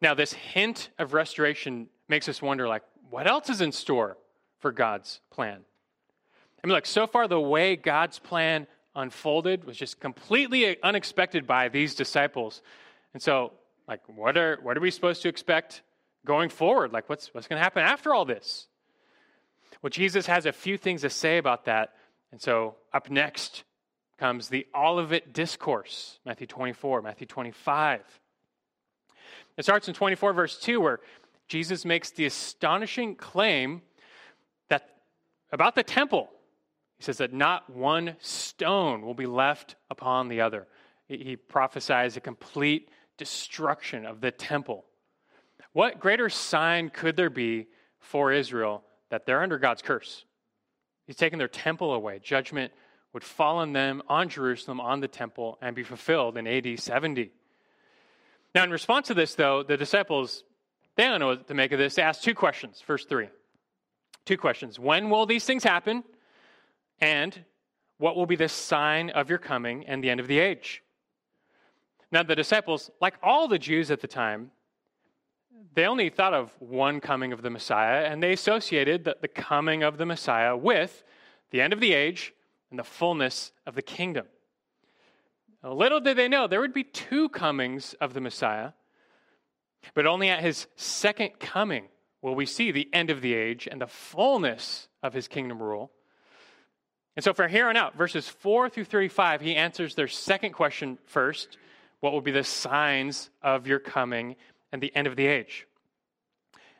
Now, 0.00 0.14
this 0.14 0.32
hint 0.32 0.90
of 0.98 1.12
restoration 1.12 1.88
makes 2.08 2.28
us 2.28 2.40
wonder 2.40 2.66
like, 2.66 2.82
what 3.10 3.26
else 3.26 3.50
is 3.50 3.60
in 3.60 3.72
store 3.72 4.16
for 4.60 4.72
God's 4.72 5.20
plan? 5.30 5.60
I 6.62 6.66
mean, 6.66 6.74
look, 6.74 6.86
so 6.86 7.06
far, 7.06 7.28
the 7.28 7.40
way 7.40 7.76
God's 7.76 8.18
plan 8.18 8.66
unfolded 8.94 9.64
was 9.64 9.76
just 9.76 10.00
completely 10.00 10.80
unexpected 10.82 11.46
by 11.46 11.68
these 11.68 11.94
disciples. 11.94 12.62
And 13.14 13.22
so, 13.22 13.52
like, 13.88 14.00
what 14.06 14.36
are, 14.36 14.58
what 14.62 14.76
are 14.76 14.80
we 14.80 14.90
supposed 14.90 15.22
to 15.22 15.28
expect 15.28 15.82
going 16.24 16.48
forward? 16.48 16.92
Like, 16.92 17.08
what's, 17.08 17.34
what's 17.34 17.48
going 17.48 17.58
to 17.58 17.62
happen 17.62 17.82
after 17.82 18.14
all 18.14 18.24
this? 18.24 18.68
Well, 19.82 19.90
Jesus 19.90 20.26
has 20.26 20.46
a 20.46 20.52
few 20.52 20.78
things 20.78 21.00
to 21.02 21.10
say 21.10 21.38
about 21.38 21.64
that 21.64 21.92
And 22.32 22.40
so 22.40 22.76
up 22.92 23.10
next 23.10 23.62
comes 24.18 24.48
the 24.48 24.66
Olivet 24.74 25.32
Discourse, 25.32 26.18
Matthew 26.24 26.46
24, 26.46 27.02
Matthew 27.02 27.26
25. 27.26 28.00
It 29.58 29.62
starts 29.62 29.86
in 29.86 29.94
24, 29.94 30.32
verse 30.32 30.58
2, 30.58 30.80
where 30.80 31.00
Jesus 31.46 31.84
makes 31.84 32.10
the 32.10 32.24
astonishing 32.24 33.14
claim 33.14 33.82
that 34.68 34.88
about 35.52 35.74
the 35.74 35.82
temple. 35.82 36.30
He 36.96 37.04
says 37.04 37.18
that 37.18 37.34
not 37.34 37.68
one 37.68 38.16
stone 38.20 39.02
will 39.02 39.14
be 39.14 39.26
left 39.26 39.76
upon 39.90 40.28
the 40.28 40.40
other. 40.40 40.66
He 41.08 41.36
prophesies 41.36 42.16
a 42.16 42.20
complete 42.20 42.88
destruction 43.18 44.06
of 44.06 44.22
the 44.22 44.30
temple. 44.30 44.86
What 45.74 46.00
greater 46.00 46.30
sign 46.30 46.88
could 46.88 47.16
there 47.16 47.28
be 47.28 47.66
for 47.98 48.32
Israel 48.32 48.84
that 49.12 49.26
they're 49.26 49.42
under 49.42 49.58
God's 49.58 49.82
curse? 49.82 50.24
He's 51.06 51.16
taken 51.16 51.38
their 51.38 51.46
temple 51.46 51.92
away. 51.92 52.18
Judgment 52.18 52.72
would 53.12 53.22
fall 53.22 53.58
on 53.58 53.74
them, 53.74 54.02
on 54.08 54.30
Jerusalem, 54.30 54.80
on 54.80 55.00
the 55.00 55.06
temple, 55.06 55.58
and 55.60 55.76
be 55.76 55.82
fulfilled 55.82 56.38
in 56.38 56.46
AD 56.46 56.80
70. 56.80 57.30
Now, 58.54 58.64
in 58.64 58.70
response 58.70 59.08
to 59.08 59.14
this, 59.14 59.34
though, 59.34 59.62
the 59.62 59.76
disciples, 59.76 60.44
they 60.96 61.04
don't 61.04 61.20
know 61.20 61.26
what 61.26 61.46
to 61.48 61.52
make 61.52 61.72
of 61.72 61.78
this. 61.78 61.96
They 61.96 62.02
ask 62.02 62.22
two 62.22 62.34
questions, 62.34 62.82
verse 62.86 63.04
3. 63.04 63.28
Two 64.24 64.38
questions. 64.38 64.78
When 64.78 65.10
will 65.10 65.26
these 65.26 65.44
things 65.44 65.62
happen? 65.62 66.04
And 66.98 67.44
what 67.98 68.16
will 68.16 68.24
be 68.24 68.36
the 68.36 68.48
sign 68.48 69.10
of 69.10 69.28
your 69.28 69.38
coming 69.38 69.84
and 69.86 70.02
the 70.02 70.08
end 70.08 70.20
of 70.20 70.26
the 70.26 70.38
age? 70.38 70.82
Now, 72.10 72.22
the 72.22 72.34
disciples, 72.34 72.90
like 72.98 73.14
all 73.22 73.46
the 73.46 73.58
Jews 73.58 73.90
at 73.90 74.00
the 74.00 74.08
time, 74.08 74.52
they 75.74 75.86
only 75.86 76.10
thought 76.10 76.34
of 76.34 76.50
one 76.58 77.00
coming 77.00 77.32
of 77.32 77.42
the 77.42 77.50
Messiah, 77.50 78.04
and 78.04 78.22
they 78.22 78.32
associated 78.32 79.04
the, 79.04 79.16
the 79.20 79.28
coming 79.28 79.82
of 79.82 79.98
the 79.98 80.06
Messiah 80.06 80.56
with 80.56 81.04
the 81.50 81.60
end 81.60 81.72
of 81.72 81.80
the 81.80 81.92
age 81.92 82.32
and 82.70 82.78
the 82.78 82.84
fullness 82.84 83.52
of 83.66 83.74
the 83.74 83.82
kingdom. 83.82 84.26
Little 85.62 86.00
did 86.00 86.16
they 86.16 86.28
know 86.28 86.46
there 86.46 86.60
would 86.60 86.74
be 86.74 86.84
two 86.84 87.28
comings 87.28 87.94
of 88.00 88.14
the 88.14 88.20
Messiah, 88.20 88.72
but 89.94 90.06
only 90.06 90.28
at 90.28 90.40
his 90.40 90.66
second 90.76 91.38
coming 91.38 91.84
will 92.20 92.34
we 92.34 92.46
see 92.46 92.72
the 92.72 92.88
end 92.92 93.10
of 93.10 93.20
the 93.20 93.34
age 93.34 93.68
and 93.70 93.80
the 93.80 93.86
fullness 93.86 94.88
of 95.02 95.12
his 95.12 95.28
kingdom 95.28 95.62
rule. 95.62 95.92
And 97.14 97.22
so, 97.22 97.34
from 97.34 97.50
here 97.50 97.68
on 97.68 97.76
out, 97.76 97.96
verses 97.96 98.26
4 98.26 98.70
through 98.70 98.84
35, 98.84 99.42
he 99.42 99.54
answers 99.54 99.94
their 99.94 100.08
second 100.08 100.52
question 100.52 100.98
first 101.04 101.58
What 102.00 102.12
will 102.12 102.22
be 102.22 102.30
the 102.30 102.44
signs 102.44 103.30
of 103.42 103.66
your 103.66 103.78
coming 103.78 104.36
and 104.72 104.82
the 104.82 104.94
end 104.96 105.06
of 105.06 105.16
the 105.16 105.26
age? 105.26 105.66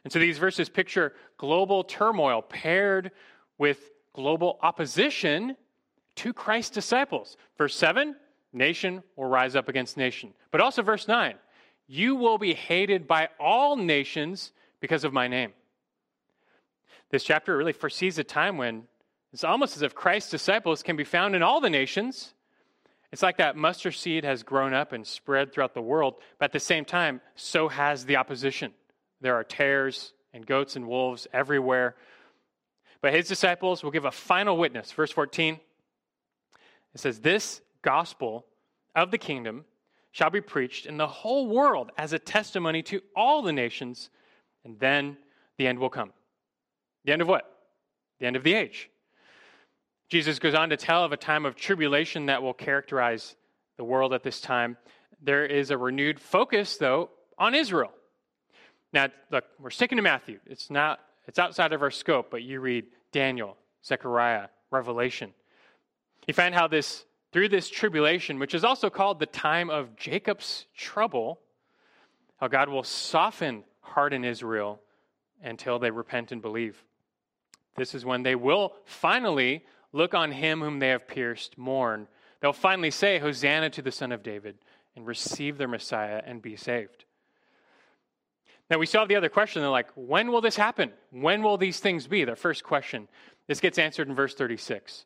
And 0.04 0.12
so, 0.12 0.18
these 0.18 0.38
verses 0.38 0.68
picture 0.68 1.14
global 1.36 1.84
turmoil 1.84 2.42
paired 2.42 3.12
with 3.58 3.90
global 4.12 4.58
opposition 4.62 5.56
to 6.16 6.32
Christ's 6.32 6.70
disciples. 6.70 7.36
Verse 7.56 7.76
7 7.76 8.16
Nation 8.52 9.02
will 9.16 9.26
rise 9.26 9.56
up 9.56 9.68
against 9.68 9.96
nation. 9.96 10.34
But 10.50 10.60
also, 10.60 10.82
verse 10.82 11.08
9 11.08 11.36
You 11.86 12.16
will 12.16 12.38
be 12.38 12.54
hated 12.54 13.06
by 13.06 13.28
all 13.40 13.76
nations 13.76 14.52
because 14.80 15.04
of 15.04 15.12
my 15.12 15.28
name. 15.28 15.52
This 17.10 17.24
chapter 17.24 17.56
really 17.56 17.72
foresees 17.72 18.18
a 18.18 18.24
time 18.24 18.56
when 18.56 18.84
it's 19.32 19.44
almost 19.44 19.76
as 19.76 19.82
if 19.82 19.94
Christ's 19.94 20.30
disciples 20.30 20.82
can 20.82 20.96
be 20.96 21.04
found 21.04 21.34
in 21.34 21.42
all 21.42 21.60
the 21.60 21.70
nations. 21.70 22.34
It's 23.12 23.22
like 23.22 23.36
that 23.36 23.56
mustard 23.56 23.94
seed 23.94 24.24
has 24.24 24.42
grown 24.42 24.72
up 24.72 24.92
and 24.92 25.06
spread 25.06 25.52
throughout 25.52 25.74
the 25.74 25.82
world, 25.82 26.14
but 26.38 26.46
at 26.46 26.52
the 26.52 26.60
same 26.60 26.84
time, 26.86 27.20
so 27.34 27.68
has 27.68 28.06
the 28.06 28.16
opposition. 28.16 28.72
There 29.20 29.34
are 29.34 29.44
tares 29.44 30.14
and 30.32 30.46
goats 30.46 30.76
and 30.76 30.88
wolves 30.88 31.26
everywhere. 31.32 31.94
But 33.02 33.12
his 33.12 33.28
disciples 33.28 33.82
will 33.82 33.90
give 33.90 34.06
a 34.06 34.10
final 34.10 34.56
witness. 34.56 34.90
Verse 34.92 35.12
14 35.12 35.60
it 36.94 37.00
says, 37.00 37.20
This 37.20 37.60
gospel 37.82 38.46
of 38.94 39.10
the 39.10 39.18
kingdom 39.18 39.64
shall 40.10 40.30
be 40.30 40.40
preached 40.40 40.86
in 40.86 40.96
the 40.96 41.06
whole 41.06 41.48
world 41.48 41.90
as 41.96 42.12
a 42.12 42.18
testimony 42.18 42.82
to 42.82 43.00
all 43.16 43.42
the 43.42 43.52
nations, 43.52 44.10
and 44.64 44.78
then 44.78 45.16
the 45.58 45.66
end 45.66 45.78
will 45.78 45.90
come. 45.90 46.12
The 47.04 47.12
end 47.12 47.22
of 47.22 47.28
what? 47.28 47.44
The 48.20 48.26
end 48.26 48.36
of 48.36 48.44
the 48.44 48.54
age. 48.54 48.90
Jesus 50.12 50.38
goes 50.38 50.52
on 50.52 50.68
to 50.68 50.76
tell 50.76 51.06
of 51.06 51.12
a 51.12 51.16
time 51.16 51.46
of 51.46 51.56
tribulation 51.56 52.26
that 52.26 52.42
will 52.42 52.52
characterize 52.52 53.34
the 53.78 53.84
world 53.84 54.12
at 54.12 54.22
this 54.22 54.42
time. 54.42 54.76
There 55.22 55.46
is 55.46 55.70
a 55.70 55.78
renewed 55.78 56.20
focus, 56.20 56.76
though, 56.76 57.08
on 57.38 57.54
Israel. 57.54 57.92
Now, 58.92 59.08
look, 59.30 59.44
we're 59.58 59.70
sticking 59.70 59.96
to 59.96 60.02
Matthew. 60.02 60.38
It's 60.44 60.68
not 60.68 61.00
it's 61.26 61.38
outside 61.38 61.72
of 61.72 61.80
our 61.80 61.90
scope, 61.90 62.30
but 62.30 62.42
you 62.42 62.60
read 62.60 62.88
Daniel, 63.10 63.56
Zechariah, 63.86 64.48
Revelation. 64.70 65.32
You 66.26 66.34
find 66.34 66.54
how 66.54 66.68
this 66.68 67.06
through 67.32 67.48
this 67.48 67.70
tribulation, 67.70 68.38
which 68.38 68.52
is 68.52 68.64
also 68.64 68.90
called 68.90 69.18
the 69.18 69.24
time 69.24 69.70
of 69.70 69.96
Jacob's 69.96 70.66
trouble, 70.76 71.40
how 72.36 72.48
God 72.48 72.68
will 72.68 72.84
soften 72.84 73.64
heart 73.80 74.12
in 74.12 74.26
Israel 74.26 74.78
until 75.42 75.78
they 75.78 75.90
repent 75.90 76.32
and 76.32 76.42
believe. 76.42 76.84
This 77.76 77.94
is 77.94 78.04
when 78.04 78.22
they 78.22 78.34
will 78.34 78.74
finally 78.84 79.64
look 79.92 80.14
on 80.14 80.32
him 80.32 80.60
whom 80.60 80.78
they 80.78 80.88
have 80.88 81.06
pierced, 81.06 81.56
mourn. 81.58 82.08
They'll 82.40 82.52
finally 82.52 82.90
say, 82.90 83.18
Hosanna 83.18 83.70
to 83.70 83.82
the 83.82 83.92
Son 83.92 84.12
of 84.12 84.22
David, 84.22 84.56
and 84.96 85.06
receive 85.06 85.58
their 85.58 85.68
Messiah 85.68 86.22
and 86.24 86.42
be 86.42 86.56
saved. 86.56 87.04
Now, 88.70 88.78
we 88.78 88.86
still 88.86 89.02
have 89.02 89.08
the 89.08 89.16
other 89.16 89.28
question. 89.28 89.60
They're 89.60 89.70
like, 89.70 89.90
when 89.94 90.32
will 90.32 90.40
this 90.40 90.56
happen? 90.56 90.92
When 91.10 91.42
will 91.42 91.58
these 91.58 91.78
things 91.78 92.06
be? 92.06 92.24
Their 92.24 92.36
first 92.36 92.64
question. 92.64 93.08
This 93.46 93.60
gets 93.60 93.78
answered 93.78 94.08
in 94.08 94.14
verse 94.14 94.34
36. 94.34 95.04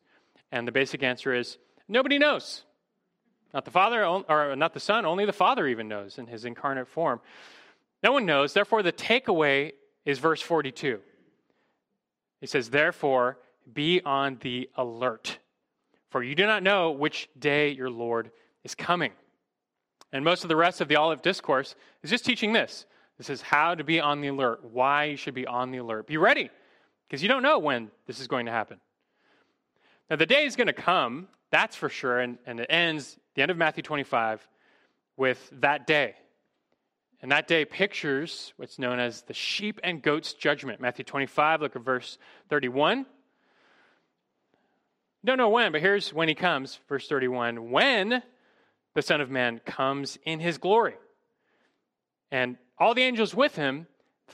And 0.53 0.69
the 0.69 0.73
basic 0.73 1.03
answer 1.03 1.35
is 1.35 1.59
Nobody 1.89 2.19
knows. 2.19 2.65
Not 3.55 3.65
the 3.65 3.71
Father, 3.71 4.05
or 4.05 4.57
not 4.57 4.75
the 4.75 4.81
Son, 4.81 5.07
only 5.07 5.25
the 5.25 5.33
Father 5.33 5.67
even 5.67 5.89
knows 5.89 6.19
in 6.19 6.27
his 6.27 6.45
incarnate 6.45 6.89
form. 6.89 7.21
No 8.03 8.13
one 8.13 8.27
knows. 8.27 8.53
Therefore, 8.53 8.83
the 8.83 8.93
takeaway 8.93 9.73
is 10.05 10.19
verse 10.19 10.43
42. 10.43 11.01
He 12.41 12.47
says, 12.47 12.71
Therefore, 12.71 13.39
be 13.73 14.01
on 14.05 14.39
the 14.41 14.69
alert, 14.77 15.39
for 16.11 16.23
you 16.23 16.35
do 16.35 16.47
not 16.47 16.63
know 16.63 16.93
which 16.93 17.29
day 17.39 17.71
your 17.71 17.91
Lord 17.91 18.31
is 18.65 18.75
coming. 18.75 19.13
And 20.13 20.25
most 20.25 20.45
of 20.45 20.49
the 20.49 20.57
rest 20.57 20.81
of 20.81 20.89
the 20.89 20.97
Olivet 20.97 21.23
Discourse 21.23 21.75
is 22.03 22.11
just 22.11 22.25
teaching 22.25 22.53
this. 22.53 22.87
This 23.19 23.31
is 23.31 23.43
how 23.43 23.75
to 23.75 23.83
be 23.83 23.99
on 23.99 24.21
the 24.21 24.29
alert, 24.29 24.65
why 24.65 25.05
you 25.05 25.17
should 25.17 25.35
be 25.35 25.47
on 25.47 25.71
the 25.71 25.79
alert. 25.79 26.07
Be 26.07 26.17
ready, 26.17 26.51
because 27.09 27.23
you 27.23 27.29
don't 27.29 27.43
know 27.43 27.59
when 27.59 27.91
this 28.07 28.21
is 28.21 28.29
going 28.29 28.47
to 28.47 28.53
happen. 28.53 28.79
Now, 30.09 30.17
the 30.17 30.27
day 30.27 30.45
is 30.45 30.55
going 30.55 30.69
to 30.69 30.73
come 30.73 31.29
that's 31.51 31.77
for 31.77 31.89
sure. 31.89 32.21
And, 32.21 32.39
and 32.47 32.61
it 32.61 32.67
ends, 32.71 33.19
the 33.35 33.43
end 33.43 33.51
of 33.51 33.57
Matthew 33.57 33.83
25, 33.83 34.47
with 35.17 35.51
that 35.61 35.87
day. 35.87 36.15
And 37.23 37.33
that 37.33 37.49
day 37.49 37.65
pictures 37.65 38.53
what's 38.57 38.79
known 38.79 38.99
as 38.99 39.23
the 39.23 39.35
sheep 39.35 39.81
and 39.83 40.03
goats 40.03 40.35
judgment. 40.35 40.81
Matthew 40.81 41.05
25, 41.05 41.63
look 41.63 41.77
at 41.77 41.83
verse 41.83 42.19
31. 42.51 43.07
Don't 45.27 45.39
know 45.39 45.49
when, 45.49 45.73
but 45.73 45.81
here's 45.81 46.15
when 46.15 46.29
he 46.29 46.37
comes, 46.37 46.79
verse 46.89 47.09
31. 47.09 47.73
When 47.73 48.23
the 48.95 49.03
Son 49.03 49.21
of 49.21 49.29
Man 49.29 49.61
comes 49.67 50.19
in 50.25 50.39
his 50.39 50.57
glory, 50.57 50.95
and 52.31 52.57
all 52.79 52.95
the 52.95 53.03
angels 53.03 53.35
with 53.35 53.57
him, 53.57 53.89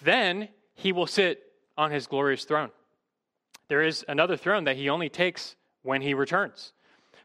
then 0.05 0.51
he 0.75 0.93
will 0.93 1.07
sit 1.07 1.45
on 1.79 1.91
his 1.91 2.07
glorious 2.07 2.45
throne. 2.45 2.71
There 3.69 3.81
is 3.81 4.05
another 4.07 4.37
throne 4.37 4.65
that 4.65 4.77
he 4.77 4.91
only 4.91 5.09
takes 5.09 5.57
when 5.83 6.03
he 6.03 6.13
returns. 6.13 6.75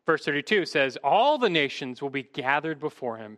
Verse 0.06 0.24
32 0.24 0.66
says, 0.66 0.98
All 1.04 1.38
the 1.38 1.50
nations 1.50 2.02
will 2.02 2.10
be 2.10 2.24
gathered 2.24 2.80
before 2.80 3.18
him. 3.18 3.38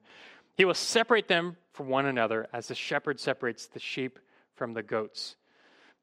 He 0.53 0.63
will 0.63 0.75
separate 0.75 1.27
them 1.27 1.57
from 1.73 1.87
one 1.87 2.05
another 2.05 2.47
as 2.53 2.67
the 2.67 2.75
shepherd 2.75 3.19
separates 3.19 3.65
the 3.65 3.79
sheep 3.79 4.19
from 4.53 4.73
the 4.73 4.83
goats. 4.83 5.37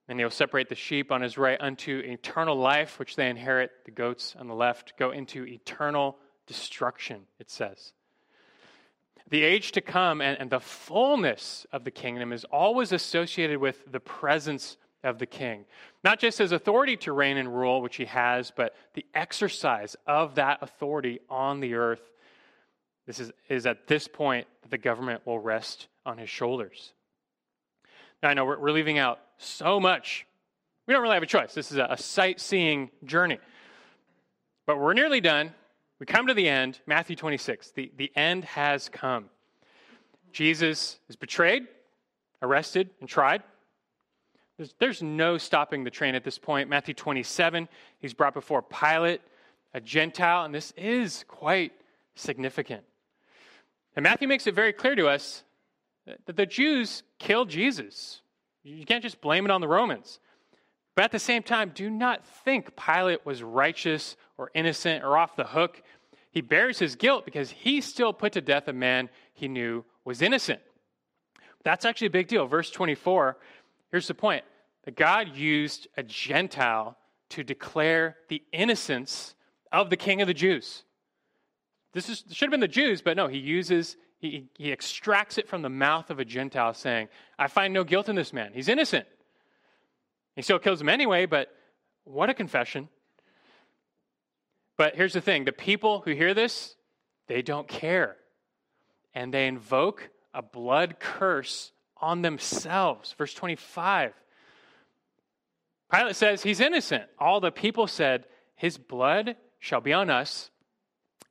And 0.09 0.21
he'll 0.21 0.31
separate 0.31 0.69
the 0.69 0.77
sheep 0.77 1.11
on 1.11 1.21
his 1.21 1.37
right 1.37 1.61
unto 1.61 1.99
eternal 2.05 2.57
life, 2.57 2.99
which 2.99 3.17
they 3.17 3.29
inherit. 3.29 3.71
The 3.85 3.91
goats 3.91 4.37
on 4.39 4.47
the 4.47 4.55
left 4.55 4.97
go 4.99 5.11
into 5.11 5.45
eternal 5.45 6.17
destruction, 6.47 7.23
it 7.41 7.51
says. 7.51 7.93
The 9.29 9.43
age 9.43 9.73
to 9.73 9.81
come 9.81 10.21
and, 10.21 10.39
and 10.39 10.51
the 10.51 10.61
fullness 10.61 11.67
of 11.73 11.83
the 11.83 11.91
kingdom 11.91 12.33
is 12.33 12.45
always 12.45 12.93
associated 12.93 13.59
with 13.59 13.91
the 13.91 13.99
presence 13.99 14.77
of 15.03 15.19
the 15.19 15.27
king. 15.27 15.65
Not 16.05 16.21
just 16.21 16.39
his 16.39 16.53
authority 16.53 16.97
to 16.99 17.13
reign 17.13 17.37
and 17.37 17.55
rule, 17.55 17.83
which 17.83 17.97
he 17.97 18.05
has, 18.05 18.53
but 18.55 18.75
the 18.95 19.05
exercise 19.15 19.97
of 20.07 20.37
that 20.37 20.59
authority 20.63 21.21
on 21.29 21.61
the 21.61 21.75
earth. 21.75 22.13
This 23.07 23.21
is, 23.21 23.33
is 23.49 23.67
at 23.67 23.87
this 23.87 24.07
point 24.09 24.47
that 24.63 24.71
the 24.71 24.79
government 24.79 25.27
will 25.27 25.39
rest 25.39 25.89
on 26.05 26.19
his 26.19 26.31
shoulders. 26.31 26.93
Now, 28.23 28.31
I 28.31 28.35
know 28.35 28.45
we're, 28.45 28.59
we're 28.59 28.73
leaving 28.73 28.99
out 28.99 29.21
so 29.39 29.80
much. 29.80 30.26
We 30.87 30.95
don't 30.95 31.03
really 31.03 31.14
have 31.14 31.22
a 31.22 31.26
choice. 31.26 31.55
This 31.55 31.72
is 31.72 31.78
a, 31.78 31.97
sightseeing 31.97 32.91
journey. 33.05 33.39
But 34.66 34.78
we're 34.78 34.95
nearly 34.95 35.20
done. 35.20 35.53
We 35.99 36.07
come 36.07 36.26
to 36.26 36.34
the 36.34 36.49
end, 36.49 36.80
Matthew 36.87 37.16
26. 37.16 37.72
The, 37.72 37.91
the 37.97 38.12
end 38.14 38.45
has 38.45 38.89
come. 38.89 39.26
Jesus 40.32 40.99
is 41.09 41.16
betrayed, 41.16 41.66
arrested, 42.43 42.91
and 43.01 43.09
tried. 43.09 43.43
There's, 44.57 44.74
there's 44.78 45.03
no 45.03 45.39
stopping 45.39 45.84
the 45.84 45.91
train 45.91 46.14
at 46.14 46.24
this 46.24 46.39
point. 46.39 46.68
Matthew 46.68 46.95
27, 46.95 47.68
he's 47.99 48.14
brought 48.14 48.34
before 48.34 48.62
Pilate. 48.62 49.20
a 49.74 49.80
Gentile, 49.80 50.45
and 50.45 50.55
this 50.55 50.72
is 50.76 51.24
quite 51.28 51.72
significant. 52.14 52.84
And 53.95 54.03
Matthew 54.03 54.28
makes 54.28 54.47
it 54.47 54.55
very 54.55 54.72
clear 54.72 54.95
to 54.95 55.09
us 55.09 55.43
that 56.26 56.37
the 56.37 56.47
Jews 56.47 57.03
killed 57.18 57.49
Jesus. 57.49 58.20
You 58.67 58.85
can't 58.85 59.03
just 59.03 59.21
blame 59.21 59.45
it 59.45 59.51
on 59.51 59.61
the 59.61 59.69
Romans. 59.69 60.19
But 60.97 61.05
at 61.05 61.12
the 61.12 61.19
same 61.19 61.43
time, 61.43 61.71
do 61.75 61.89
not 61.89 62.27
think 62.27 62.75
Pilate 62.75 63.25
was 63.25 63.43
righteous 63.43 64.17
or 64.39 64.51
innocent 64.55 65.05
or 65.05 65.17
off 65.17 65.37
the 65.37 65.45
hook. 65.45 65.83
He 66.31 66.41
bears 66.41 66.79
his 66.79 66.97
guilt 66.97 67.25
because 67.25 67.51
he 67.51 67.81
still 67.81 68.12
put 68.12 68.33
to 68.33 68.41
death 68.41 68.67
a 68.67 68.73
man 68.73 69.09
he 69.35 69.47
knew 69.47 69.85
was 70.05 70.21
innocent. 70.21 70.61
That's 71.64 71.85
actually 71.85 72.09
a 72.09 72.11
big 72.11 72.29
deal. 72.29 72.47
Verse 72.47 72.71
24, 72.71 73.37
here's 73.91 74.09
the 74.09 74.14
point 74.14 74.45
that 74.85 74.97
God 74.97 75.37
used 75.37 75.87
a 75.97 76.03
Gentile 76.03 76.97
to 77.31 77.45
declare 77.45 78.17
the 78.29 78.43
innocence 78.53 79.35
of 79.71 79.91
the 79.91 79.97
king 79.97 80.21
of 80.23 80.29
the 80.29 80.35
Jews. 80.35 80.85
This 81.93 82.09
is, 82.09 82.25
should 82.31 82.47
have 82.47 82.51
been 82.53 82.61
the 82.61 82.69
Jews, 82.69 83.03
but 83.03 83.17
no, 83.17 83.27
he 83.27 83.39
uses, 83.39 83.97
he, 84.19 84.47
he 84.57 84.73
extracts 84.73 85.39
it 85.39 85.49
from 85.49 85.62
the 85.62 85.69
mouth 85.69 86.11
of 86.11 86.19
a 86.19 86.25
Gentile 86.25 86.75
saying, 86.75 87.09
I 87.39 87.49
find 87.49 87.75
no 87.75 87.85
guilt 87.85 88.09
in 88.09 88.17
this 88.17 88.33
man. 88.33 88.53
He's 88.55 88.69
innocent. 88.69 89.07
He 90.35 90.43
still 90.43 90.59
kills 90.59 90.81
him 90.81 90.89
anyway, 90.89 91.27
but 91.27 91.49
what 92.05 92.31
a 92.31 92.35
confession. 92.35 92.89
But 94.77 94.95
here's 94.95 95.12
the 95.12 95.21
thing 95.21 95.45
the 95.45 95.53
people 95.53 96.01
who 96.01 96.12
hear 96.12 96.35
this, 96.35 96.77
they 97.27 97.43
don't 97.43 97.69
care. 97.69 98.17
And 99.14 99.33
they 99.33 99.47
invoke 99.47 100.11
a 100.35 100.43
blood 100.43 101.01
curse 101.01 101.73
on 101.97 102.21
themselves. 102.21 103.14
Verse 103.17 103.33
25. 103.33 104.12
Pilate 105.91 106.17
says 106.17 106.43
he's 106.43 106.61
innocent. 106.61 107.05
All 107.19 107.41
the 107.41 107.51
people 107.51 107.87
said, 107.87 108.27
His 108.55 108.77
blood 108.77 109.37
shall 109.59 109.81
be 109.81 109.93
on 109.93 110.11
us 110.11 110.51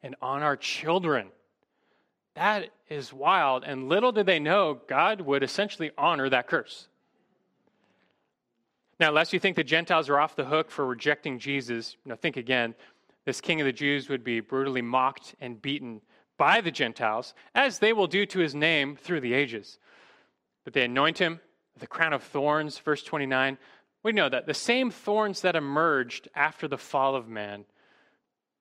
and 0.02 0.16
on 0.22 0.42
our 0.42 0.56
children. 0.56 1.28
That 2.36 2.70
is 2.90 3.14
wild. 3.14 3.64
And 3.64 3.90
little 3.90 4.12
did 4.12 4.26
they 4.26 4.40
know 4.40 4.80
God 4.88 5.22
would 5.22 5.44
essentially 5.44 5.92
honor 5.98 6.30
that 6.30 6.48
curse. 6.48 6.88
Now, 9.00 9.12
lest 9.12 9.34
you 9.34 9.40
think 9.40 9.56
the 9.56 9.64
Gentiles 9.64 10.10
are 10.10 10.20
off 10.20 10.36
the 10.36 10.46
hook 10.46 10.72
for 10.72 10.86
rejecting 10.86 11.40
Jesus, 11.40 11.98
you 12.06 12.10
know, 12.10 12.16
think 12.16 12.38
again. 12.38 12.76
This 13.26 13.42
king 13.42 13.60
of 13.60 13.66
the 13.66 13.74
Jews 13.74 14.08
would 14.08 14.24
be 14.24 14.40
brutally 14.40 14.82
mocked 14.82 15.36
and 15.42 15.62
beaten 15.62 16.02
by 16.38 16.62
the 16.62 16.72
Gentiles, 16.72 17.34
as 17.54 17.80
they 17.80 17.92
will 17.92 18.08
do 18.08 18.26
to 18.28 18.40
his 18.40 18.54
name 18.54 18.96
through 18.96 19.22
the 19.22 19.34
ages. 19.34 19.80
But 20.64 20.74
they 20.74 20.86
anoint 20.86 21.18
him 21.18 21.40
with 21.74 21.84
a 21.84 21.88
crown 21.88 22.14
of 22.14 22.24
thorns, 22.24 22.78
verse 22.80 23.04
29. 23.04 23.58
We 24.04 24.12
know 24.12 24.30
that 24.30 24.46
the 24.46 24.54
same 24.54 24.92
thorns 24.92 25.42
that 25.42 25.56
emerged 25.56 26.28
after 26.36 26.68
the 26.68 26.78
fall 26.78 27.16
of 27.16 27.28
man. 27.28 27.66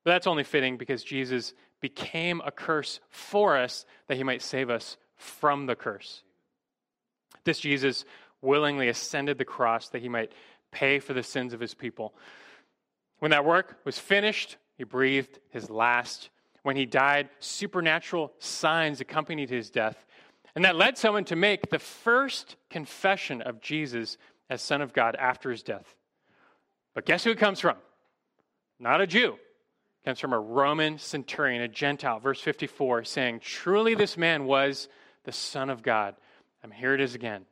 But 0.03 0.13
that's 0.13 0.27
only 0.27 0.45
fitting 0.45 0.77
because 0.77 1.05
Jesus 1.05 1.53
became 1.85 2.41
a 2.47 2.51
curse 2.51 2.99
for 3.11 3.59
us 3.59 3.85
that 4.09 4.17
he 4.17 4.23
might 4.23 4.41
save 4.41 4.71
us 4.71 4.97
from 5.17 5.67
the 5.67 5.77
curse. 5.77 6.23
This 7.45 7.61
Jesus 7.61 8.07
willingly 8.41 8.89
ascended 8.89 9.37
the 9.37 9.45
cross 9.45 9.91
that 9.91 10.01
he 10.01 10.09
might 10.09 10.33
pay 10.73 10.99
for 10.99 11.13
the 11.13 11.23
sins 11.23 11.53
of 11.53 11.61
his 11.61 11.75
people. 11.75 12.15
When 13.19 13.33
that 13.33 13.45
work 13.45 13.81
was 13.85 13.99
finished, 13.99 14.57
he 14.79 14.85
breathed 14.85 15.39
his 15.51 15.69
last. 15.69 16.31
When 16.63 16.75
he 16.75 16.87
died, 16.87 17.29
supernatural 17.39 18.33
signs 18.39 19.03
accompanied 19.03 19.51
his 19.51 19.69
death. 19.69 20.07
And 20.55 20.65
that 20.65 20.77
led 20.77 20.97
someone 20.97 21.25
to 21.25 21.37
make 21.37 21.69
the 21.69 21.79
first 21.79 22.57
confession 22.71 23.43
of 23.43 23.61
Jesus 23.61 24.17
as 24.49 24.63
Son 24.63 24.81
of 24.81 24.95
God 24.95 25.17
after 25.17 25.51
his 25.51 25.63
death. 25.63 25.95
But 26.95 27.05
guess 27.05 27.25
who 27.25 27.33
it 27.33 27.39
comes 27.39 27.61
from? 27.61 27.77
Not 28.81 29.03
a 29.03 29.07
Jew. 29.07 29.37
Comes 30.05 30.21
from 30.21 30.35
a 30.35 30.39
Roman 30.39 30.99
centurion, 30.99 31.63
a 31.63 31.69
Gentile. 31.69 32.19
Verse 32.19 32.41
54 32.41 33.05
saying, 33.05 33.41
Truly 33.41 33.95
this 33.95 34.17
man 34.17 34.45
was 34.45 34.89
the 35.25 35.33
Son 35.33 35.71
of 35.71 35.83
God. 35.83 36.15
And 36.63 36.73
here 36.73 36.95
it 36.95 37.01
is 37.01 37.15
again. 37.15 37.47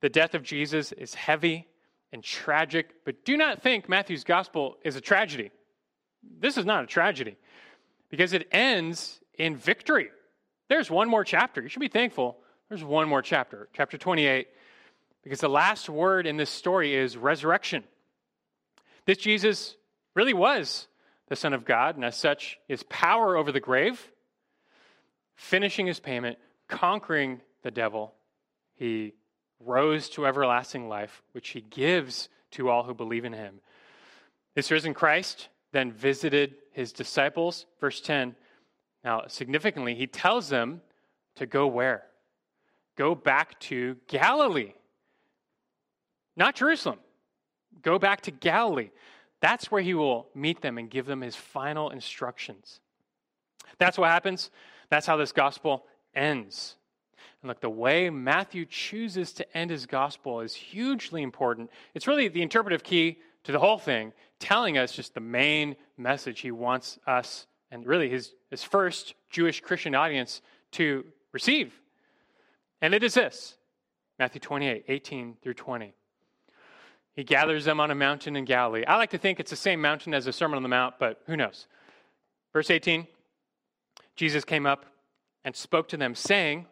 The 0.00 0.08
death 0.08 0.34
of 0.34 0.42
Jesus 0.42 0.92
is 0.92 1.14
heavy 1.14 1.66
and 2.12 2.22
tragic, 2.22 2.90
but 3.04 3.24
do 3.24 3.36
not 3.36 3.62
think 3.62 3.88
Matthew's 3.88 4.24
gospel 4.24 4.76
is 4.84 4.96
a 4.96 5.00
tragedy. 5.00 5.50
This 6.40 6.56
is 6.56 6.64
not 6.64 6.84
a 6.84 6.86
tragedy 6.86 7.36
because 8.10 8.32
it 8.32 8.46
ends 8.52 9.20
in 9.38 9.56
victory. 9.56 10.10
There's 10.68 10.90
one 10.90 11.08
more 11.08 11.24
chapter. 11.24 11.62
You 11.62 11.68
should 11.68 11.80
be 11.80 11.88
thankful. 11.88 12.38
There's 12.68 12.84
one 12.84 13.08
more 13.08 13.22
chapter, 13.22 13.68
chapter 13.72 13.98
28, 13.98 14.48
because 15.22 15.40
the 15.40 15.48
last 15.48 15.88
word 15.88 16.26
in 16.26 16.36
this 16.36 16.50
story 16.50 16.94
is 16.94 17.16
resurrection. 17.16 17.84
This 19.04 19.18
Jesus 19.18 19.76
really 20.14 20.34
was 20.34 20.88
the 21.28 21.36
Son 21.36 21.52
of 21.52 21.64
God, 21.64 21.96
and 21.96 22.04
as 22.04 22.16
such, 22.16 22.58
his 22.68 22.82
power 22.84 23.36
over 23.36 23.52
the 23.52 23.60
grave, 23.60 24.10
finishing 25.34 25.86
his 25.86 26.00
payment, 26.00 26.38
conquering 26.68 27.40
the 27.62 27.70
devil, 27.70 28.14
he 28.74 29.14
rose 29.60 30.08
to 30.10 30.26
everlasting 30.26 30.88
life, 30.88 31.22
which 31.32 31.50
he 31.50 31.60
gives 31.60 32.28
to 32.50 32.68
all 32.68 32.82
who 32.82 32.94
believe 32.94 33.24
in 33.24 33.32
him. 33.32 33.60
This 34.54 34.70
risen 34.70 34.94
Christ 34.94 35.48
then 35.72 35.92
visited 35.92 36.56
his 36.72 36.92
disciples. 36.92 37.66
Verse 37.80 38.00
10. 38.00 38.34
Now, 39.04 39.22
significantly, 39.28 39.94
he 39.94 40.06
tells 40.06 40.48
them 40.48 40.80
to 41.36 41.46
go 41.46 41.66
where? 41.66 42.04
Go 42.96 43.14
back 43.14 43.58
to 43.60 43.96
Galilee. 44.06 44.74
Not 46.36 46.54
Jerusalem. 46.54 46.98
Go 47.80 47.98
back 47.98 48.22
to 48.22 48.30
Galilee. 48.30 48.90
That's 49.42 49.72
where 49.72 49.82
he 49.82 49.92
will 49.92 50.28
meet 50.34 50.62
them 50.62 50.78
and 50.78 50.88
give 50.88 51.04
them 51.04 51.20
his 51.20 51.36
final 51.36 51.90
instructions. 51.90 52.80
That's 53.78 53.98
what 53.98 54.08
happens. 54.08 54.50
That's 54.88 55.06
how 55.06 55.16
this 55.16 55.32
gospel 55.32 55.84
ends. 56.14 56.76
And 57.42 57.48
look, 57.48 57.60
the 57.60 57.68
way 57.68 58.08
Matthew 58.08 58.64
chooses 58.64 59.32
to 59.34 59.56
end 59.56 59.70
his 59.70 59.84
gospel 59.84 60.40
is 60.40 60.54
hugely 60.54 61.22
important. 61.22 61.70
It's 61.92 62.06
really 62.06 62.28
the 62.28 62.40
interpretive 62.40 62.84
key 62.84 63.18
to 63.42 63.50
the 63.50 63.58
whole 63.58 63.78
thing, 63.78 64.12
telling 64.38 64.78
us 64.78 64.92
just 64.92 65.12
the 65.12 65.20
main 65.20 65.74
message 65.98 66.40
he 66.40 66.52
wants 66.52 67.00
us 67.04 67.48
and 67.72 67.84
really 67.84 68.08
his, 68.08 68.34
his 68.48 68.62
first 68.62 69.14
Jewish 69.28 69.60
Christian 69.60 69.96
audience 69.96 70.40
to 70.72 71.04
receive. 71.32 71.72
And 72.80 72.94
it 72.94 73.02
is 73.02 73.14
this 73.14 73.56
Matthew 74.20 74.40
28, 74.40 74.84
18 74.86 75.36
through 75.42 75.54
20. 75.54 75.94
He 77.14 77.24
gathers 77.24 77.64
them 77.64 77.80
on 77.80 77.90
a 77.90 77.94
mountain 77.94 78.36
in 78.36 78.44
Galilee. 78.44 78.84
I 78.86 78.96
like 78.96 79.10
to 79.10 79.18
think 79.18 79.38
it's 79.38 79.50
the 79.50 79.56
same 79.56 79.80
mountain 79.80 80.14
as 80.14 80.24
the 80.24 80.32
Sermon 80.32 80.56
on 80.56 80.62
the 80.62 80.68
Mount, 80.68 80.94
but 80.98 81.20
who 81.26 81.36
knows? 81.36 81.66
Verse 82.52 82.70
18 82.70 83.06
Jesus 84.14 84.44
came 84.44 84.66
up 84.66 84.86
and 85.44 85.56
spoke 85.56 85.88
to 85.88 85.96
them, 85.96 86.14
saying, 86.14 86.66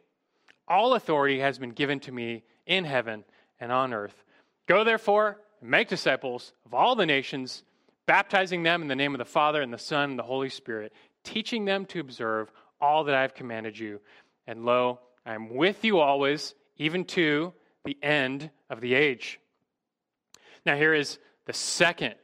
all 0.70 0.94
authority 0.94 1.40
has 1.40 1.58
been 1.58 1.70
given 1.70 1.98
to 2.00 2.12
me 2.12 2.44
in 2.64 2.84
heaven 2.84 3.24
and 3.58 3.72
on 3.72 3.92
earth. 3.92 4.22
Go 4.68 4.84
therefore 4.84 5.38
and 5.60 5.68
make 5.68 5.88
disciples 5.88 6.52
of 6.64 6.72
all 6.72 6.94
the 6.94 7.04
nations, 7.04 7.64
baptizing 8.06 8.62
them 8.62 8.80
in 8.80 8.86
the 8.86 8.94
name 8.94 9.12
of 9.12 9.18
the 9.18 9.24
Father 9.24 9.60
and 9.60 9.72
the 9.72 9.78
Son 9.78 10.10
and 10.10 10.18
the 10.18 10.22
Holy 10.22 10.48
Spirit, 10.48 10.92
teaching 11.24 11.64
them 11.64 11.84
to 11.86 11.98
observe 11.98 12.52
all 12.80 13.02
that 13.04 13.16
I 13.16 13.22
have 13.22 13.34
commanded 13.34 13.76
you. 13.76 14.00
And 14.46 14.64
lo, 14.64 15.00
I 15.26 15.34
am 15.34 15.56
with 15.56 15.84
you 15.84 15.98
always, 15.98 16.54
even 16.76 17.04
to 17.06 17.52
the 17.84 17.98
end 18.00 18.50
of 18.70 18.80
the 18.80 18.94
age. 18.94 19.39
Now, 20.66 20.76
here 20.76 20.94
is 20.94 21.18
the 21.46 21.52
second, 21.52 22.14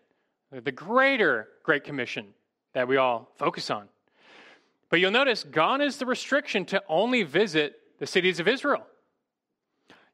the 0.50 0.72
greater 0.72 1.48
Great 1.62 1.84
Commission 1.84 2.28
that 2.74 2.88
we 2.88 2.96
all 2.96 3.32
focus 3.36 3.70
on. 3.70 3.88
But 4.90 5.00
you'll 5.00 5.10
notice 5.10 5.42
gone 5.44 5.80
is 5.80 5.96
the 5.96 6.06
restriction 6.06 6.64
to 6.66 6.82
only 6.88 7.22
visit 7.22 7.80
the 7.98 8.06
cities 8.06 8.38
of 8.38 8.46
Israel. 8.46 8.86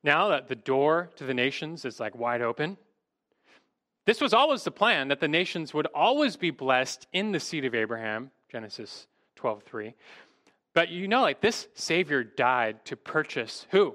Now 0.02 0.28
that 0.28 0.48
the 0.48 0.56
door 0.56 1.10
to 1.16 1.24
the 1.24 1.34
nations 1.34 1.84
is 1.84 2.00
like 2.00 2.16
wide 2.16 2.42
open, 2.42 2.76
this 4.04 4.20
was 4.20 4.32
always 4.32 4.64
the 4.64 4.70
plan 4.70 5.08
that 5.08 5.20
the 5.20 5.28
nations 5.28 5.72
would 5.72 5.86
always 5.94 6.36
be 6.36 6.50
blessed 6.50 7.06
in 7.12 7.32
the 7.32 7.38
seed 7.38 7.64
of 7.64 7.74
Abraham, 7.74 8.30
Genesis 8.50 9.06
12:3. 9.36 9.94
But 10.74 10.88
you 10.88 11.06
know, 11.06 11.22
like 11.22 11.40
this 11.40 11.68
Savior 11.74 12.24
died 12.24 12.84
to 12.86 12.96
purchase 12.96 13.66
who? 13.70 13.94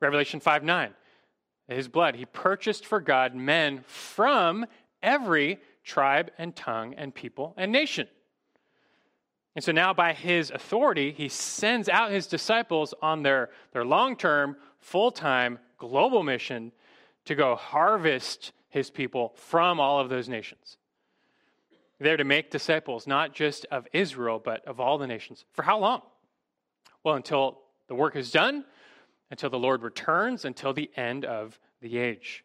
Revelation 0.00 0.40
5 0.40 0.62
9. 0.62 0.94
His 1.68 1.88
blood. 1.88 2.14
He 2.16 2.24
purchased 2.24 2.86
for 2.86 3.00
God 3.00 3.34
men 3.34 3.82
from 3.86 4.66
every 5.02 5.58
tribe 5.82 6.30
and 6.38 6.54
tongue 6.54 6.94
and 6.94 7.14
people 7.14 7.54
and 7.56 7.72
nation. 7.72 8.08
And 9.54 9.64
so 9.64 9.72
now, 9.72 9.94
by 9.94 10.12
his 10.12 10.50
authority, 10.50 11.12
he 11.12 11.30
sends 11.30 11.88
out 11.88 12.10
his 12.10 12.26
disciples 12.26 12.92
on 13.00 13.22
their, 13.22 13.48
their 13.72 13.86
long 13.86 14.16
term, 14.16 14.56
full 14.78 15.10
time, 15.10 15.58
global 15.78 16.22
mission 16.22 16.72
to 17.24 17.34
go 17.34 17.56
harvest 17.56 18.52
his 18.68 18.90
people 18.90 19.32
from 19.36 19.80
all 19.80 19.98
of 19.98 20.10
those 20.10 20.28
nations. 20.28 20.76
They're 21.98 22.18
to 22.18 22.24
make 22.24 22.50
disciples, 22.50 23.06
not 23.06 23.32
just 23.34 23.64
of 23.70 23.88
Israel, 23.94 24.38
but 24.44 24.62
of 24.66 24.78
all 24.78 24.98
the 24.98 25.06
nations. 25.06 25.46
For 25.52 25.62
how 25.62 25.78
long? 25.78 26.02
Well, 27.02 27.14
until 27.14 27.60
the 27.88 27.94
work 27.94 28.16
is 28.16 28.30
done, 28.30 28.64
until 29.30 29.50
the 29.50 29.58
Lord 29.58 29.82
returns, 29.82 30.44
until 30.44 30.72
the 30.72 30.90
end 30.96 31.24
of 31.24 31.58
the 31.80 31.98
age. 31.98 32.44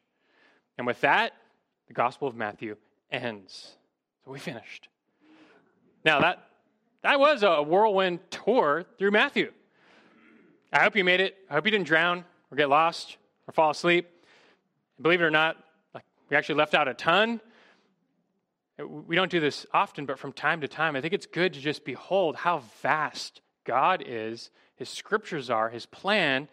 And 0.78 0.88
with 0.88 1.02
that, 1.02 1.34
the 1.88 1.94
Gospel 1.94 2.28
of 2.28 2.36
Matthew 2.36 2.76
ends. 3.12 3.76
So 4.26 4.32
we 4.32 4.40
finished. 4.40 4.88
Now, 6.04 6.22
that, 6.22 6.44
that 7.04 7.20
was 7.20 7.44
a 7.44 7.62
whirlwind 7.62 8.20
tour 8.30 8.86
through 8.98 9.12
Matthew. 9.12 9.52
I 10.74 10.80
hope 10.80 10.96
you 10.96 11.04
made 11.04 11.20
it. 11.20 11.38
I 11.50 11.54
hope 11.54 11.66
you 11.66 11.72
didn't 11.72 11.88
drown 11.88 12.24
or 12.50 12.58
get 12.58 12.70
lost 12.70 13.18
or 13.48 13.52
fall 13.52 13.72
asleep. 13.72 14.08
Believe 15.02 15.22
it 15.22 15.26
or 15.26 15.32
not, 15.32 15.58
like 15.94 16.04
we 16.30 16.38
actually 16.38 16.56
left 16.56 16.74
out 16.74 16.88
a 16.88 16.94
ton. 16.94 17.42
We 18.80 19.16
don't 19.16 19.30
do 19.30 19.40
this 19.40 19.66
often, 19.74 20.06
but 20.06 20.18
from 20.18 20.32
time 20.32 20.62
to 20.62 20.68
time, 20.68 20.96
I 20.96 21.02
think 21.02 21.14
it's 21.14 21.26
good 21.26 21.54
to 21.54 21.60
just 21.60 21.84
behold 21.84 22.36
how 22.36 22.64
vast 22.82 23.42
God 23.66 24.04
is, 24.06 24.50
His 24.76 24.90
scriptures 24.90 25.50
are, 25.50 25.70
His 25.70 25.86
plan. 25.86 26.48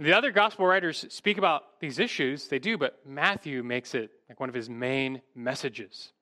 The 0.00 0.14
other 0.14 0.32
gospel 0.32 0.66
writers 0.66 1.04
speak 1.10 1.36
about 1.36 1.78
these 1.78 1.98
issues, 1.98 2.48
they 2.48 2.58
do, 2.58 2.78
but 2.78 3.00
Matthew 3.04 3.62
makes 3.62 3.94
it 3.94 4.10
like 4.30 4.40
one 4.40 4.48
of 4.48 4.54
his 4.54 4.70
main 4.70 5.20
messages. 5.34 6.12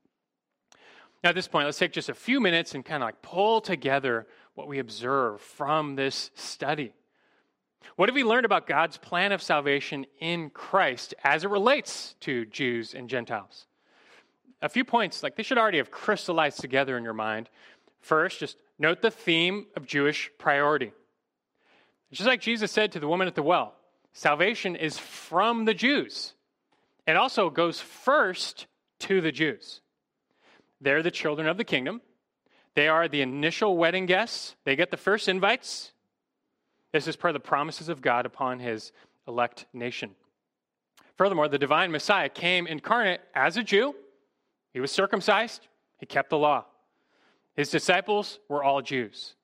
Now, 1.23 1.31
at 1.31 1.37
this 1.37 1.47
point, 1.47 1.67
let's 1.67 1.79
take 1.79 1.93
just 1.93 2.09
a 2.09 2.15
few 2.15 2.41
minutes 2.41 2.75
and 2.75 2.85
kind 2.85 3.05
of 3.05 3.07
like 3.07 3.23
pull 3.23 3.61
together 3.61 4.27
what 4.55 4.67
we 4.67 4.81
observe 4.81 5.41
from 5.41 5.95
this 5.95 6.33
study. 6.35 6.93
What 7.95 8.09
have 8.09 8.17
we 8.17 8.25
learned 8.25 8.47
about 8.47 8.67
God's 8.67 8.97
plan 8.97 9.31
of 9.31 9.41
salvation 9.41 10.07
in 10.19 10.51
Christ 10.51 11.15
as 11.23 11.45
it 11.45 11.51
relates 11.51 12.17
to 12.23 12.47
Jews 12.47 12.95
and 12.95 13.09
Gentiles? 13.09 13.69
A 14.61 14.69
few 14.69 14.85
points, 14.85 15.23
like 15.23 15.37
they 15.37 15.45
should 15.45 15.57
already 15.57 15.79
have 15.79 15.93
crystallized 15.93 16.61
together 16.61 16.99
in 16.99 17.05
your 17.05 17.15
mind. 17.15 17.49
First, 18.01 18.41
just 18.41 18.57
note 18.77 19.03
the 19.03 19.11
theme 19.13 19.67
of 19.77 19.87
Jewish 19.87 20.33
priority. 20.37 20.91
Just 22.13 22.27
like 22.27 22.41
Jesus 22.41 22.73
said 22.73 22.93
to 22.93 23.01
the 23.01 23.09
woman 23.09 23.29
at 23.29 23.35
the 23.35 23.43
well, 23.43 23.75
salvation 24.13 24.77
is 24.77 24.99
from 24.99 25.65
the 25.65 25.75
Jews. 25.75 26.35
It 27.07 27.17
also 27.17 27.51
goes 27.51 27.81
first 27.81 28.67
to 29.01 29.21
the 29.21 29.33
Jews. 29.33 29.81
They're 30.81 31.03
the 31.03 31.11
children 31.11 31.49
of 31.49 31.57
the 31.57 31.65
kingdom. 31.65 32.01
They 32.75 32.89
are 32.89 33.09
the 33.09 33.23
initial 33.23 33.77
wedding 33.77 34.07
guests. 34.07 34.55
They 34.65 34.77
get 34.77 34.91
the 34.91 34.97
first 34.97 35.29
invites. 35.29 35.93
This 36.93 37.07
is 37.07 37.17
per 37.17 37.33
the 37.33 37.41
promises 37.41 37.89
of 37.89 38.01
God 38.01 38.25
upon 38.25 38.61
his 38.61 38.93
elect 39.27 39.67
nation. 39.73 40.15
Furthermore, 41.17 41.49
the 41.49 41.59
divine 41.59 41.91
Messiah 41.91 42.29
came 42.29 42.67
incarnate 42.67 43.21
as 43.35 43.57
a 43.57 43.63
Jew. 43.63 43.95
He 44.73 44.81
was 44.81 44.93
circumcised, 44.93 45.67
he 45.99 46.07
kept 46.07 46.31
the 46.31 46.39
law. 46.39 46.65
His 47.57 47.71
disciples 47.71 48.39
were 48.49 48.63
all 48.63 48.81
Jews. 48.81 49.35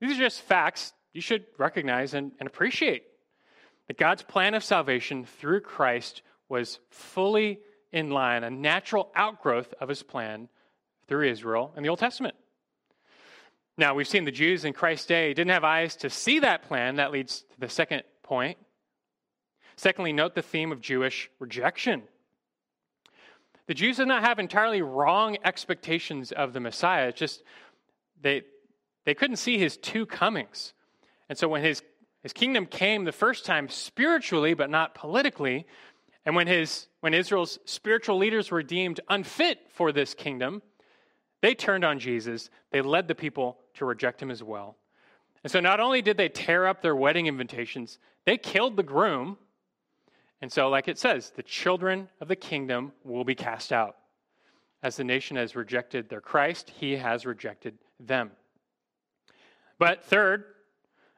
These 0.00 0.12
are 0.12 0.22
just 0.22 0.42
facts 0.42 0.92
you 1.14 1.22
should 1.22 1.46
recognize 1.56 2.12
and, 2.12 2.32
and 2.38 2.46
appreciate. 2.46 3.04
That 3.86 3.96
God's 3.96 4.22
plan 4.22 4.54
of 4.54 4.64
salvation 4.64 5.24
through 5.24 5.60
Christ 5.60 6.22
was 6.48 6.78
fully 6.90 7.60
in 7.92 8.10
line, 8.10 8.44
a 8.44 8.50
natural 8.50 9.10
outgrowth 9.14 9.72
of 9.80 9.88
his 9.88 10.02
plan 10.02 10.48
through 11.06 11.30
Israel 11.30 11.72
in 11.76 11.82
the 11.82 11.88
Old 11.88 11.98
Testament. 11.98 12.34
Now, 13.76 13.94
we've 13.94 14.08
seen 14.08 14.24
the 14.24 14.30
Jews 14.30 14.64
in 14.64 14.72
Christ's 14.72 15.06
day 15.06 15.34
didn't 15.34 15.50
have 15.50 15.64
eyes 15.64 15.96
to 15.96 16.10
see 16.10 16.40
that 16.40 16.62
plan. 16.62 16.96
That 16.96 17.12
leads 17.12 17.40
to 17.40 17.60
the 17.60 17.68
second 17.68 18.02
point. 18.22 18.58
Secondly, 19.76 20.12
note 20.12 20.34
the 20.34 20.42
theme 20.42 20.70
of 20.70 20.80
Jewish 20.80 21.30
rejection. 21.40 22.02
The 23.66 23.74
Jews 23.74 23.96
did 23.96 24.08
not 24.08 24.22
have 24.22 24.38
entirely 24.38 24.82
wrong 24.82 25.38
expectations 25.44 26.32
of 26.32 26.52
the 26.52 26.60
Messiah. 26.60 27.08
It's 27.08 27.18
just 27.18 27.42
they, 28.20 28.42
they 29.04 29.14
couldn't 29.14 29.36
see 29.36 29.58
his 29.58 29.76
two 29.76 30.06
comings. 30.06 30.72
And 31.28 31.38
so 31.38 31.48
when 31.48 31.62
his, 31.62 31.82
his 32.22 32.32
kingdom 32.32 32.66
came 32.66 33.04
the 33.04 33.12
first 33.12 33.44
time 33.44 33.68
spiritually, 33.68 34.54
but 34.54 34.70
not 34.70 34.94
politically, 34.94 35.66
and 36.26 36.34
when, 36.34 36.46
his, 36.46 36.86
when 37.00 37.14
Israel's 37.14 37.58
spiritual 37.64 38.16
leaders 38.16 38.50
were 38.50 38.62
deemed 38.62 39.00
unfit 39.08 39.58
for 39.70 39.92
this 39.92 40.14
kingdom, 40.14 40.62
they 41.42 41.54
turned 41.54 41.84
on 41.84 41.98
Jesus. 41.98 42.48
They 42.70 42.80
led 42.80 43.08
the 43.08 43.14
people 43.14 43.58
to 43.74 43.84
reject 43.84 44.22
him 44.22 44.30
as 44.30 44.42
well. 44.42 44.76
And 45.42 45.50
so 45.50 45.60
not 45.60 45.80
only 45.80 46.00
did 46.00 46.16
they 46.16 46.30
tear 46.30 46.66
up 46.66 46.80
their 46.80 46.96
wedding 46.96 47.26
invitations, 47.26 47.98
they 48.24 48.38
killed 48.38 48.76
the 48.76 48.82
groom. 48.82 49.36
And 50.40 50.50
so, 50.50 50.70
like 50.70 50.88
it 50.88 50.98
says, 50.98 51.32
the 51.36 51.42
children 51.42 52.08
of 52.20 52.28
the 52.28 52.36
kingdom 52.36 52.92
will 53.04 53.24
be 53.24 53.34
cast 53.34 53.72
out. 53.72 53.96
As 54.82 54.96
the 54.96 55.04
nation 55.04 55.36
has 55.36 55.54
rejected 55.54 56.08
their 56.08 56.22
Christ, 56.22 56.70
he 56.70 56.96
has 56.96 57.26
rejected 57.26 57.76
them. 58.00 58.30
But 59.78 60.04
third, 60.04 60.44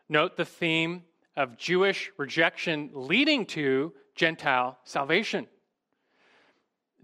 note 0.08 0.36
the 0.36 0.44
theme 0.44 1.02
of 1.36 1.56
Jewish 1.56 2.10
rejection 2.16 2.90
leading 2.92 3.46
to 3.46 3.92
Gentile 4.14 4.78
salvation. 4.84 5.46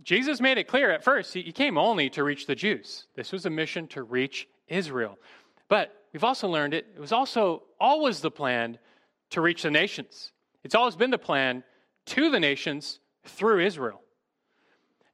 Jesus 0.02 0.40
made 0.40 0.58
it 0.58 0.66
clear 0.66 0.90
at 0.90 1.04
first, 1.04 1.34
he 1.34 1.52
came 1.52 1.78
only 1.78 2.10
to 2.10 2.24
reach 2.24 2.46
the 2.46 2.54
Jews. 2.54 3.06
This 3.14 3.30
was 3.30 3.46
a 3.46 3.50
mission 3.50 3.86
to 3.88 4.02
reach 4.02 4.48
Israel. 4.66 5.18
But 5.68 6.04
we've 6.12 6.24
also 6.24 6.48
learned 6.48 6.74
it, 6.74 6.86
it 6.96 7.00
was 7.00 7.12
also 7.12 7.62
always 7.78 8.20
the 8.20 8.30
plan 8.30 8.78
to 9.30 9.40
reach 9.40 9.62
the 9.62 9.70
nations. 9.70 10.32
It's 10.64 10.74
always 10.74 10.96
been 10.96 11.10
the 11.10 11.18
plan 11.18 11.62
to 12.06 12.30
the 12.30 12.40
nations 12.40 13.00
through 13.24 13.64
Israel. 13.64 14.00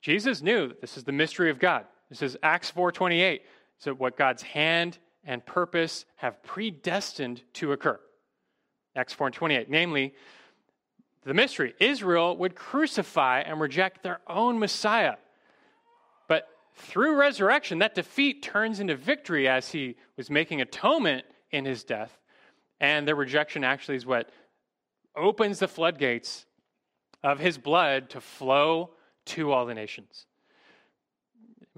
Jesus 0.01 0.43
knew 0.43 0.73
this 0.81 0.97
is 0.97 1.05
the 1.05 1.13
mystery 1.13 1.51
of 1.51 1.59
God. 1.59 1.85
This 2.09 2.23
is 2.23 2.37
Acts 2.43 2.71
4:28. 2.71 3.41
So 3.79 3.95
what 3.95 4.17
God's 4.17 4.43
hand 4.43 4.99
and 5.29 5.45
purpose 5.45 6.07
have 6.17 6.43
predestined 6.43 7.43
to 7.53 7.73
occur. 7.73 8.01
Acts 8.97 9.13
4 9.13 9.29
and 9.29 9.35
28. 9.35 9.69
Namely, 9.69 10.15
the 11.25 11.35
mystery 11.35 11.75
Israel 11.79 12.35
would 12.39 12.55
crucify 12.57 13.41
and 13.41 13.61
reject 13.61 14.03
their 14.03 14.21
own 14.27 14.59
Messiah. 14.59 15.17
But 16.29 16.49
through 16.75 17.17
resurrection, 17.17 17.81
that 17.81 17.95
defeat 17.95 18.43
turns 18.43 18.81
into 18.81 18.97
victory 18.97 19.47
as 19.47 19.71
he 19.71 19.97
was 20.17 20.31
making 20.31 20.63
atonement 20.63 21.27
in 21.51 21.67
his 21.67 21.85
death. 21.85 22.19
And 22.81 23.07
the 23.07 23.15
rejection 23.15 23.65
actually 23.65 23.97
is 23.97 24.07
what 24.07 24.31
opens 25.15 25.59
the 25.59 25.69
floodgates 25.69 26.47
of 27.23 27.39
his 27.39 27.59
blood 27.59 28.09
to 28.11 28.21
flow 28.23 28.95
to 29.27 29.53
all 29.53 29.67
the 29.67 29.75
nations. 29.75 30.25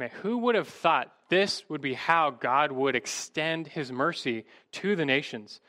Man, 0.00 0.10
who 0.22 0.38
would 0.38 0.54
have 0.54 0.68
thought 0.68 1.12
this 1.28 1.62
would 1.68 1.82
be 1.82 1.94
how 1.94 2.30
God 2.30 2.72
would 2.72 2.96
extend 2.96 3.68
his 3.68 3.92
mercy 3.92 4.46
to 4.72 4.96
the 4.96 5.04
nations? 5.04 5.60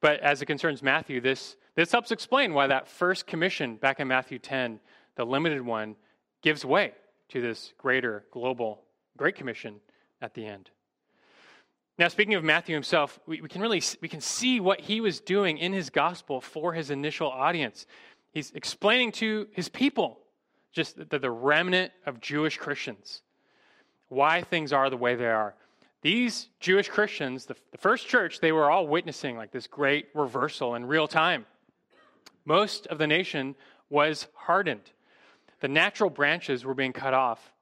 But 0.00 0.20
as 0.20 0.40
it 0.40 0.46
concerns 0.46 0.82
Matthew, 0.82 1.20
this 1.20 1.56
this 1.74 1.90
helps 1.90 2.12
explain 2.12 2.54
why 2.54 2.68
that 2.68 2.86
first 2.86 3.26
commission 3.26 3.74
back 3.76 3.98
in 3.98 4.06
Matthew 4.06 4.38
10, 4.38 4.78
the 5.16 5.24
limited 5.24 5.62
one, 5.62 5.96
gives 6.42 6.64
way 6.64 6.92
to 7.30 7.40
this 7.40 7.72
greater 7.76 8.24
global 8.30 8.82
Great 9.16 9.34
Commission 9.34 9.80
at 10.22 10.34
the 10.34 10.46
end. 10.46 10.70
Now, 11.98 12.06
speaking 12.06 12.34
of 12.34 12.44
Matthew 12.44 12.74
himself, 12.74 13.18
we, 13.26 13.40
we, 13.40 13.48
can 13.48 13.60
really 13.60 13.82
we 14.00 14.08
can 14.08 14.20
see 14.20 14.60
what 14.60 14.80
he 14.80 15.00
was 15.00 15.20
doing 15.20 15.58
in 15.58 15.72
his 15.72 15.90
gospel 15.90 16.40
for 16.40 16.72
his 16.72 16.90
initial 16.90 17.28
audience. 17.28 17.84
He's 18.32 18.52
explaining 18.52 19.10
to 19.12 19.48
his 19.50 19.68
people, 19.68 20.19
just 20.72 20.96
the, 21.10 21.18
the 21.18 21.30
remnant 21.30 21.92
of 22.06 22.20
Jewish 22.20 22.56
Christians, 22.56 23.22
why 24.08 24.42
things 24.42 24.72
are 24.72 24.90
the 24.90 24.96
way 24.96 25.14
they 25.14 25.26
are. 25.26 25.54
These 26.02 26.48
Jewish 26.60 26.88
Christians, 26.88 27.46
the, 27.46 27.56
the 27.72 27.78
first 27.78 28.08
church, 28.08 28.40
they 28.40 28.52
were 28.52 28.70
all 28.70 28.86
witnessing 28.86 29.36
like 29.36 29.52
this 29.52 29.66
great 29.66 30.06
reversal 30.14 30.74
in 30.74 30.86
real 30.86 31.06
time. 31.06 31.44
Most 32.44 32.86
of 32.86 32.98
the 32.98 33.06
nation 33.06 33.54
was 33.90 34.26
hardened. 34.34 34.90
The 35.60 35.68
natural 35.68 36.08
branches 36.08 36.64
were 36.64 36.74
being 36.74 36.92
cut 36.92 37.12
off. 37.12 37.52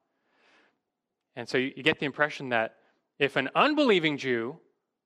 And 1.35 1.49
so 1.49 1.59
you, 1.59 1.83
get 1.83 1.99
the 1.99 2.07
impression 2.07 2.51
that 2.51 2.77
if 3.19 3.37
an 3.37 3.49
unbelieving 3.55 4.19
Jew 4.19 4.59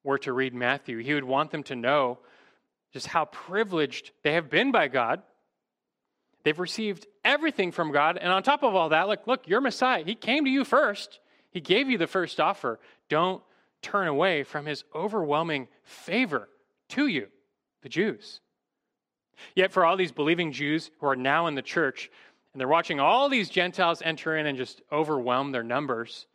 were 0.04 0.18
to 0.18 0.32
read 0.32 0.54
Matthew, 0.54 0.98
he 0.98 1.14
would 1.14 1.24
want 1.24 1.50
them 1.50 1.62
to 1.64 1.76
know 1.76 2.18
just 2.92 3.06
how 3.06 3.24
privileged 3.26 4.10
they 4.22 4.34
have 4.34 4.50
been 4.50 4.72
by 4.72 4.88
God. 4.88 5.22
They've 6.44 6.58
received 6.58 7.06
everything 7.24 7.72
from 7.72 7.92
God. 7.92 8.18
And 8.18 8.32
on 8.32 8.42
top 8.42 8.62
of 8.62 8.74
all 8.74 8.88
that, 8.90 9.08
like, 9.08 9.26
look, 9.26 9.46
your 9.46 9.60
Messiah, 9.60 10.04
he 10.04 10.14
came 10.14 10.44
to 10.44 10.50
you 10.50 10.64
first. 10.64 11.20
He 11.50 11.60
gave 11.60 11.88
you 11.88 11.98
the 11.98 12.06
first 12.06 12.40
offer. 12.40 12.80
Don't 13.08 13.42
turn 13.80 14.08
away 14.08 14.42
from 14.42 14.66
his 14.66 14.84
overwhelming 14.94 15.68
favor 15.82 16.48
to 16.90 17.06
you, 17.06 17.28
the 17.82 17.88
Jews. 17.88 18.40
Yet, 19.54 19.72
for 19.72 19.84
all 19.84 19.96
these 19.96 20.12
believing 20.12 20.52
Jews 20.52 20.90
who 21.00 21.06
are 21.06 21.16
now 21.16 21.46
in 21.46 21.54
the 21.54 21.62
church, 21.62 22.10
and 22.52 22.60
they're 22.60 22.68
watching 22.68 23.00
all 23.00 23.28
these 23.28 23.48
Gentiles 23.48 24.02
enter 24.04 24.36
in 24.36 24.46
and 24.46 24.58
just 24.58 24.82
overwhelm 24.90 25.52
their 25.52 25.62
numbers, 25.62 26.26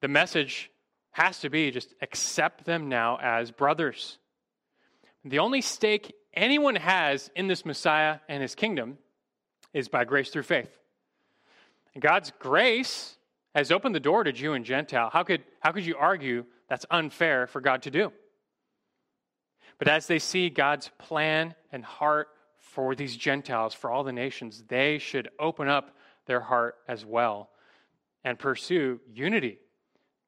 the 0.00 0.08
message 0.08 0.70
has 1.10 1.40
to 1.40 1.50
be 1.50 1.70
just 1.70 1.94
accept 2.02 2.64
them 2.64 2.88
now 2.88 3.18
as 3.20 3.50
brothers. 3.50 4.18
The 5.24 5.38
only 5.40 5.60
stake 5.60 6.14
anyone 6.34 6.76
has 6.76 7.30
in 7.34 7.48
this 7.48 7.64
Messiah 7.64 8.18
and 8.28 8.42
his 8.42 8.54
kingdom 8.54 8.98
is 9.76 9.88
by 9.88 10.06
grace 10.06 10.30
through 10.30 10.42
faith. 10.42 10.78
And 11.92 12.02
God's 12.02 12.32
grace 12.38 13.18
has 13.54 13.70
opened 13.70 13.94
the 13.94 14.00
door 14.00 14.24
to 14.24 14.32
Jew 14.32 14.54
and 14.54 14.64
Gentile. 14.64 15.10
How 15.12 15.22
could, 15.22 15.44
how 15.60 15.72
could 15.72 15.84
you 15.84 15.96
argue 15.96 16.46
that's 16.66 16.86
unfair 16.90 17.46
for 17.46 17.60
God 17.60 17.82
to 17.82 17.90
do? 17.90 18.10
But 19.78 19.88
as 19.88 20.06
they 20.06 20.18
see 20.18 20.48
God's 20.48 20.90
plan 20.96 21.54
and 21.72 21.84
heart 21.84 22.28
for 22.58 22.94
these 22.94 23.18
Gentiles, 23.18 23.74
for 23.74 23.90
all 23.90 24.02
the 24.02 24.14
nations, 24.14 24.64
they 24.66 24.96
should 24.96 25.28
open 25.38 25.68
up 25.68 25.94
their 26.24 26.40
heart 26.40 26.76
as 26.88 27.04
well 27.04 27.50
and 28.24 28.38
pursue 28.38 28.98
unity. 29.12 29.58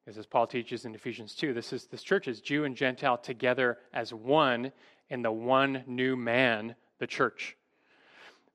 Because 0.05 0.19
as 0.19 0.27
Paul 0.27 0.45
teaches 0.45 0.85
in 0.85 0.93
Ephesians 0.93 1.33
2, 1.33 1.55
this 1.55 1.73
is 1.73 1.87
this 1.87 2.03
church 2.03 2.27
is 2.27 2.39
Jew 2.39 2.65
and 2.65 2.75
Gentile 2.75 3.17
together 3.17 3.79
as 3.93 4.13
one 4.13 4.71
in 5.09 5.23
the 5.23 5.31
one 5.31 5.83
new 5.87 6.15
man, 6.15 6.75
the 6.99 7.07
church. 7.07 7.55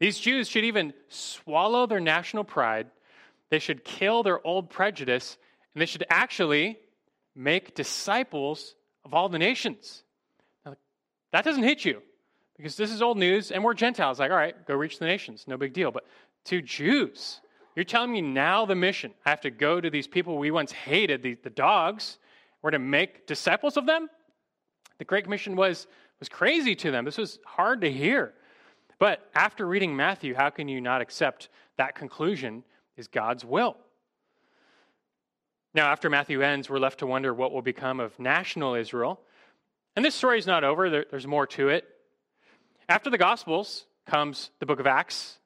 These 0.01 0.19
Jews 0.19 0.49
should 0.49 0.65
even 0.65 0.93
swallow 1.09 1.87
their 1.87 2.01
national 2.01 2.45
pride. 2.45 2.89
They 3.51 3.59
should 3.59 3.85
kill 3.85 4.23
their 4.23 4.45
old 4.47 4.71
prejudice, 4.71 5.39
and 5.75 5.81
they 5.81 5.87
should 5.87 6.05
actually 6.11 6.79
make 7.35 7.75
disciples 7.75 8.75
of 9.05 9.15
all 9.15 9.29
the 9.29 9.39
nations. 9.39 10.03
Now, 10.65 10.77
that 11.33 11.45
doesn't 11.45 11.63
hit 11.63 11.85
you 11.85 12.03
because 12.57 12.77
this 12.77 12.91
is 12.91 13.03
old 13.03 13.19
news 13.19 13.51
and 13.51 13.63
we're 13.63 13.75
Gentiles. 13.75 14.19
Like, 14.19 14.31
all 14.31 14.37
right, 14.37 14.55
go 14.67 14.75
reach 14.75 14.99
the 14.99 15.05
nations, 15.05 15.45
no 15.47 15.57
big 15.57 15.73
deal. 15.73 15.91
But 15.91 16.07
to 16.47 16.63
Jews, 16.63 17.41
you're 17.75 17.85
telling 17.85 18.13
me 18.13 18.21
now 18.21 18.67
the 18.67 18.75
mission. 18.75 19.13
I 19.27 19.31
have 19.31 19.41
to 19.43 19.51
go 19.51 19.81
to 19.81 19.91
these 19.91 20.07
people 20.07 20.39
we 20.39 20.51
once 20.51 20.73
hated, 20.73 21.23
the, 21.23 21.37
the 21.43 21.51
dogs. 21.51 22.19
We're 22.63 22.71
to 22.71 22.79
make 22.79 23.27
disciples 23.27 23.77
of 23.77 23.87
them? 23.87 24.09
The 24.99 25.05
Great 25.05 25.25
Commission 25.25 25.57
was, 25.57 25.87
was 26.21 26.29
crazy 26.29 26.75
to 26.77 26.91
them. 26.91 27.05
This 27.05 27.19
was 27.19 27.39
hard 27.45 27.81
to 27.83 27.93
hear. 27.93 28.33
But 29.05 29.29
after 29.35 29.67
reading 29.67 29.95
Matthew, 29.95 30.33
how 30.35 30.49
can 30.49 30.67
you 30.67 30.81
not 30.81 31.03
accept 31.03 31.51
that 31.77 31.95
conclusion 31.95 32.65
is 32.97 33.07
God's 33.07 33.45
will? 33.45 33.77
Now, 35.75 35.93
after 35.93 36.09
Matthew 36.09 36.41
ends, 36.41 36.71
we're 36.71 36.79
left 36.79 37.01
to 37.01 37.07
wonder 37.07 37.35
what 37.35 37.53
will 37.53 37.61
become 37.61 38.01
of 38.01 38.19
national 38.19 38.77
Israel. 38.77 39.21
And 39.95 40.03
this 40.03 40.15
story 40.15 40.39
is 40.39 40.47
not 40.47 40.65
over, 40.65 40.89
there, 40.89 41.05
there's 41.11 41.27
more 41.27 41.47
to 41.49 41.69
it. 41.69 41.85
After 42.89 43.11
the 43.11 43.19
Gospels 43.19 43.85
comes 44.07 44.51
the 44.59 44.65
book 44.65 44.81
of 44.81 44.87
Acts, 44.87 45.39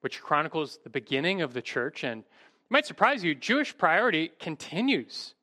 which 0.00 0.20
chronicles 0.20 0.80
the 0.82 0.90
beginning 0.90 1.40
of 1.40 1.54
the 1.54 1.62
church. 1.62 2.02
And 2.02 2.22
it 2.22 2.68
might 2.68 2.84
surprise 2.84 3.22
you, 3.22 3.36
Jewish 3.36 3.78
priority 3.78 4.32
continues. 4.40 5.34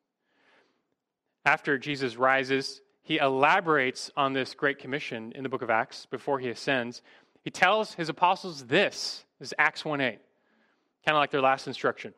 After 1.45 1.77
Jesus 1.77 2.17
rises, 2.17 2.81
he 3.01 3.17
elaborates 3.17 4.11
on 4.15 4.33
this 4.33 4.53
great 4.53 4.79
commission 4.79 5.31
in 5.35 5.43
the 5.43 5.49
book 5.49 5.61
of 5.61 5.69
Acts 5.69 6.05
before 6.05 6.39
he 6.39 6.49
ascends. 6.49 7.01
He 7.43 7.49
tells 7.49 7.93
his 7.93 8.09
apostles 8.09 8.65
this, 8.65 9.25
this 9.39 9.49
is 9.49 9.53
Acts 9.57 9.83
1 9.83 9.99
8, 9.99 10.05
kind 10.07 10.19
of 11.07 11.15
like 11.15 11.31
their 11.31 11.41
last 11.41 11.67
instruction. 11.67 12.13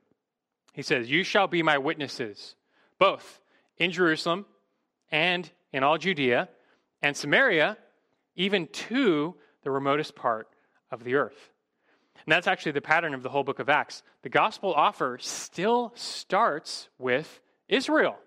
He 0.73 0.81
says, 0.81 1.09
You 1.09 1.23
shall 1.23 1.47
be 1.47 1.63
my 1.63 1.77
witnesses, 1.77 2.55
both 2.99 3.39
in 3.77 3.91
Jerusalem 3.91 4.45
and 5.11 5.49
in 5.71 5.83
all 5.83 5.97
Judea 5.97 6.49
and 7.01 7.15
Samaria, 7.15 7.77
even 8.35 8.67
to 8.67 9.35
the 9.63 9.71
remotest 9.71 10.15
part 10.15 10.47
of 10.91 11.03
the 11.03 11.15
earth. 11.15 11.51
And 12.25 12.31
that's 12.31 12.47
actually 12.47 12.73
the 12.73 12.81
pattern 12.81 13.13
of 13.13 13.23
the 13.23 13.29
whole 13.29 13.43
book 13.43 13.59
of 13.59 13.69
Acts. 13.69 14.03
The 14.21 14.29
gospel 14.29 14.73
offer 14.73 15.17
still 15.21 15.91
starts 15.95 16.89
with 16.97 17.41
Israel. 17.67 18.17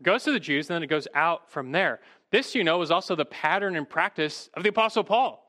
It 0.00 0.04
goes 0.04 0.24
to 0.24 0.32
the 0.32 0.40
Jews, 0.40 0.68
and 0.68 0.76
then 0.76 0.82
it 0.82 0.88
goes 0.88 1.06
out 1.14 1.50
from 1.50 1.72
there. 1.72 2.00
This, 2.30 2.54
you 2.54 2.64
know, 2.64 2.78
was 2.78 2.90
also 2.90 3.14
the 3.14 3.24
pattern 3.24 3.76
and 3.76 3.88
practice 3.88 4.48
of 4.54 4.62
the 4.62 4.70
Apostle 4.70 5.04
Paul. 5.04 5.42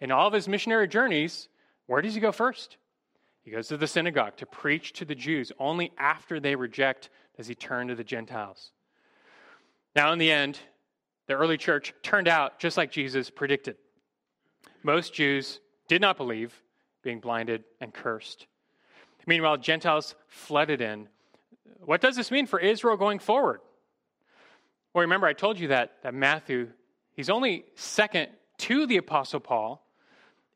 In 0.00 0.10
all 0.10 0.28
of 0.28 0.32
his 0.32 0.48
missionary 0.48 0.88
journeys, 0.88 1.48
where 1.86 2.02
does 2.02 2.14
he 2.14 2.20
go 2.20 2.32
first? 2.32 2.76
He 3.42 3.50
goes 3.50 3.68
to 3.68 3.76
the 3.76 3.86
synagogue 3.86 4.36
to 4.36 4.46
preach 4.46 4.92
to 4.94 5.04
the 5.04 5.14
Jews. 5.14 5.52
Only 5.58 5.92
after 5.98 6.38
they 6.38 6.54
reject 6.54 7.08
does 7.36 7.46
he 7.46 7.54
turn 7.54 7.88
to 7.88 7.94
the 7.94 8.04
Gentiles. 8.04 8.72
Now, 9.96 10.12
in 10.12 10.18
the 10.18 10.30
end, 10.30 10.58
the 11.26 11.34
early 11.34 11.56
church 11.56 11.94
turned 12.02 12.28
out 12.28 12.58
just 12.58 12.76
like 12.76 12.92
Jesus 12.92 13.30
predicted. 13.30 13.76
Most 14.82 15.14
Jews 15.14 15.60
did 15.88 16.00
not 16.00 16.16
believe, 16.16 16.62
being 17.02 17.20
blinded 17.20 17.64
and 17.80 17.92
cursed. 17.92 18.46
Meanwhile, 19.26 19.58
Gentiles 19.58 20.14
flooded 20.26 20.80
in. 20.80 21.08
What 21.84 22.00
does 22.00 22.16
this 22.16 22.30
mean 22.30 22.46
for 22.46 22.58
Israel 22.58 22.96
going 22.96 23.18
forward? 23.18 23.60
Well, 24.92 25.02
remember, 25.02 25.26
I 25.26 25.32
told 25.32 25.58
you 25.58 25.68
that, 25.68 26.02
that 26.02 26.14
Matthew, 26.14 26.68
he's 27.14 27.30
only 27.30 27.64
second 27.74 28.28
to 28.58 28.86
the 28.86 28.96
Apostle 28.96 29.40
Paul 29.40 29.84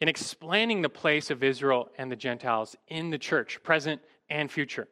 in 0.03 0.09
explaining 0.09 0.83
the 0.83 0.89
place 0.89 1.31
of 1.31 1.45
Israel 1.45 1.89
and 1.97 2.11
the 2.11 2.17
Gentiles 2.17 2.75
in 2.89 3.11
the 3.11 3.19
church, 3.19 3.63
present 3.63 4.03
and 4.29 4.51
future. 4.51 4.89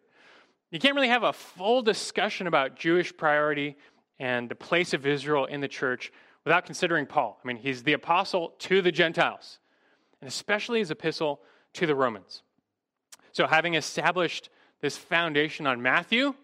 You 0.70 0.78
can't 0.78 0.94
really 0.94 1.08
have 1.08 1.24
a 1.24 1.32
full 1.32 1.82
discussion 1.82 2.46
about 2.46 2.76
Jewish 2.76 3.16
priority 3.16 3.76
and 4.20 4.48
the 4.48 4.54
place 4.54 4.94
of 4.94 5.04
Israel 5.04 5.46
in 5.46 5.61
the 5.61 5.66
church 5.66 6.12
without 6.44 6.64
considering 6.64 7.06
Paul. 7.06 7.40
I 7.42 7.48
mean, 7.48 7.56
he's 7.56 7.82
the 7.82 7.94
apostle 7.94 8.54
to 8.61 8.82
the 8.82 8.92
Gentiles, 8.92 9.58
and 10.20 10.28
especially 10.28 10.78
his 10.78 10.92
epistle 10.92 11.40
to 11.72 11.88
the 11.88 11.94
Romans. 11.96 12.44
So, 13.32 13.48
having 13.48 13.74
established 13.74 14.48
this 14.80 14.96
foundation 14.96 15.66
on 15.66 15.82
Matthew, 15.82 16.34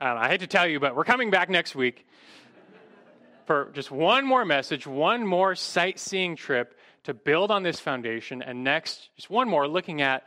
I, 0.00 0.12
I 0.12 0.28
hate 0.28 0.40
to 0.42 0.46
tell 0.46 0.68
you, 0.68 0.78
but 0.78 0.94
we're 0.94 1.02
coming 1.02 1.30
back 1.30 1.50
next 1.50 1.74
week 1.74 2.06
for 3.46 3.72
just 3.74 3.90
one 3.90 4.24
more 4.24 4.44
message, 4.44 4.86
one 4.86 5.26
more 5.26 5.56
sightseeing 5.56 6.36
trip 6.36 6.76
to 7.06 7.14
build 7.14 7.50
on 7.50 7.62
this 7.62 7.80
foundation. 7.80 8.42
And 8.42 8.62
next, 8.62 9.10
just 9.16 9.30
one 9.30 9.48
more, 9.48 9.66
looking 9.66 10.02
at 10.02 10.26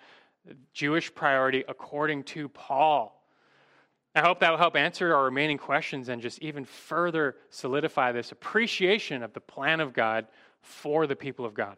Jewish 0.73 1.13
priority 1.13 1.63
according 1.67 2.23
to 2.23 2.49
Paul. 2.49 3.15
I 4.15 4.21
hope 4.21 4.39
that 4.39 4.49
will 4.49 4.57
help 4.57 4.75
answer 4.75 5.13
our 5.13 5.25
remaining 5.25 5.57
questions 5.57 6.09
and 6.09 6.21
just 6.21 6.39
even 6.39 6.65
further 6.65 7.35
solidify 7.49 8.11
this 8.11 8.31
appreciation 8.31 9.23
of 9.23 9.33
the 9.33 9.39
plan 9.39 9.81
of 9.81 9.93
God 9.93 10.27
for 10.61 11.05
the 11.05 11.15
people 11.15 11.45
of 11.45 11.53
God. 11.53 11.77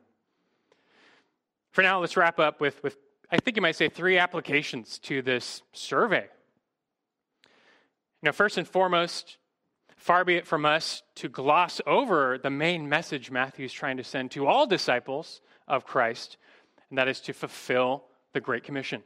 For 1.71 1.81
now, 1.81 1.99
let's 1.99 2.15
wrap 2.15 2.39
up 2.39 2.61
with, 2.61 2.81
with 2.83 2.97
I 3.29 3.37
think 3.37 3.57
you 3.57 3.61
might 3.61 3.75
say, 3.75 3.89
three 3.89 4.17
applications 4.17 4.99
to 4.99 5.21
this 5.21 5.61
survey. 5.73 6.27
Know, 8.23 8.31
first 8.31 8.59
and 8.59 8.67
foremost, 8.67 9.37
Far 10.01 10.25
be 10.25 10.35
it 10.35 10.47
from 10.47 10.65
us 10.65 11.03
to 11.13 11.29
gloss 11.29 11.79
over 11.85 12.39
the 12.39 12.49
main 12.49 12.89
message 12.89 13.29
Matthew 13.29 13.65
is 13.65 13.71
trying 13.71 13.97
to 13.97 14.03
send 14.03 14.31
to 14.31 14.47
all 14.47 14.65
disciples 14.65 15.41
of 15.67 15.85
Christ, 15.85 16.37
and 16.89 16.97
that 16.97 17.07
is 17.07 17.21
to 17.21 17.33
fulfill 17.33 18.05
the 18.33 18.41
Great 18.41 18.63
Commission. 18.63 19.03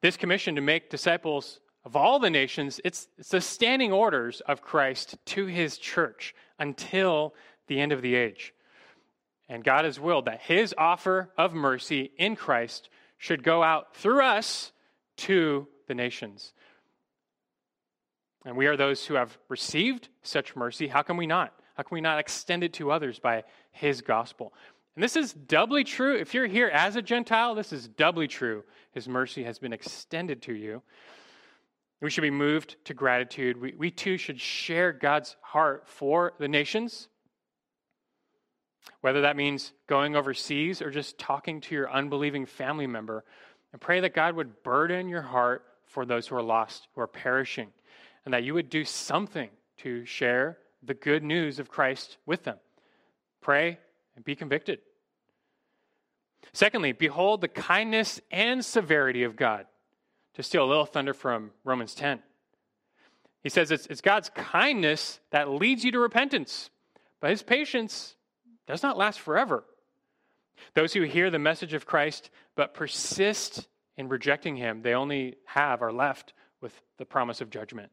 This 0.00 0.16
commission 0.16 0.56
to 0.56 0.60
make 0.60 0.90
disciples 0.90 1.60
of 1.84 1.94
all 1.94 2.18
the 2.18 2.28
nations, 2.28 2.80
it's, 2.84 3.06
it's 3.16 3.28
the 3.28 3.40
standing 3.40 3.92
orders 3.92 4.40
of 4.48 4.62
Christ 4.62 5.14
to 5.26 5.46
his 5.46 5.78
church 5.78 6.34
until 6.58 7.32
the 7.68 7.78
end 7.78 7.92
of 7.92 8.02
the 8.02 8.16
age. 8.16 8.52
And 9.48 9.62
God 9.62 9.84
has 9.84 10.00
willed 10.00 10.24
that 10.24 10.40
his 10.40 10.74
offer 10.76 11.30
of 11.38 11.54
mercy 11.54 12.10
in 12.18 12.34
Christ 12.34 12.88
should 13.16 13.44
go 13.44 13.62
out 13.62 13.94
through 13.94 14.24
us 14.24 14.72
to 15.18 15.68
the 15.86 15.94
nations. 15.94 16.52
And 18.44 18.56
we 18.56 18.66
are 18.66 18.76
those 18.76 19.06
who 19.06 19.14
have 19.14 19.38
received 19.48 20.08
such 20.22 20.56
mercy. 20.56 20.88
How 20.88 21.02
can 21.02 21.16
we 21.16 21.26
not? 21.26 21.52
How 21.76 21.82
can 21.82 21.94
we 21.94 22.00
not 22.00 22.18
extend 22.18 22.64
it 22.64 22.72
to 22.74 22.90
others 22.90 23.18
by 23.18 23.44
his 23.70 24.00
gospel? 24.00 24.52
And 24.94 25.02
this 25.02 25.16
is 25.16 25.32
doubly 25.32 25.84
true. 25.84 26.16
If 26.16 26.34
you're 26.34 26.46
here 26.46 26.68
as 26.68 26.96
a 26.96 27.02
Gentile, 27.02 27.54
this 27.54 27.72
is 27.72 27.88
doubly 27.88 28.28
true. 28.28 28.64
His 28.92 29.08
mercy 29.08 29.44
has 29.44 29.58
been 29.58 29.72
extended 29.72 30.42
to 30.42 30.54
you. 30.54 30.82
We 32.00 32.10
should 32.10 32.22
be 32.22 32.30
moved 32.30 32.76
to 32.86 32.94
gratitude. 32.94 33.60
We, 33.60 33.74
we 33.78 33.90
too 33.90 34.18
should 34.18 34.40
share 34.40 34.92
God's 34.92 35.36
heart 35.40 35.84
for 35.86 36.32
the 36.38 36.48
nations, 36.48 37.08
whether 39.00 39.20
that 39.20 39.36
means 39.36 39.72
going 39.86 40.16
overseas 40.16 40.82
or 40.82 40.90
just 40.90 41.16
talking 41.16 41.60
to 41.62 41.74
your 41.74 41.90
unbelieving 41.90 42.44
family 42.44 42.88
member. 42.88 43.24
And 43.72 43.80
pray 43.80 44.00
that 44.00 44.14
God 44.14 44.34
would 44.34 44.62
burden 44.64 45.08
your 45.08 45.22
heart 45.22 45.64
for 45.86 46.04
those 46.04 46.26
who 46.26 46.36
are 46.36 46.42
lost, 46.42 46.88
who 46.94 47.00
are 47.00 47.06
perishing 47.06 47.68
and 48.24 48.34
that 48.34 48.44
you 48.44 48.54
would 48.54 48.70
do 48.70 48.84
something 48.84 49.50
to 49.78 50.04
share 50.04 50.58
the 50.82 50.94
good 50.94 51.22
news 51.22 51.58
of 51.58 51.68
Christ 51.68 52.18
with 52.26 52.44
them. 52.44 52.58
Pray 53.40 53.78
and 54.16 54.24
be 54.24 54.34
convicted. 54.34 54.80
Secondly, 56.52 56.92
behold 56.92 57.40
the 57.40 57.48
kindness 57.48 58.20
and 58.30 58.64
severity 58.64 59.22
of 59.22 59.36
God. 59.36 59.66
To 60.34 60.42
steal 60.42 60.64
a 60.64 60.66
little 60.66 60.86
thunder 60.86 61.12
from 61.12 61.50
Romans 61.62 61.94
10. 61.94 62.20
He 63.42 63.48
says 63.48 63.70
it's, 63.70 63.86
it's 63.86 64.00
God's 64.00 64.30
kindness 64.30 65.20
that 65.30 65.50
leads 65.50 65.84
you 65.84 65.92
to 65.92 65.98
repentance, 65.98 66.70
but 67.20 67.30
his 67.30 67.42
patience 67.42 68.16
does 68.66 68.82
not 68.82 68.96
last 68.96 69.20
forever. 69.20 69.64
Those 70.74 70.92
who 70.92 71.02
hear 71.02 71.30
the 71.30 71.38
message 71.38 71.74
of 71.74 71.86
Christ 71.86 72.30
but 72.54 72.72
persist 72.72 73.68
in 73.96 74.08
rejecting 74.08 74.56
him, 74.56 74.82
they 74.82 74.94
only 74.94 75.36
have 75.44 75.82
are 75.82 75.92
left 75.92 76.32
with 76.60 76.80
the 76.98 77.04
promise 77.04 77.40
of 77.40 77.50
judgment. 77.50 77.90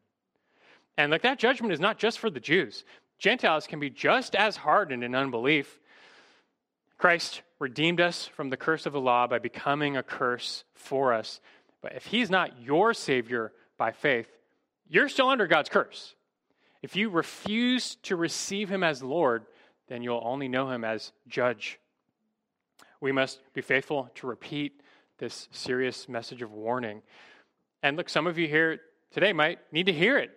And 1.00 1.10
like 1.10 1.22
that 1.22 1.38
judgment 1.38 1.72
is 1.72 1.80
not 1.80 1.98
just 1.98 2.18
for 2.18 2.28
the 2.28 2.40
Jews. 2.40 2.84
Gentiles 3.18 3.66
can 3.66 3.80
be 3.80 3.88
just 3.88 4.34
as 4.36 4.56
hardened 4.56 5.02
in 5.02 5.14
unbelief. 5.14 5.80
Christ 6.98 7.40
redeemed 7.58 8.02
us 8.02 8.26
from 8.26 8.50
the 8.50 8.58
curse 8.58 8.84
of 8.84 8.92
the 8.92 9.00
law 9.00 9.26
by 9.26 9.38
becoming 9.38 9.96
a 9.96 10.02
curse 10.02 10.64
for 10.74 11.14
us. 11.14 11.40
But 11.80 11.94
if 11.94 12.04
he's 12.04 12.28
not 12.28 12.60
your 12.60 12.92
Savior 12.92 13.52
by 13.78 13.92
faith, 13.92 14.28
you're 14.90 15.08
still 15.08 15.28
under 15.28 15.46
God's 15.46 15.70
curse. 15.70 16.14
If 16.82 16.96
you 16.96 17.08
refuse 17.08 17.94
to 18.02 18.14
receive 18.14 18.68
him 18.68 18.84
as 18.84 19.02
Lord, 19.02 19.46
then 19.88 20.02
you'll 20.02 20.22
only 20.22 20.48
know 20.48 20.68
him 20.68 20.84
as 20.84 21.12
judge. 21.26 21.78
We 23.00 23.10
must 23.10 23.40
be 23.54 23.62
faithful 23.62 24.10
to 24.16 24.26
repeat 24.26 24.82
this 25.16 25.48
serious 25.50 26.10
message 26.10 26.42
of 26.42 26.52
warning. 26.52 27.00
And 27.82 27.96
look, 27.96 28.10
some 28.10 28.26
of 28.26 28.36
you 28.36 28.48
here 28.48 28.80
today 29.12 29.32
might 29.32 29.60
need 29.72 29.86
to 29.86 29.94
hear 29.94 30.18
it. 30.18 30.36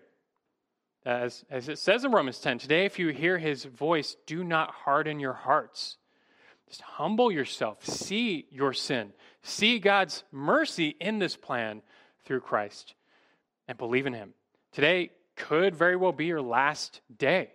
As, 1.05 1.43
as 1.49 1.67
it 1.67 1.79
says 1.79 2.05
in 2.05 2.11
Romans 2.11 2.39
10, 2.39 2.59
today, 2.59 2.85
if 2.85 2.97
you 2.97 3.09
hear 3.09 3.37
his 3.37 3.65
voice, 3.65 4.15
do 4.25 4.43
not 4.43 4.71
harden 4.71 5.19
your 5.19 5.33
hearts. 5.33 5.97
Just 6.69 6.81
humble 6.81 7.31
yourself. 7.31 7.85
See 7.85 8.47
your 8.49 8.73
sin. 8.73 9.11
See 9.41 9.79
God's 9.79 10.23
mercy 10.31 10.95
in 10.99 11.19
this 11.19 11.35
plan 11.35 11.81
through 12.23 12.39
Christ 12.39 12.95
and 13.67 13.77
believe 13.77 14.05
in 14.05 14.13
him. 14.13 14.33
Today 14.71 15.11
could 15.35 15.75
very 15.75 15.95
well 15.95 16.13
be 16.13 16.25
your 16.25 16.41
last 16.41 17.01
day. 17.15 17.51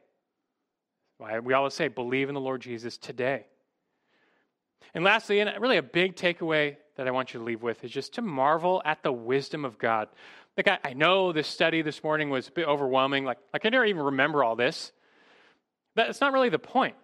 We 1.43 1.55
always 1.55 1.75
say, 1.75 1.89
believe 1.89 2.29
in 2.29 2.35
the 2.35 2.41
Lord 2.41 2.61
Jesus 2.61 2.97
today. 2.97 3.47
And 4.95 5.05
lastly, 5.05 5.41
and 5.41 5.51
really 5.61 5.77
a 5.77 5.83
big 5.83 6.17
takeaway 6.17 6.77
that 6.97 7.09
I 7.09 7.11
want 7.11 7.35
you 7.35 7.41
to 7.41 7.45
leave 7.45 7.63
with 7.63 7.83
is 7.85 7.91
just 7.91 8.15
to 8.15 8.23
marvel 8.23 8.83
at 8.85 9.03
the 9.03 9.13
wisdom 9.13 9.65
of 9.65 9.79
God. 9.79 10.09
Like, 10.59 10.69
I, 10.69 10.91
I 10.91 10.93
know 10.93 11.33
this 11.33 11.47
study 11.47 11.83
this 11.83 12.03
morning 12.03 12.31
was 12.31 12.49
a 12.49 12.51
bit 12.53 12.67
overwhelming. 12.67 13.25
Like, 13.25 13.39
like, 13.53 13.65
I 13.65 13.69
never 13.69 13.85
even 13.85 14.03
remember 14.03 14.43
all 14.43 14.57
this. 14.57 14.93
That's 15.95 16.21
not 16.21 16.33
really 16.33 16.49
the 16.49 16.59
point. 16.59 16.97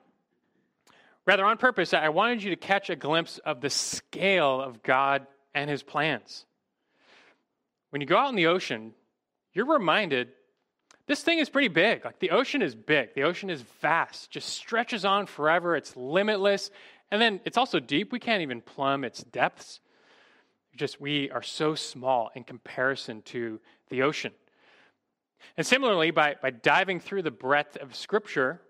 Rather, 1.24 1.44
on 1.44 1.56
purpose, 1.56 1.94
I 1.94 2.08
wanted 2.08 2.42
you 2.42 2.50
to 2.50 2.56
catch 2.56 2.90
a 2.90 2.96
glimpse 2.96 3.38
of 3.38 3.60
the 3.60 3.70
scale 3.70 4.60
of 4.60 4.82
God 4.82 5.26
and 5.54 5.70
his 5.70 5.84
plans. 5.84 6.44
When 7.90 8.00
you 8.00 8.08
go 8.08 8.18
out 8.18 8.28
in 8.28 8.34
the 8.34 8.48
ocean, 8.48 8.92
you're 9.52 9.66
reminded 9.66 10.32
this 11.06 11.22
thing 11.22 11.38
is 11.38 11.48
pretty 11.48 11.68
big. 11.68 12.04
Like 12.04 12.18
the 12.18 12.30
ocean 12.30 12.60
is 12.60 12.74
big, 12.74 13.14
the 13.14 13.22
ocean 13.22 13.50
is 13.50 13.62
vast, 13.80 14.30
just 14.30 14.48
stretches 14.48 15.04
on 15.04 15.26
forever, 15.26 15.76
it's 15.76 15.96
limitless. 15.96 16.72
And 17.10 17.22
then 17.22 17.40
it's 17.44 17.56
also 17.56 17.78
deep. 17.78 18.10
We 18.10 18.18
can't 18.18 18.42
even 18.42 18.60
plumb 18.60 19.04
its 19.04 19.22
depths. 19.22 19.78
Just 20.76 21.00
we 21.00 21.30
are 21.30 21.42
so 21.42 21.74
small 21.74 22.30
in 22.34 22.44
comparison 22.44 23.22
to 23.22 23.60
the 23.88 24.02
ocean. 24.02 24.32
And 25.56 25.66
similarly, 25.66 26.10
by, 26.10 26.36
by 26.40 26.50
diving 26.50 27.00
through 27.00 27.22
the 27.22 27.30
breadth 27.30 27.76
of 27.76 27.94
Scripture, 27.94 28.60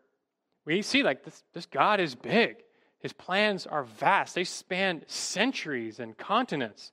we 0.65 0.83
see 0.83 1.03
like 1.03 1.25
this, 1.25 1.43
this 1.53 1.67
God 1.67 2.01
is 2.01 2.15
big. 2.15 2.57
His 3.01 3.13
plans 3.13 3.67
are 3.67 3.85
vast. 3.85 4.35
They 4.35 4.45
span 4.45 5.03
centuries 5.07 6.01
and 6.01 6.17
continents. 6.17 6.93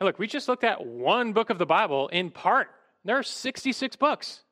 And 0.00 0.06
look, 0.06 0.18
we 0.18 0.26
just 0.26 0.48
looked 0.48 0.64
at 0.64 0.86
one 0.86 1.32
book 1.32 1.50
of 1.50 1.58
the 1.58 1.66
Bible 1.66 2.08
in 2.08 2.30
part. 2.30 2.68
There 3.04 3.18
are 3.18 3.22
66 3.22 3.96
books. 3.96 4.42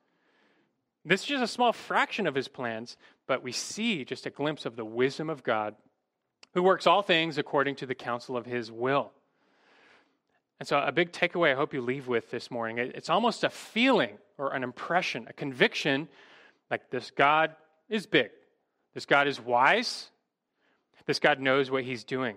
This 1.03 1.21
is 1.21 1.27
just 1.27 1.43
a 1.43 1.47
small 1.47 1.73
fraction 1.73 2.27
of 2.27 2.35
his 2.35 2.47
plans, 2.47 2.95
but 3.27 3.41
we 3.41 3.51
see 3.51 4.05
just 4.05 4.25
a 4.25 4.29
glimpse 4.29 4.65
of 4.65 4.75
the 4.75 4.85
wisdom 4.85 5.29
of 5.29 5.43
God 5.43 5.75
who 6.53 6.61
works 6.61 6.85
all 6.85 7.01
things 7.01 7.37
according 7.37 7.75
to 7.77 7.85
the 7.85 7.95
counsel 7.95 8.37
of 8.37 8.45
his 8.45 8.71
will. 8.71 9.11
And 10.61 10.67
so, 10.67 10.77
a 10.77 10.91
big 10.91 11.11
takeaway 11.11 11.53
I 11.53 11.55
hope 11.55 11.73
you 11.73 11.81
leave 11.81 12.07
with 12.07 12.29
this 12.29 12.51
morning 12.51 12.77
it's 12.77 13.09
almost 13.09 13.43
a 13.43 13.49
feeling 13.49 14.19
or 14.37 14.53
an 14.53 14.61
impression, 14.61 15.25
a 15.27 15.33
conviction 15.33 16.07
like 16.69 16.91
this 16.91 17.09
God 17.09 17.55
is 17.89 18.05
big, 18.05 18.29
this 18.93 19.07
God 19.07 19.27
is 19.27 19.41
wise, 19.41 20.11
this 21.07 21.17
God 21.17 21.39
knows 21.39 21.71
what 21.71 21.83
he's 21.83 22.03
doing. 22.03 22.35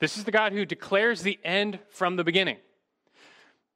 This 0.00 0.18
is 0.18 0.24
the 0.24 0.32
God 0.32 0.52
who 0.52 0.64
declares 0.64 1.22
the 1.22 1.38
end 1.44 1.78
from 1.90 2.16
the 2.16 2.24
beginning. 2.24 2.56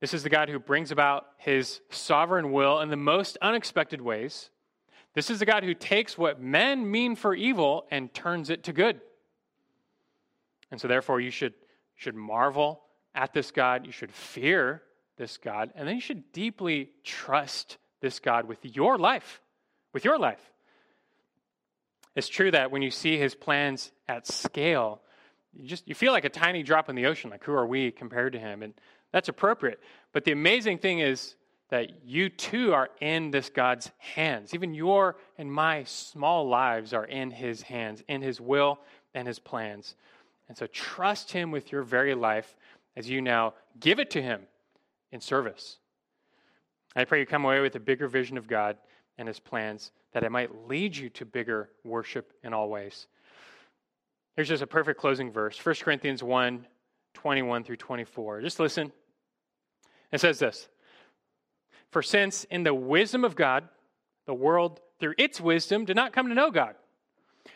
This 0.00 0.12
is 0.12 0.24
the 0.24 0.28
God 0.28 0.48
who 0.48 0.58
brings 0.58 0.90
about 0.90 1.26
his 1.38 1.82
sovereign 1.88 2.50
will 2.50 2.80
in 2.80 2.88
the 2.88 2.96
most 2.96 3.38
unexpected 3.40 4.00
ways. 4.00 4.50
This 5.14 5.30
is 5.30 5.38
the 5.38 5.46
God 5.46 5.62
who 5.62 5.74
takes 5.74 6.18
what 6.18 6.42
men 6.42 6.90
mean 6.90 7.14
for 7.14 7.32
evil 7.32 7.86
and 7.92 8.12
turns 8.12 8.50
it 8.50 8.64
to 8.64 8.72
good. 8.72 9.00
And 10.72 10.80
so, 10.80 10.88
therefore, 10.88 11.20
you 11.20 11.30
should, 11.30 11.54
should 11.94 12.16
marvel 12.16 12.82
at 13.14 13.32
this 13.32 13.50
God. 13.50 13.86
You 13.86 13.92
should 13.92 14.12
fear 14.12 14.82
this 15.16 15.36
God. 15.36 15.72
And 15.74 15.86
then 15.86 15.94
you 15.94 16.00
should 16.00 16.32
deeply 16.32 16.90
trust 17.04 17.78
this 18.00 18.18
God 18.18 18.46
with 18.46 18.58
your 18.62 18.98
life. 18.98 19.40
With 19.92 20.04
your 20.04 20.18
life. 20.18 20.40
It's 22.14 22.28
true 22.28 22.50
that 22.50 22.70
when 22.70 22.82
you 22.82 22.90
see 22.90 23.16
his 23.16 23.34
plans 23.34 23.90
at 24.08 24.26
scale, 24.26 25.00
you 25.54 25.66
just 25.66 25.86
you 25.86 25.94
feel 25.94 26.12
like 26.12 26.24
a 26.24 26.30
tiny 26.30 26.62
drop 26.62 26.88
in 26.88 26.96
the 26.96 27.06
ocean 27.06 27.30
like 27.30 27.44
who 27.44 27.52
are 27.52 27.66
we 27.66 27.90
compared 27.90 28.32
to 28.32 28.38
him 28.38 28.62
and 28.62 28.74
that's 29.12 29.28
appropriate 29.28 29.80
but 30.12 30.24
the 30.24 30.32
amazing 30.32 30.78
thing 30.78 31.00
is 31.00 31.34
that 31.68 32.04
you 32.04 32.28
too 32.28 32.72
are 32.72 32.90
in 33.00 33.30
this 33.30 33.50
god's 33.50 33.90
hands 33.98 34.54
even 34.54 34.74
your 34.74 35.16
and 35.38 35.52
my 35.52 35.84
small 35.84 36.48
lives 36.48 36.92
are 36.92 37.04
in 37.04 37.30
his 37.30 37.62
hands 37.62 38.02
in 38.08 38.22
his 38.22 38.40
will 38.40 38.78
and 39.14 39.28
his 39.28 39.38
plans 39.38 39.94
and 40.48 40.56
so 40.56 40.66
trust 40.66 41.32
him 41.32 41.50
with 41.50 41.70
your 41.70 41.82
very 41.82 42.14
life 42.14 42.56
as 42.96 43.08
you 43.08 43.20
now 43.20 43.54
give 43.80 43.98
it 43.98 44.10
to 44.10 44.22
him 44.22 44.42
in 45.10 45.20
service 45.20 45.78
i 46.96 47.04
pray 47.04 47.20
you 47.20 47.26
come 47.26 47.44
away 47.44 47.60
with 47.60 47.74
a 47.76 47.80
bigger 47.80 48.08
vision 48.08 48.36
of 48.36 48.46
god 48.46 48.76
and 49.18 49.28
his 49.28 49.40
plans 49.40 49.92
that 50.12 50.24
it 50.24 50.32
might 50.32 50.68
lead 50.68 50.96
you 50.96 51.08
to 51.08 51.24
bigger 51.24 51.70
worship 51.84 52.32
in 52.42 52.52
all 52.52 52.68
ways 52.68 53.06
Here's 54.36 54.48
just 54.48 54.62
a 54.62 54.66
perfect 54.66 54.98
closing 54.98 55.30
verse 55.30 55.64
1 55.64 55.74
Corinthians 55.76 56.22
1 56.22 56.66
21 57.14 57.64
through 57.64 57.76
24. 57.76 58.40
Just 58.40 58.58
listen. 58.58 58.90
It 60.10 60.20
says 60.20 60.38
this 60.38 60.68
For 61.90 62.02
since 62.02 62.44
in 62.44 62.62
the 62.62 62.74
wisdom 62.74 63.24
of 63.24 63.36
God, 63.36 63.68
the 64.26 64.34
world 64.34 64.80
through 64.98 65.14
its 65.18 65.40
wisdom 65.40 65.84
did 65.84 65.96
not 65.96 66.12
come 66.12 66.28
to 66.28 66.34
know 66.34 66.50
God, 66.50 66.74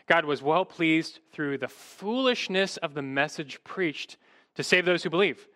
God 0.05 0.25
was 0.25 0.43
well 0.43 0.65
pleased 0.65 1.19
through 1.31 1.57
the 1.57 1.67
foolishness 1.67 2.77
of 2.77 2.93
the 2.93 3.01
message 3.01 3.63
preached 3.63 4.17
to 4.57 4.63
save 4.63 4.85
those 4.85 5.03
who 5.03 5.09
believe. 5.09 5.47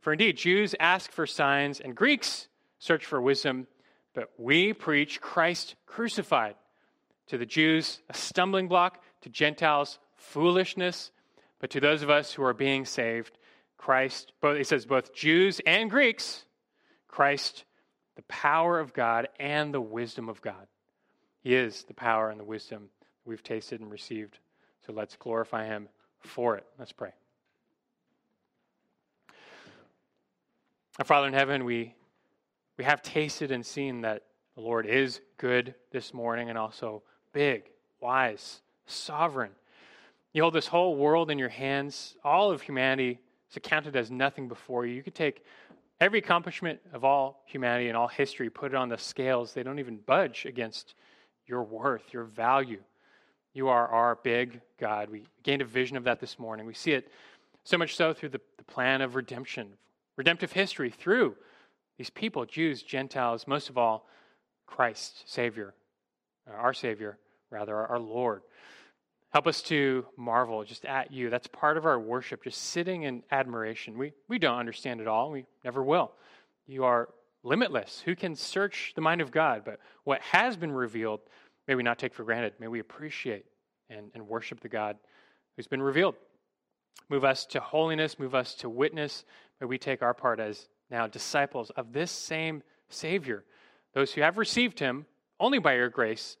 For 0.00 0.12
indeed, 0.12 0.38
Jews 0.38 0.74
ask 0.80 1.12
for 1.12 1.26
signs 1.26 1.80
and 1.80 1.94
Greeks 1.94 2.48
search 2.78 3.04
for 3.04 3.20
wisdom, 3.20 3.66
but 4.14 4.30
we 4.38 4.72
preach 4.72 5.20
Christ 5.20 5.76
crucified. 5.86 6.54
To 7.28 7.36
the 7.36 7.44
Jews, 7.44 8.00
a 8.08 8.14
stumbling 8.14 8.68
block, 8.68 9.02
to 9.20 9.28
Gentiles, 9.28 9.98
foolishness, 10.16 11.10
but 11.60 11.70
to 11.70 11.80
those 11.80 12.02
of 12.02 12.08
us 12.08 12.32
who 12.32 12.42
are 12.42 12.54
being 12.54 12.86
saved, 12.86 13.36
Christ, 13.76 14.32
both, 14.40 14.56
he 14.56 14.64
says 14.64 14.86
both 14.86 15.14
Jews 15.14 15.60
and 15.66 15.90
Greeks, 15.90 16.44
Christ, 17.06 17.64
the 18.16 18.22
power 18.22 18.80
of 18.80 18.94
God 18.94 19.28
and 19.38 19.74
the 19.74 19.80
wisdom 19.80 20.30
of 20.30 20.40
God. 20.40 20.66
He 21.42 21.54
is 21.54 21.84
the 21.84 21.94
power 21.94 22.30
and 22.30 22.40
the 22.40 22.44
wisdom 22.44 22.88
we've 23.26 23.42
tasted 23.42 23.80
and 23.80 23.90
received. 23.90 24.38
So 24.86 24.94
let's 24.94 25.16
glorify 25.16 25.66
him 25.66 25.90
for 26.20 26.56
it. 26.56 26.64
Let's 26.78 26.92
pray. 26.92 27.12
Our 30.98 31.04
Father 31.04 31.28
in 31.28 31.32
heaven, 31.32 31.64
we, 31.64 31.94
we 32.76 32.82
have 32.82 33.02
tasted 33.02 33.52
and 33.52 33.64
seen 33.64 34.00
that 34.00 34.24
the 34.56 34.62
Lord 34.62 34.84
is 34.84 35.20
good 35.36 35.76
this 35.92 36.12
morning 36.12 36.48
and 36.48 36.58
also 36.58 37.04
big, 37.32 37.70
wise, 38.00 38.62
sovereign. 38.86 39.52
You 40.32 40.42
hold 40.42 40.54
this 40.54 40.66
whole 40.66 40.96
world 40.96 41.30
in 41.30 41.38
your 41.38 41.50
hands. 41.50 42.16
All 42.24 42.50
of 42.50 42.62
humanity 42.62 43.20
is 43.48 43.56
accounted 43.56 43.94
as 43.94 44.10
nothing 44.10 44.48
before 44.48 44.86
you. 44.86 44.94
You 44.94 45.04
could 45.04 45.14
take 45.14 45.44
every 46.00 46.18
accomplishment 46.18 46.80
of 46.92 47.04
all 47.04 47.44
humanity 47.46 47.86
and 47.86 47.96
all 47.96 48.08
history, 48.08 48.50
put 48.50 48.72
it 48.72 48.76
on 48.76 48.88
the 48.88 48.98
scales. 48.98 49.52
They 49.52 49.62
don't 49.62 49.78
even 49.78 49.98
budge 49.98 50.46
against 50.46 50.96
your 51.46 51.62
worth, 51.62 52.12
your 52.12 52.24
value. 52.24 52.82
You 53.54 53.68
are 53.68 53.86
our 53.86 54.16
big 54.16 54.60
God. 54.80 55.10
We 55.10 55.22
gained 55.44 55.62
a 55.62 55.64
vision 55.64 55.96
of 55.96 56.02
that 56.04 56.18
this 56.18 56.40
morning. 56.40 56.66
We 56.66 56.74
see 56.74 56.90
it 56.90 57.12
so 57.62 57.78
much 57.78 57.94
so 57.94 58.12
through 58.12 58.30
the, 58.30 58.40
the 58.56 58.64
plan 58.64 59.00
of 59.00 59.14
redemption, 59.14 59.74
redemptive 60.18 60.52
history 60.52 60.90
through 60.90 61.36
these 61.96 62.10
people, 62.10 62.44
Jews, 62.44 62.82
Gentiles, 62.82 63.46
most 63.46 63.70
of 63.70 63.78
all, 63.78 64.06
Christ, 64.66 65.22
Savior, 65.24 65.74
uh, 66.46 66.54
our 66.54 66.74
Savior, 66.74 67.18
rather, 67.50 67.74
our 67.74 67.98
Lord. 67.98 68.42
Help 69.30 69.46
us 69.46 69.62
to 69.62 70.04
marvel 70.16 70.64
just 70.64 70.84
at 70.84 71.12
you. 71.12 71.30
That's 71.30 71.46
part 71.46 71.76
of 71.76 71.86
our 71.86 71.98
worship, 71.98 72.44
just 72.44 72.62
sitting 72.62 73.04
in 73.04 73.22
admiration. 73.30 73.96
We, 73.96 74.12
we 74.28 74.38
don't 74.38 74.58
understand 74.58 75.00
it 75.00 75.06
all, 75.06 75.30
we 75.30 75.46
never 75.64 75.82
will. 75.82 76.12
You 76.66 76.84
are 76.84 77.08
limitless. 77.42 78.02
Who 78.04 78.14
can 78.16 78.34
search 78.34 78.92
the 78.94 79.00
mind 79.00 79.20
of 79.20 79.30
God? 79.30 79.62
But 79.64 79.78
what 80.04 80.20
has 80.20 80.56
been 80.56 80.72
revealed, 80.72 81.20
may 81.66 81.74
we 81.74 81.82
not 81.82 81.98
take 81.98 82.12
for 82.12 82.24
granted. 82.24 82.54
May 82.58 82.68
we 82.68 82.80
appreciate 82.80 83.46
and, 83.88 84.10
and 84.14 84.26
worship 84.26 84.60
the 84.60 84.68
God 84.68 84.96
who's 85.56 85.66
been 85.66 85.82
revealed. 85.82 86.16
Move 87.08 87.24
us 87.24 87.46
to 87.46 87.60
holiness, 87.60 88.18
move 88.18 88.34
us 88.34 88.54
to 88.56 88.68
witness. 88.68 89.24
May 89.60 89.66
we 89.66 89.78
take 89.78 90.02
our 90.02 90.14
part 90.14 90.40
as 90.40 90.68
now 90.90 91.06
disciples 91.06 91.70
of 91.70 91.92
this 91.92 92.10
same 92.10 92.62
Savior. 92.88 93.44
Those 93.92 94.12
who 94.12 94.22
have 94.22 94.38
received 94.38 94.78
him 94.78 95.06
only 95.40 95.58
by 95.58 95.74
your 95.74 95.88
grace, 95.88 96.36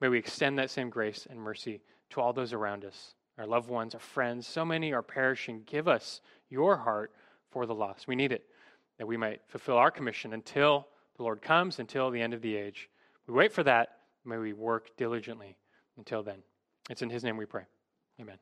may 0.00 0.08
we 0.08 0.18
extend 0.18 0.58
that 0.58 0.70
same 0.70 0.90
grace 0.90 1.26
and 1.28 1.38
mercy 1.38 1.80
to 2.10 2.20
all 2.20 2.32
those 2.32 2.52
around 2.52 2.84
us, 2.84 3.14
our 3.38 3.46
loved 3.46 3.68
ones, 3.68 3.94
our 3.94 4.00
friends. 4.00 4.46
So 4.46 4.64
many 4.64 4.92
are 4.92 5.02
perishing. 5.02 5.62
Give 5.66 5.88
us 5.88 6.20
your 6.48 6.76
heart 6.76 7.12
for 7.50 7.66
the 7.66 7.74
lost. 7.74 8.08
We 8.08 8.16
need 8.16 8.32
it 8.32 8.44
that 8.98 9.06
we 9.06 9.16
might 9.16 9.40
fulfill 9.46 9.76
our 9.76 9.90
commission 9.90 10.32
until 10.32 10.88
the 11.16 11.22
Lord 11.22 11.40
comes, 11.40 11.78
until 11.78 12.10
the 12.10 12.20
end 12.20 12.34
of 12.34 12.42
the 12.42 12.56
age. 12.56 12.88
We 13.26 13.34
wait 13.34 13.52
for 13.52 13.62
that. 13.64 13.98
May 14.24 14.38
we 14.38 14.52
work 14.52 14.96
diligently 14.96 15.56
until 15.96 16.22
then. 16.22 16.42
It's 16.90 17.02
in 17.02 17.10
His 17.10 17.24
name 17.24 17.36
we 17.36 17.46
pray. 17.46 17.64
Amen. 18.20 18.38